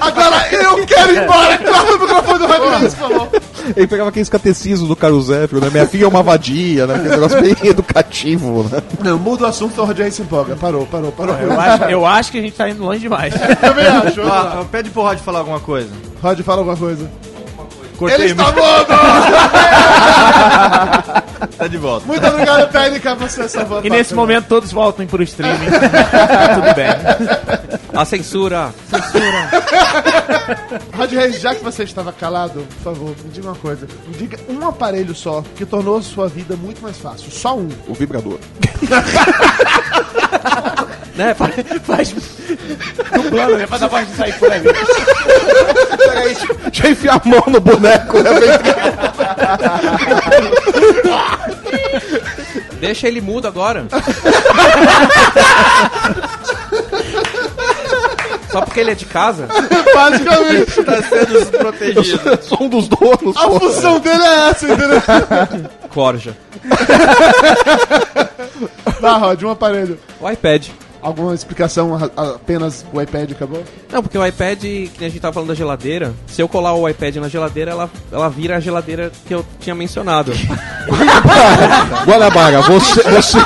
[0.00, 1.58] Agora eu quero ir embora!
[1.58, 3.28] Corta o microfone do por favor.
[3.76, 5.68] Ele pegava aqueles catecismos do Carlos Zéfiro, né?
[5.70, 6.94] Minha filha é uma vadia, né?
[6.94, 8.82] Aquele negócio bem educativo, né?
[9.02, 10.56] Não, muda o assunto, o Reis se empolga.
[10.56, 11.34] Parou, parou, parou.
[11.36, 13.34] Eu acho, eu acho que a gente tá indo longe demais.
[13.60, 14.64] também acho.
[14.70, 15.90] Pede pro Rod falar alguma coisa.
[16.22, 17.10] Rod, fala alguma coisa.
[17.98, 18.94] Cortei Ele está mudo!
[21.46, 22.06] Tá de volta.
[22.06, 23.84] Muito obrigado, Pélica, você salvou.
[23.84, 25.58] E nesse momento todos voltam pro streaming.
[26.54, 26.88] Tudo bem.
[27.94, 28.74] A censura.
[30.96, 33.86] Rod Reis, já que você estava calado, por favor, me diga uma coisa.
[34.06, 37.30] Me diga um aparelho só que tornou a sua vida muito mais fácil.
[37.30, 37.68] Só um.
[37.86, 38.38] O vibrador.
[41.18, 41.34] Né?
[41.34, 41.54] Faz.
[41.82, 42.14] faz
[43.12, 43.66] dublando, né?
[43.66, 44.48] Faz a voz de sair por.
[44.48, 44.62] Peraí,
[46.70, 48.30] deixa eu enfiar a mão no boneco, né?
[52.80, 53.86] Deixa ele mudo agora.
[58.50, 59.46] Só porque que ele é de casa?
[59.94, 60.82] Basicamente.
[60.82, 62.28] Tá sendo desprotegido.
[62.30, 63.36] Eu sou um dos donos.
[63.36, 63.60] A pô.
[63.60, 65.02] função dele é essa, entendeu?
[65.90, 66.36] Corja.
[69.00, 70.00] Vai, Rod, um aparelho.
[70.20, 70.68] O iPad.
[71.00, 72.10] Alguma explicação?
[72.16, 73.62] Apenas o iPad acabou?
[73.90, 76.88] Não, porque o iPad, que a gente tava falando da geladeira, se eu colar o
[76.88, 80.32] iPad na geladeira, ela, ela vira a geladeira que eu tinha mencionado.
[82.04, 83.38] Guanabara, você, você,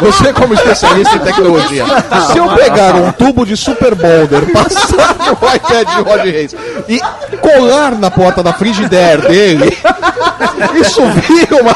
[0.00, 1.84] você como especialista em tecnologia,
[2.32, 6.54] se eu pegar um tubo de Super Bonder, passar no iPad de Rod Reis
[6.88, 7.00] e
[7.38, 9.76] colar na porta da frigideira dele,
[10.80, 11.74] isso vira uma,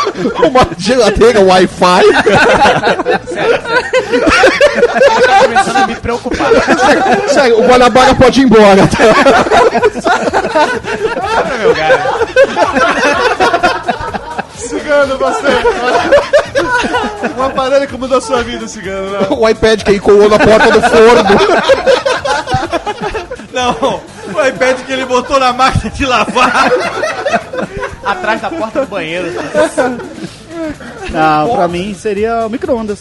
[0.49, 2.05] uma geladeira Wi-Fi?
[4.93, 6.49] Tá começando a me preocupar.
[7.29, 8.87] Sério, o Guanabara pode ir embora.
[8.87, 9.05] tá?
[11.59, 12.11] meu cara.
[14.57, 15.47] Cigano, você.
[17.37, 19.11] um aparelho que mudou a sua vida, Cigano.
[19.11, 19.27] Né?
[19.31, 21.31] O iPad que ele colou na porta do forno.
[23.53, 24.01] Não,
[24.33, 26.71] o iPad que ele botou na máquina de lavar.
[28.05, 29.29] Atrás da porta do banheiro.
[31.10, 33.01] Não, pra mim seria o micro-ondas.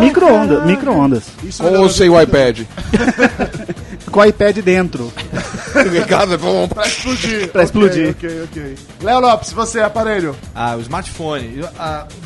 [0.00, 0.64] Micro-ondas.
[0.64, 1.24] Micro-ondas.
[1.58, 2.60] Com ou sem o iPad?
[4.16, 5.12] Com o iPad dentro.
[5.92, 7.48] Ligado, vamos Pra explodir.
[7.48, 8.10] Pra explodir.
[8.16, 8.74] Ok, ok.
[9.02, 10.34] Léo Lopes, você, aparelho.
[10.54, 11.62] Ah, o smartphone.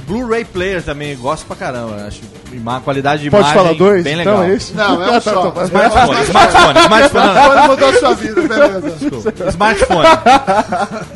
[0.07, 2.07] Blu-ray player também, gosto pra caramba.
[2.07, 2.21] Acho
[2.53, 4.05] uma qualidade de Pode imagem falar dois?
[4.05, 4.45] bem Então legal.
[4.53, 4.73] é isso?
[4.77, 5.53] Não, é um só.
[5.65, 7.29] Smartphone, smartphone, smartphone.
[7.29, 8.91] Smartphone mudou a sua vida, beleza.
[8.91, 9.49] Desculpa.
[9.51, 10.09] Smartphone.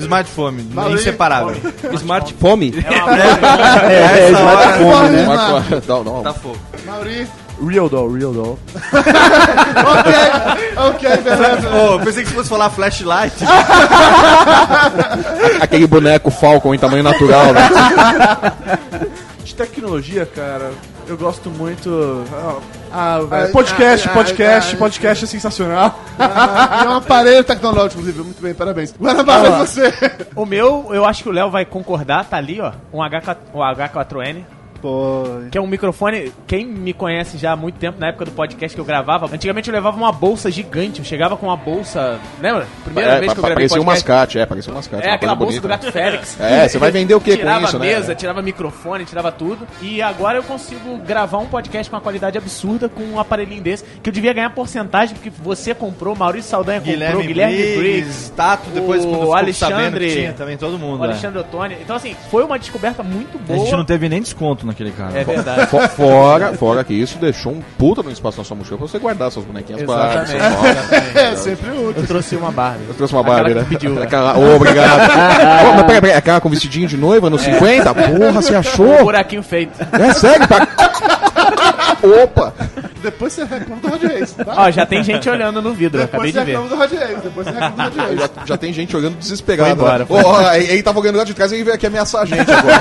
[0.01, 0.94] Smartphone, Mauri?
[0.94, 1.56] inseparável.
[1.94, 2.74] Smartphone?
[2.76, 5.22] É, é, Essa hora- smartphone, né?
[5.22, 5.82] Smartphone.
[5.86, 6.22] Não, não.
[6.24, 6.59] Tá fogo.
[6.84, 7.28] Mauri.
[7.66, 8.58] Real doll, real doll.
[9.96, 10.12] ok,
[10.76, 11.68] ok, beleza.
[11.74, 13.34] Oh, pensei que você fosse falar flashlight.
[15.60, 17.68] Aquele boneco Falcon em tamanho natural, né?
[19.44, 20.72] De tecnologia, cara,
[21.06, 22.24] eu gosto muito.
[22.32, 22.56] Ah,
[22.92, 25.98] ah, Ah, podcast, ah, podcast, ah, podcast é sensacional.
[26.84, 28.24] É um aparelho tecnológico, inclusive.
[28.24, 28.94] Muito bem, parabéns.
[28.98, 29.58] Guanabara, Ah.
[29.58, 29.92] você.
[30.34, 32.72] O meu, eu acho que o Léo vai concordar, tá ali, ó.
[32.92, 34.44] Um H4, um H4N.
[34.85, 36.31] Pô, Que é um microfone.
[36.47, 39.66] Quem me conhece já há muito tempo, na época do podcast que eu gravava, antigamente
[39.70, 40.98] eu levava uma bolsa gigante.
[40.98, 42.19] Eu chegava com uma bolsa.
[42.39, 42.66] Lembra?
[42.85, 45.02] Primeira É, vez que eu gravei parecia um mascate, é, parecia um mascate.
[45.06, 45.85] É, uma aquela coisa bolsa do bonita.
[45.86, 46.39] Gato Félix.
[46.39, 47.86] É, você vai vender o quê com tirava isso, a né?
[47.86, 49.66] mesa, tirava microfone, tirava tudo.
[49.81, 53.85] E agora eu consigo gravar um podcast com uma qualidade absurda com um aparelhinho desse,
[54.02, 58.32] que eu devia ganhar porcentagem, porque você comprou, Maurício Saldanha comprou, Guilherme, Guilherme Briggs, Briggs,
[58.32, 61.01] Tato, depois o sabendo Alexandre, que tinha também todo mundo.
[61.01, 61.09] o é.
[61.09, 61.78] Alexandre Ottoni.
[61.81, 63.59] Então, assim, foi uma descoberta muito A boa.
[63.61, 65.18] gente não teve nem desconto naquele cara.
[65.18, 65.66] É verdade.
[65.66, 68.98] Fo- Fora, fora que isso deixou um puta no espaço na sua mochila pra você
[68.98, 70.76] guardar suas bonequinhas Barbie, seus móveis.
[71.16, 71.94] É, sempre útil.
[71.96, 72.84] Eu trouxe uma Barbie.
[72.88, 73.66] Eu trouxe uma Aquela Barbie, que né?
[73.68, 74.02] pediu, né?
[74.02, 75.01] Aquela, Ô, obrigado.
[75.70, 77.94] Ô, mas peraí, peraí, aquela com vestidinho de noiva nos 50?
[77.94, 79.05] Porra, você Um achou?
[79.05, 79.72] buraquinho feito.
[79.92, 80.66] É sério, tá?
[82.22, 82.52] Opa!
[83.02, 84.55] Depois você reclama do Rod Reis, tá?
[84.56, 86.52] Ó, já tem gente olhando no vidro, eu acabei Depois de você ver.
[86.52, 87.22] reclama do Rod Reis.
[87.22, 88.20] Depois você reclama do Rod Reis.
[88.20, 89.70] Já, já tem gente olhando desesperado.
[89.70, 90.05] Foi embora, né?
[90.06, 92.22] foi Ô, ó, ele ele tava olhando lá de trás e ele veio aqui ameaçar
[92.22, 92.81] a gente agora.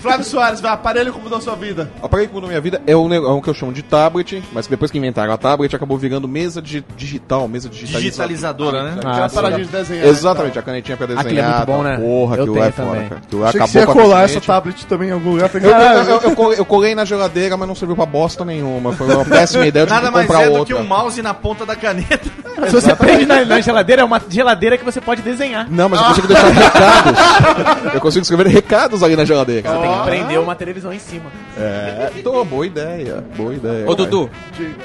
[0.00, 1.90] Flávio Soares, vai, aparelho que mudou a sua vida.
[2.02, 4.42] O aparelho que mudou minha vida é um, é um que eu chamo de tablet,
[4.52, 8.02] mas que depois que inventaram a tablet acabou virando mesa de digital, mesa digitalizadora.
[8.08, 8.94] Digitalizadora, né?
[8.98, 10.06] Aquela Ah, paradinha de desenhar.
[10.06, 11.26] Exatamente, a canetinha pra desenhar.
[11.26, 11.96] Aquilo é muito bom, né?
[11.96, 13.08] Porra, Eu aquilo tenho é também.
[13.08, 13.20] cara.
[13.24, 15.50] Aquilo Achei que você ia colar essa tablet também em algum lugar.
[15.54, 18.92] Eu, eu colei na geladeira, mas não serviu pra bosta nenhuma.
[18.92, 19.86] Foi uma péssima ideia.
[19.86, 20.74] Tive Nada mais comprar é do outra.
[20.74, 22.30] que um mouse na ponta da caneta.
[22.66, 25.70] Se você prende na, na geladeira, é uma geladeira que você pode desenhar.
[25.70, 27.94] Não, mas eu consigo deixar recados.
[27.94, 29.68] Eu consigo escrever recados ali na geladeira.
[29.68, 31.30] Você tem que prender uma televisão em cima.
[31.56, 33.24] É, tô, boa ideia.
[33.36, 33.88] Boa ideia.
[33.88, 34.28] Ô, Dudu,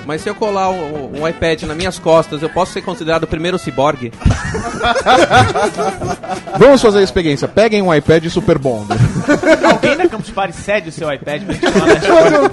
[0.05, 3.27] mas se eu colar um, um iPad nas minhas costas, eu posso ser considerado o
[3.27, 4.11] primeiro ciborgue?
[6.57, 7.47] Vamos fazer a experiência.
[7.47, 8.97] Peguem um iPad Super Bonder.
[9.71, 12.49] Alguém da Campus Party cede o seu iPad pra gente falar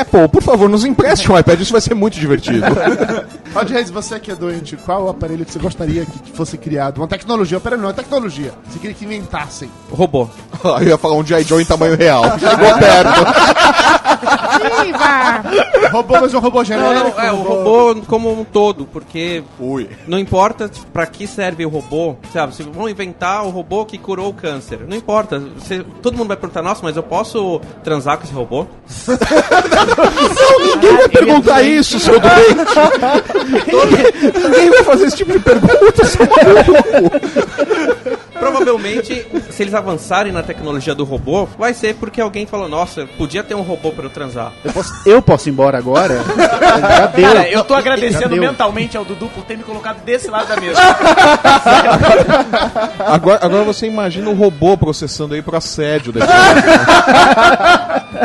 [0.00, 1.60] Apple, por favor, nos empreste um iPad.
[1.60, 2.66] Isso vai ser muito divertido.
[3.54, 6.98] Rod Reis, você que é doente, qual o aparelho que você gostaria que fosse criado?
[6.98, 8.52] Uma tecnologia, aparelho não, é tecnologia.
[8.68, 9.70] Você queria que inventassem.
[9.90, 10.28] Robô.
[10.80, 11.44] Eu ia falar um G.I.
[11.44, 12.24] Joe em tamanho real.
[12.38, 13.22] Chegou perto.
[15.92, 17.16] robô, mas um robô genérico.
[17.16, 19.88] não, é, o robô como um todo, porque Ui.
[20.06, 22.54] não importa pra que serve o robô, sabe?
[22.54, 25.38] Se vão inventar o robô que curou o câncer, não importa.
[25.58, 28.66] Você- todo mundo vai perguntar, nossa, mas eu posso transar com esse robô?
[29.82, 32.32] Não, ninguém vai perguntar isso, seu doente.
[34.42, 37.10] Ninguém vai fazer esse tipo de pergunta, seu maluco.
[38.38, 43.42] Provavelmente, se eles avançarem na tecnologia do robô, vai ser porque alguém falou, nossa, podia
[43.42, 44.52] ter um robô pra eu transar.
[44.64, 46.20] Eu posso, eu posso ir embora agora?
[46.80, 47.28] Já deu.
[47.32, 50.80] Cara, eu tô agradecendo mentalmente ao Dudu por ter me colocado desse lado da mesa.
[53.06, 56.30] Agora, agora você imagina o robô processando aí pro assédio depois.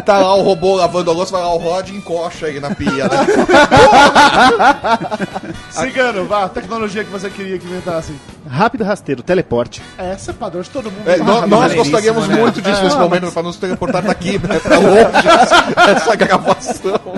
[0.05, 3.05] tá lá o robô lavando a louça, vai lá o Rod encoxa aí na pia,
[3.05, 3.09] né?
[5.69, 8.13] Cigano, vá, a tecnologia que você queria que inventasse.
[8.49, 9.81] Rápido rasteiro, teleporte.
[9.97, 11.07] Essa é padrão de todo mundo.
[11.07, 12.35] É, nó- Ah, nós gostaríamos né?
[12.35, 15.03] muito disso É, nesse mas- momento, pra nos teleportar daqui, né, pra longe,
[15.41, 16.17] essa, essa
[16.67, 17.13] gravação.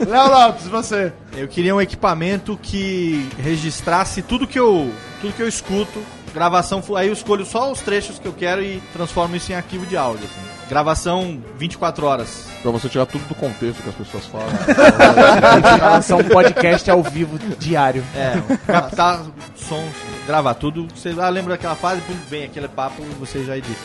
[0.06, 1.12] Léo Lopes, você.
[1.36, 6.02] Eu queria um equipamento que registrasse tudo que eu, tudo que eu escuto.
[6.32, 9.86] Gravação, aí eu escolho só os trechos que eu quero e transformo isso em arquivo
[9.86, 10.24] de áudio.
[10.24, 10.55] assim.
[10.68, 12.46] Gravação 24 horas.
[12.60, 14.46] Pra você tirar tudo do contexto que as pessoas falam.
[16.18, 18.02] Um podcast ao vivo diário.
[18.14, 19.22] É, captar
[19.54, 19.92] sons,
[20.26, 20.88] gravar tudo.
[20.94, 23.78] Você ah, lembra daquela fase, pum, vem aquele papo e você já edita.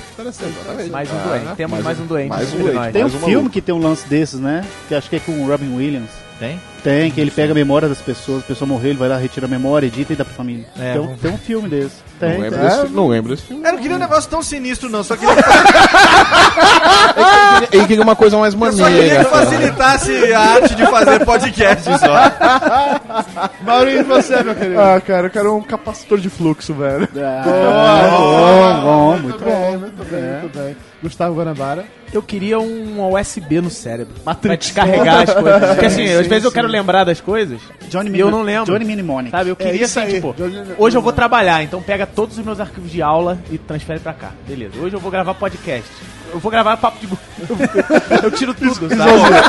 [0.92, 1.56] Mais um doente.
[1.56, 2.30] Temos mais um doente.
[2.30, 2.94] Mais um entre doente.
[2.94, 4.66] Tem um filme que tem um lance desses, né?
[4.88, 6.10] Que acho que é com o Robin Williams.
[6.42, 6.60] Tem?
[6.84, 9.46] Tem, que ele pega a memória das pessoas, a pessoa morreu, ele vai lá, retira
[9.46, 10.66] a memória, edita e dá pra família.
[10.76, 11.98] É, tem, um, vamos- tem um filme desse.
[12.20, 12.68] Tem, Não lembro, tem.
[12.70, 13.64] desse, não lembro desse filme.
[13.64, 15.04] Eu não queria um negócio tão sinistro, não.
[15.04, 15.36] Só queria,
[17.72, 19.24] Ele queria uma coisa mais eu só queria maneira.
[19.26, 23.52] que facilitasse a arte de fazer podcast só.
[23.64, 24.80] Maurinho, você, meu querido.
[24.82, 27.08] Ah, cara, eu quero um capacitor de fluxo, velho.
[27.18, 29.78] Ah, bom, bom, muito bem, bom.
[29.78, 30.76] muito bem, muito bem.
[31.04, 31.86] Gustavo Guanabara.
[32.14, 34.14] Eu queria um USB no cérebro.
[34.42, 35.70] Pra descarregar as coisas.
[35.72, 37.60] Porque assim, Sim, às vezes eu quero lembrar das coisas
[37.90, 38.66] Johnny e eu não lembro.
[38.74, 39.32] Johnny Mnemonic.
[39.32, 40.14] Sabe, eu É queria isso assim, aí.
[40.16, 43.58] tipo, Johnny- hoje eu vou trabalhar, então pega todos os meus arquivos de aula e
[43.58, 44.32] transfere pra cá.
[44.48, 44.74] Beleza.
[44.82, 45.88] Hoje eu vou gravar podcast.
[46.34, 47.08] Eu vou gravar papo de...
[48.24, 48.96] eu tiro tudo, sabe?
[48.96, 49.42] Né?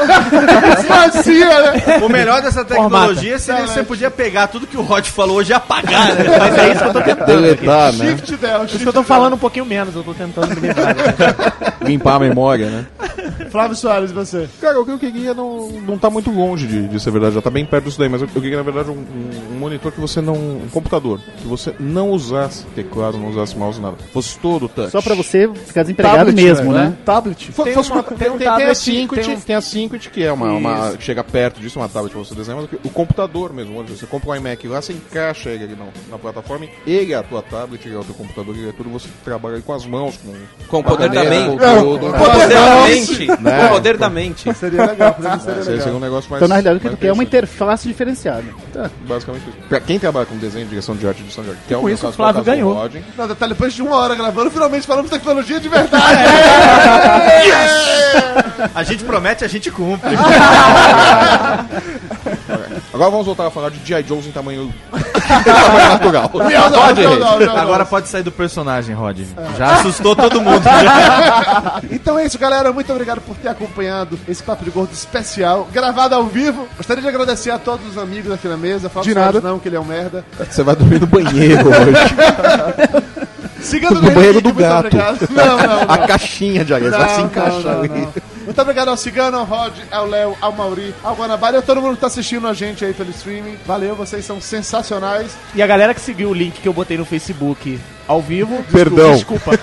[2.03, 5.53] O melhor dessa tecnologia seria que você podia pegar tudo que o Rod falou hoje
[5.53, 6.25] e apagar, né?
[6.39, 7.27] Mas é isso que eu tô tentando.
[7.27, 7.99] Deletar, aqui.
[7.99, 8.11] né?
[8.17, 10.49] Shift Del, Por isso Shift que eu tô falando um pouquinho menos, eu tô tentando
[10.61, 10.97] me livrar.
[11.83, 12.87] Limpar a memória, né?
[13.51, 14.49] Flávio Soares, você.
[14.61, 17.43] Cara, o que eu queria não, não tá muito longe de, de ser verdade, já
[17.43, 20.01] tá bem perto disso daí, mas eu, eu queria, na verdade, um, um- monitor que
[20.01, 20.35] você não.
[20.35, 23.97] um computador, que você não usasse teclado, não usasse mouse, nada.
[24.13, 24.91] Fosse todo touch.
[24.91, 26.95] Só pra você ficar desempregado Tablet, mesmo, velho, né?
[27.05, 27.53] Tablet.
[27.53, 29.59] Fo- Tem fosse uma- tem tem, um tem, tem a tablet, Syncret, tem tem, um-
[29.59, 32.61] a Syncret, que é uma, uma- que chega perto disso, uma tablet pra você desenhar,
[32.61, 35.85] mas o computador mesmo, onde você compra um iMac lá, você encaixa ele ali na,
[36.11, 38.89] na plataforma, ele é a tua tablet, ele é o teu computador, ele é tudo,
[38.91, 40.33] você trabalha com as mãos, com,
[40.69, 41.11] Com o poder.
[41.11, 41.55] Com
[42.09, 43.27] o poder da mente.
[43.41, 43.67] Né?
[43.67, 44.53] O poder da mente.
[44.55, 45.79] Seria legal, seria É, seria, legal.
[45.79, 46.41] seria um negócio mais.
[46.41, 48.45] Então, na realidade, o que tu quer é uma interface diferenciada.
[48.73, 48.91] Tá.
[49.07, 49.59] Basicamente isso.
[49.69, 51.89] Pra quem trabalha com desenho, direção de arte e edição de arte, que é o
[51.89, 52.73] isso, caso, o Flávio é ganhou.
[52.75, 56.03] Rod, Não, detalhe, depois de uma hora gravando, finalmente falamos tecnologia de verdade.
[58.75, 60.11] A gente promete, a gente cumpre.
[62.93, 64.05] Agora vamos voltar a falar de G.I.
[64.07, 64.73] Joes em tamanho,
[65.35, 66.31] tamanho natural.
[66.35, 67.21] Não, não, Rod não, Reis.
[67.21, 67.57] não, não, não.
[67.57, 69.19] Agora pode sair do personagem, Rod.
[69.57, 70.63] Já assustou todo mundo.
[71.91, 72.73] Então é isso, galera.
[72.73, 76.67] Muito obrigado por ter acompanhado esse Papo de Gordo especial, gravado ao vivo.
[76.77, 78.89] Gostaria de agradecer a todos os amigos aqui na mesa.
[78.89, 79.41] Fala De nada.
[79.41, 80.25] não, que ele é um merda.
[80.51, 83.13] Você vai dormir no banheiro hoje.
[83.61, 84.87] Sigando No banheiro do muito gato.
[84.87, 85.29] obrigado.
[85.31, 85.83] Não, não, não.
[85.95, 88.09] A caixinha de areia vai se encaixar ali.
[88.45, 91.81] Muito obrigado ao Cigano, ao Rod, ao Léo, ao Mauri, ao Guanabara e a todo
[91.81, 93.57] mundo que tá assistindo a gente aí pelo streaming.
[93.65, 95.31] Valeu, vocês são sensacionais.
[95.55, 98.63] E a galera que seguiu o link que eu botei no Facebook ao vivo.
[98.73, 99.15] Perdão.
[99.15, 99.53] Desculpa.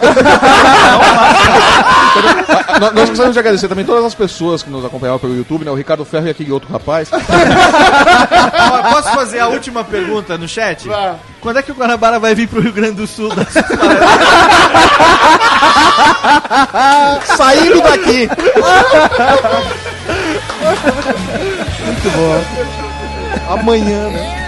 [2.71, 5.71] Ah, Nós gostaríamos de agradecer também todas as pessoas que nos acompanhavam pelo YouTube, né?
[5.71, 7.09] O Ricardo Ferro e aquele outro rapaz.
[7.09, 10.87] Posso fazer a última pergunta no chat?
[10.87, 11.15] Vá.
[11.41, 13.29] Quando é que o Guanabara vai vir pro Rio Grande do Sul?
[17.37, 18.29] Saindo daqui!
[21.85, 22.43] Muito bom.
[23.53, 24.38] Amanhã, né?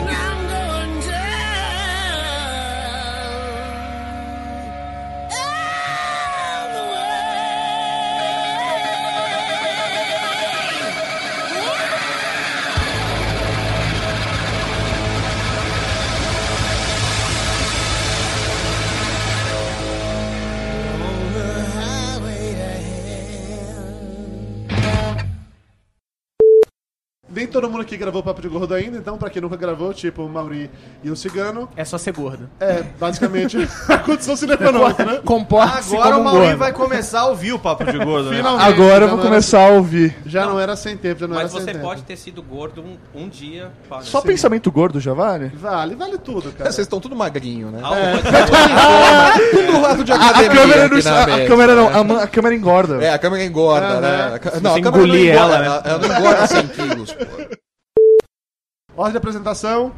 [27.34, 30.24] Nem todo mundo aqui gravou Papo de Gordo ainda, então pra quem nunca gravou, tipo
[30.24, 30.70] o Mauri
[31.03, 32.49] e o Cigano, É só ser gordo.
[32.60, 35.22] é basicamente a condição cineeconômica, né?
[35.26, 36.58] Comporte-se Agora como o um Mauri gordo.
[36.60, 38.38] vai começar a ouvir o Papo de Gordo, né?
[38.38, 38.68] Finalmente.
[38.68, 40.16] Agora eu já vou não começar a ouvir.
[40.22, 41.86] Era, já não era sem tempo, já não Mas era sem você tempo.
[41.86, 43.72] pode ter sido gordo um, um dia.
[43.88, 45.52] para- Só pensamento gordo já vale?
[45.56, 46.72] Vale, vale tudo, cara.
[46.72, 47.80] Vocês estão tudo magrinho, né?
[47.82, 48.12] Algo É.
[48.18, 52.03] pode- Tudo rato de A, academia câmera aqui não, na a, a mesa, câmera não,
[52.16, 52.24] né?
[52.24, 53.03] a, câmera engorda.
[53.03, 54.02] É, a câmera engorda, Aham.
[54.02, 54.32] né?
[54.36, 55.66] A ca- Não, a câmera não engolir engorda, ela, né?
[55.66, 57.16] ela, ela não engorda 100 quilos.
[58.95, 59.93] Ordem de apresentação.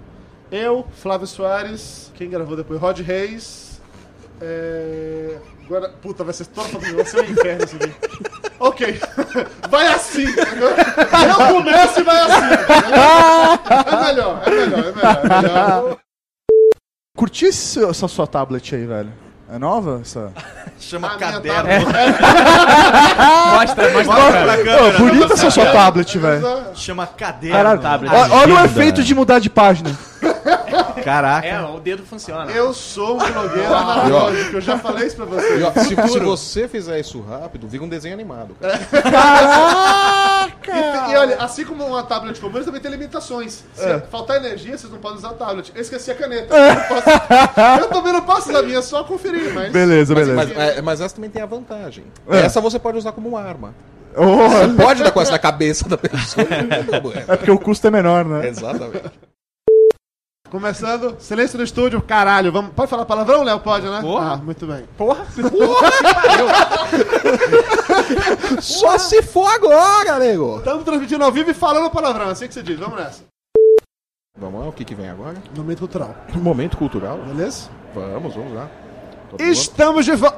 [0.51, 3.81] Eu, Flávio Soares, quem gravou depois, Rod Reis,
[4.39, 5.39] É...
[5.65, 7.93] Agora, puta, vai ser toda vai ser um inferno isso aqui.
[8.59, 8.87] Ok.
[9.69, 10.23] Vai assim.
[10.25, 12.53] Eu começo e vai assim.
[13.91, 15.25] É melhor, é melhor, é melhor.
[15.25, 15.97] É melhor.
[17.17, 19.11] Curti essa sua tablet aí, velho.
[19.53, 19.99] É nova?
[20.01, 20.31] Essa...
[20.79, 21.69] Chama A minha caderno.
[23.53, 24.97] Mostra, mostra Mostra pra câmera.
[24.97, 26.63] bonita essa sua tablet, velho.
[26.73, 27.55] Chama caderno.
[27.55, 28.11] Caralho, tablet.
[28.13, 29.91] Ó- Olha o efeito de mudar de página.
[31.03, 31.47] Caraca.
[31.47, 32.49] É, o dedo funciona.
[32.51, 35.63] Eu sou um blogueiro analógico, eu já falei isso pra vocês.
[35.63, 38.55] Ó, se, se você fizer isso rápido, vira um desenho animado.
[38.59, 38.79] Cara.
[40.71, 43.63] Te- e olha, assim como uma tablet comum, ele também tem limitações.
[43.73, 43.99] Se É.
[43.99, 45.71] faltar energia, vocês não podem usar a tablet.
[45.75, 46.53] Eu esqueci a caneta.
[46.87, 49.71] Posso- eu também não posso usar a minha, só conferir, mas...
[49.71, 50.53] Beleza, Mas, beleza.
[50.55, 52.05] mas, é, mas essa também tem a vantagem.
[52.29, 52.39] É.
[52.39, 53.73] Essa você pode usar como arma.
[54.15, 56.45] Oh, Você pode dar com essa na cabeça da pessoa,
[57.27, 58.47] é porque o custo é menor, né?
[58.47, 59.11] Exatamente.
[60.53, 62.51] Começando, silêncio no estúdio, caralho.
[62.51, 63.59] Vamos, pode falar palavrão, Léo?
[63.59, 63.99] Pode, né?
[64.01, 64.33] Porra.
[64.33, 64.83] Ah, muito bem.
[64.95, 65.25] Porra.
[68.61, 70.59] Só se for agora, nego.
[70.59, 72.77] Estamos transmitindo ao vivo e falando palavrão, assim que você diz.
[72.77, 73.23] Vamos nessa.
[74.37, 75.41] Vamos lá, o que, que vem agora?
[75.57, 76.15] Momento cultural.
[76.35, 77.17] Momento cultural.
[77.17, 77.71] Beleza?
[77.95, 78.69] Vamos, vamos lá.
[79.31, 80.37] Todo Estamos de volta.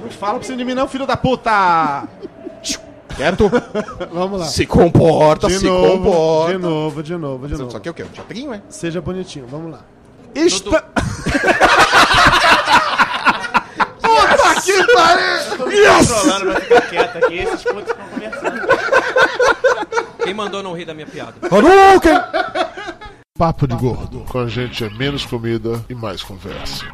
[0.00, 2.08] Não fala pra cima de mim não, filho da puta!
[3.16, 3.50] Quieto.
[4.12, 4.46] Vamos lá.
[4.46, 6.52] Se comporta, de se novo, comporta.
[6.52, 7.70] De novo, de novo, de novo.
[7.70, 8.02] Só que é o quê?
[8.02, 8.62] Um teatrinho, é?
[8.68, 9.80] Seja bonitinho, vamos lá.
[10.34, 10.82] Está...
[14.00, 15.66] Puta que pariu!
[15.66, 18.68] Me controlando pra ficar quieto aqui, esses putos estão conversando.
[20.24, 21.34] Quem mandou não rir da minha piada?
[23.36, 24.20] Papo de gordo.
[24.28, 26.84] Com a gente é menos comida e mais conversa.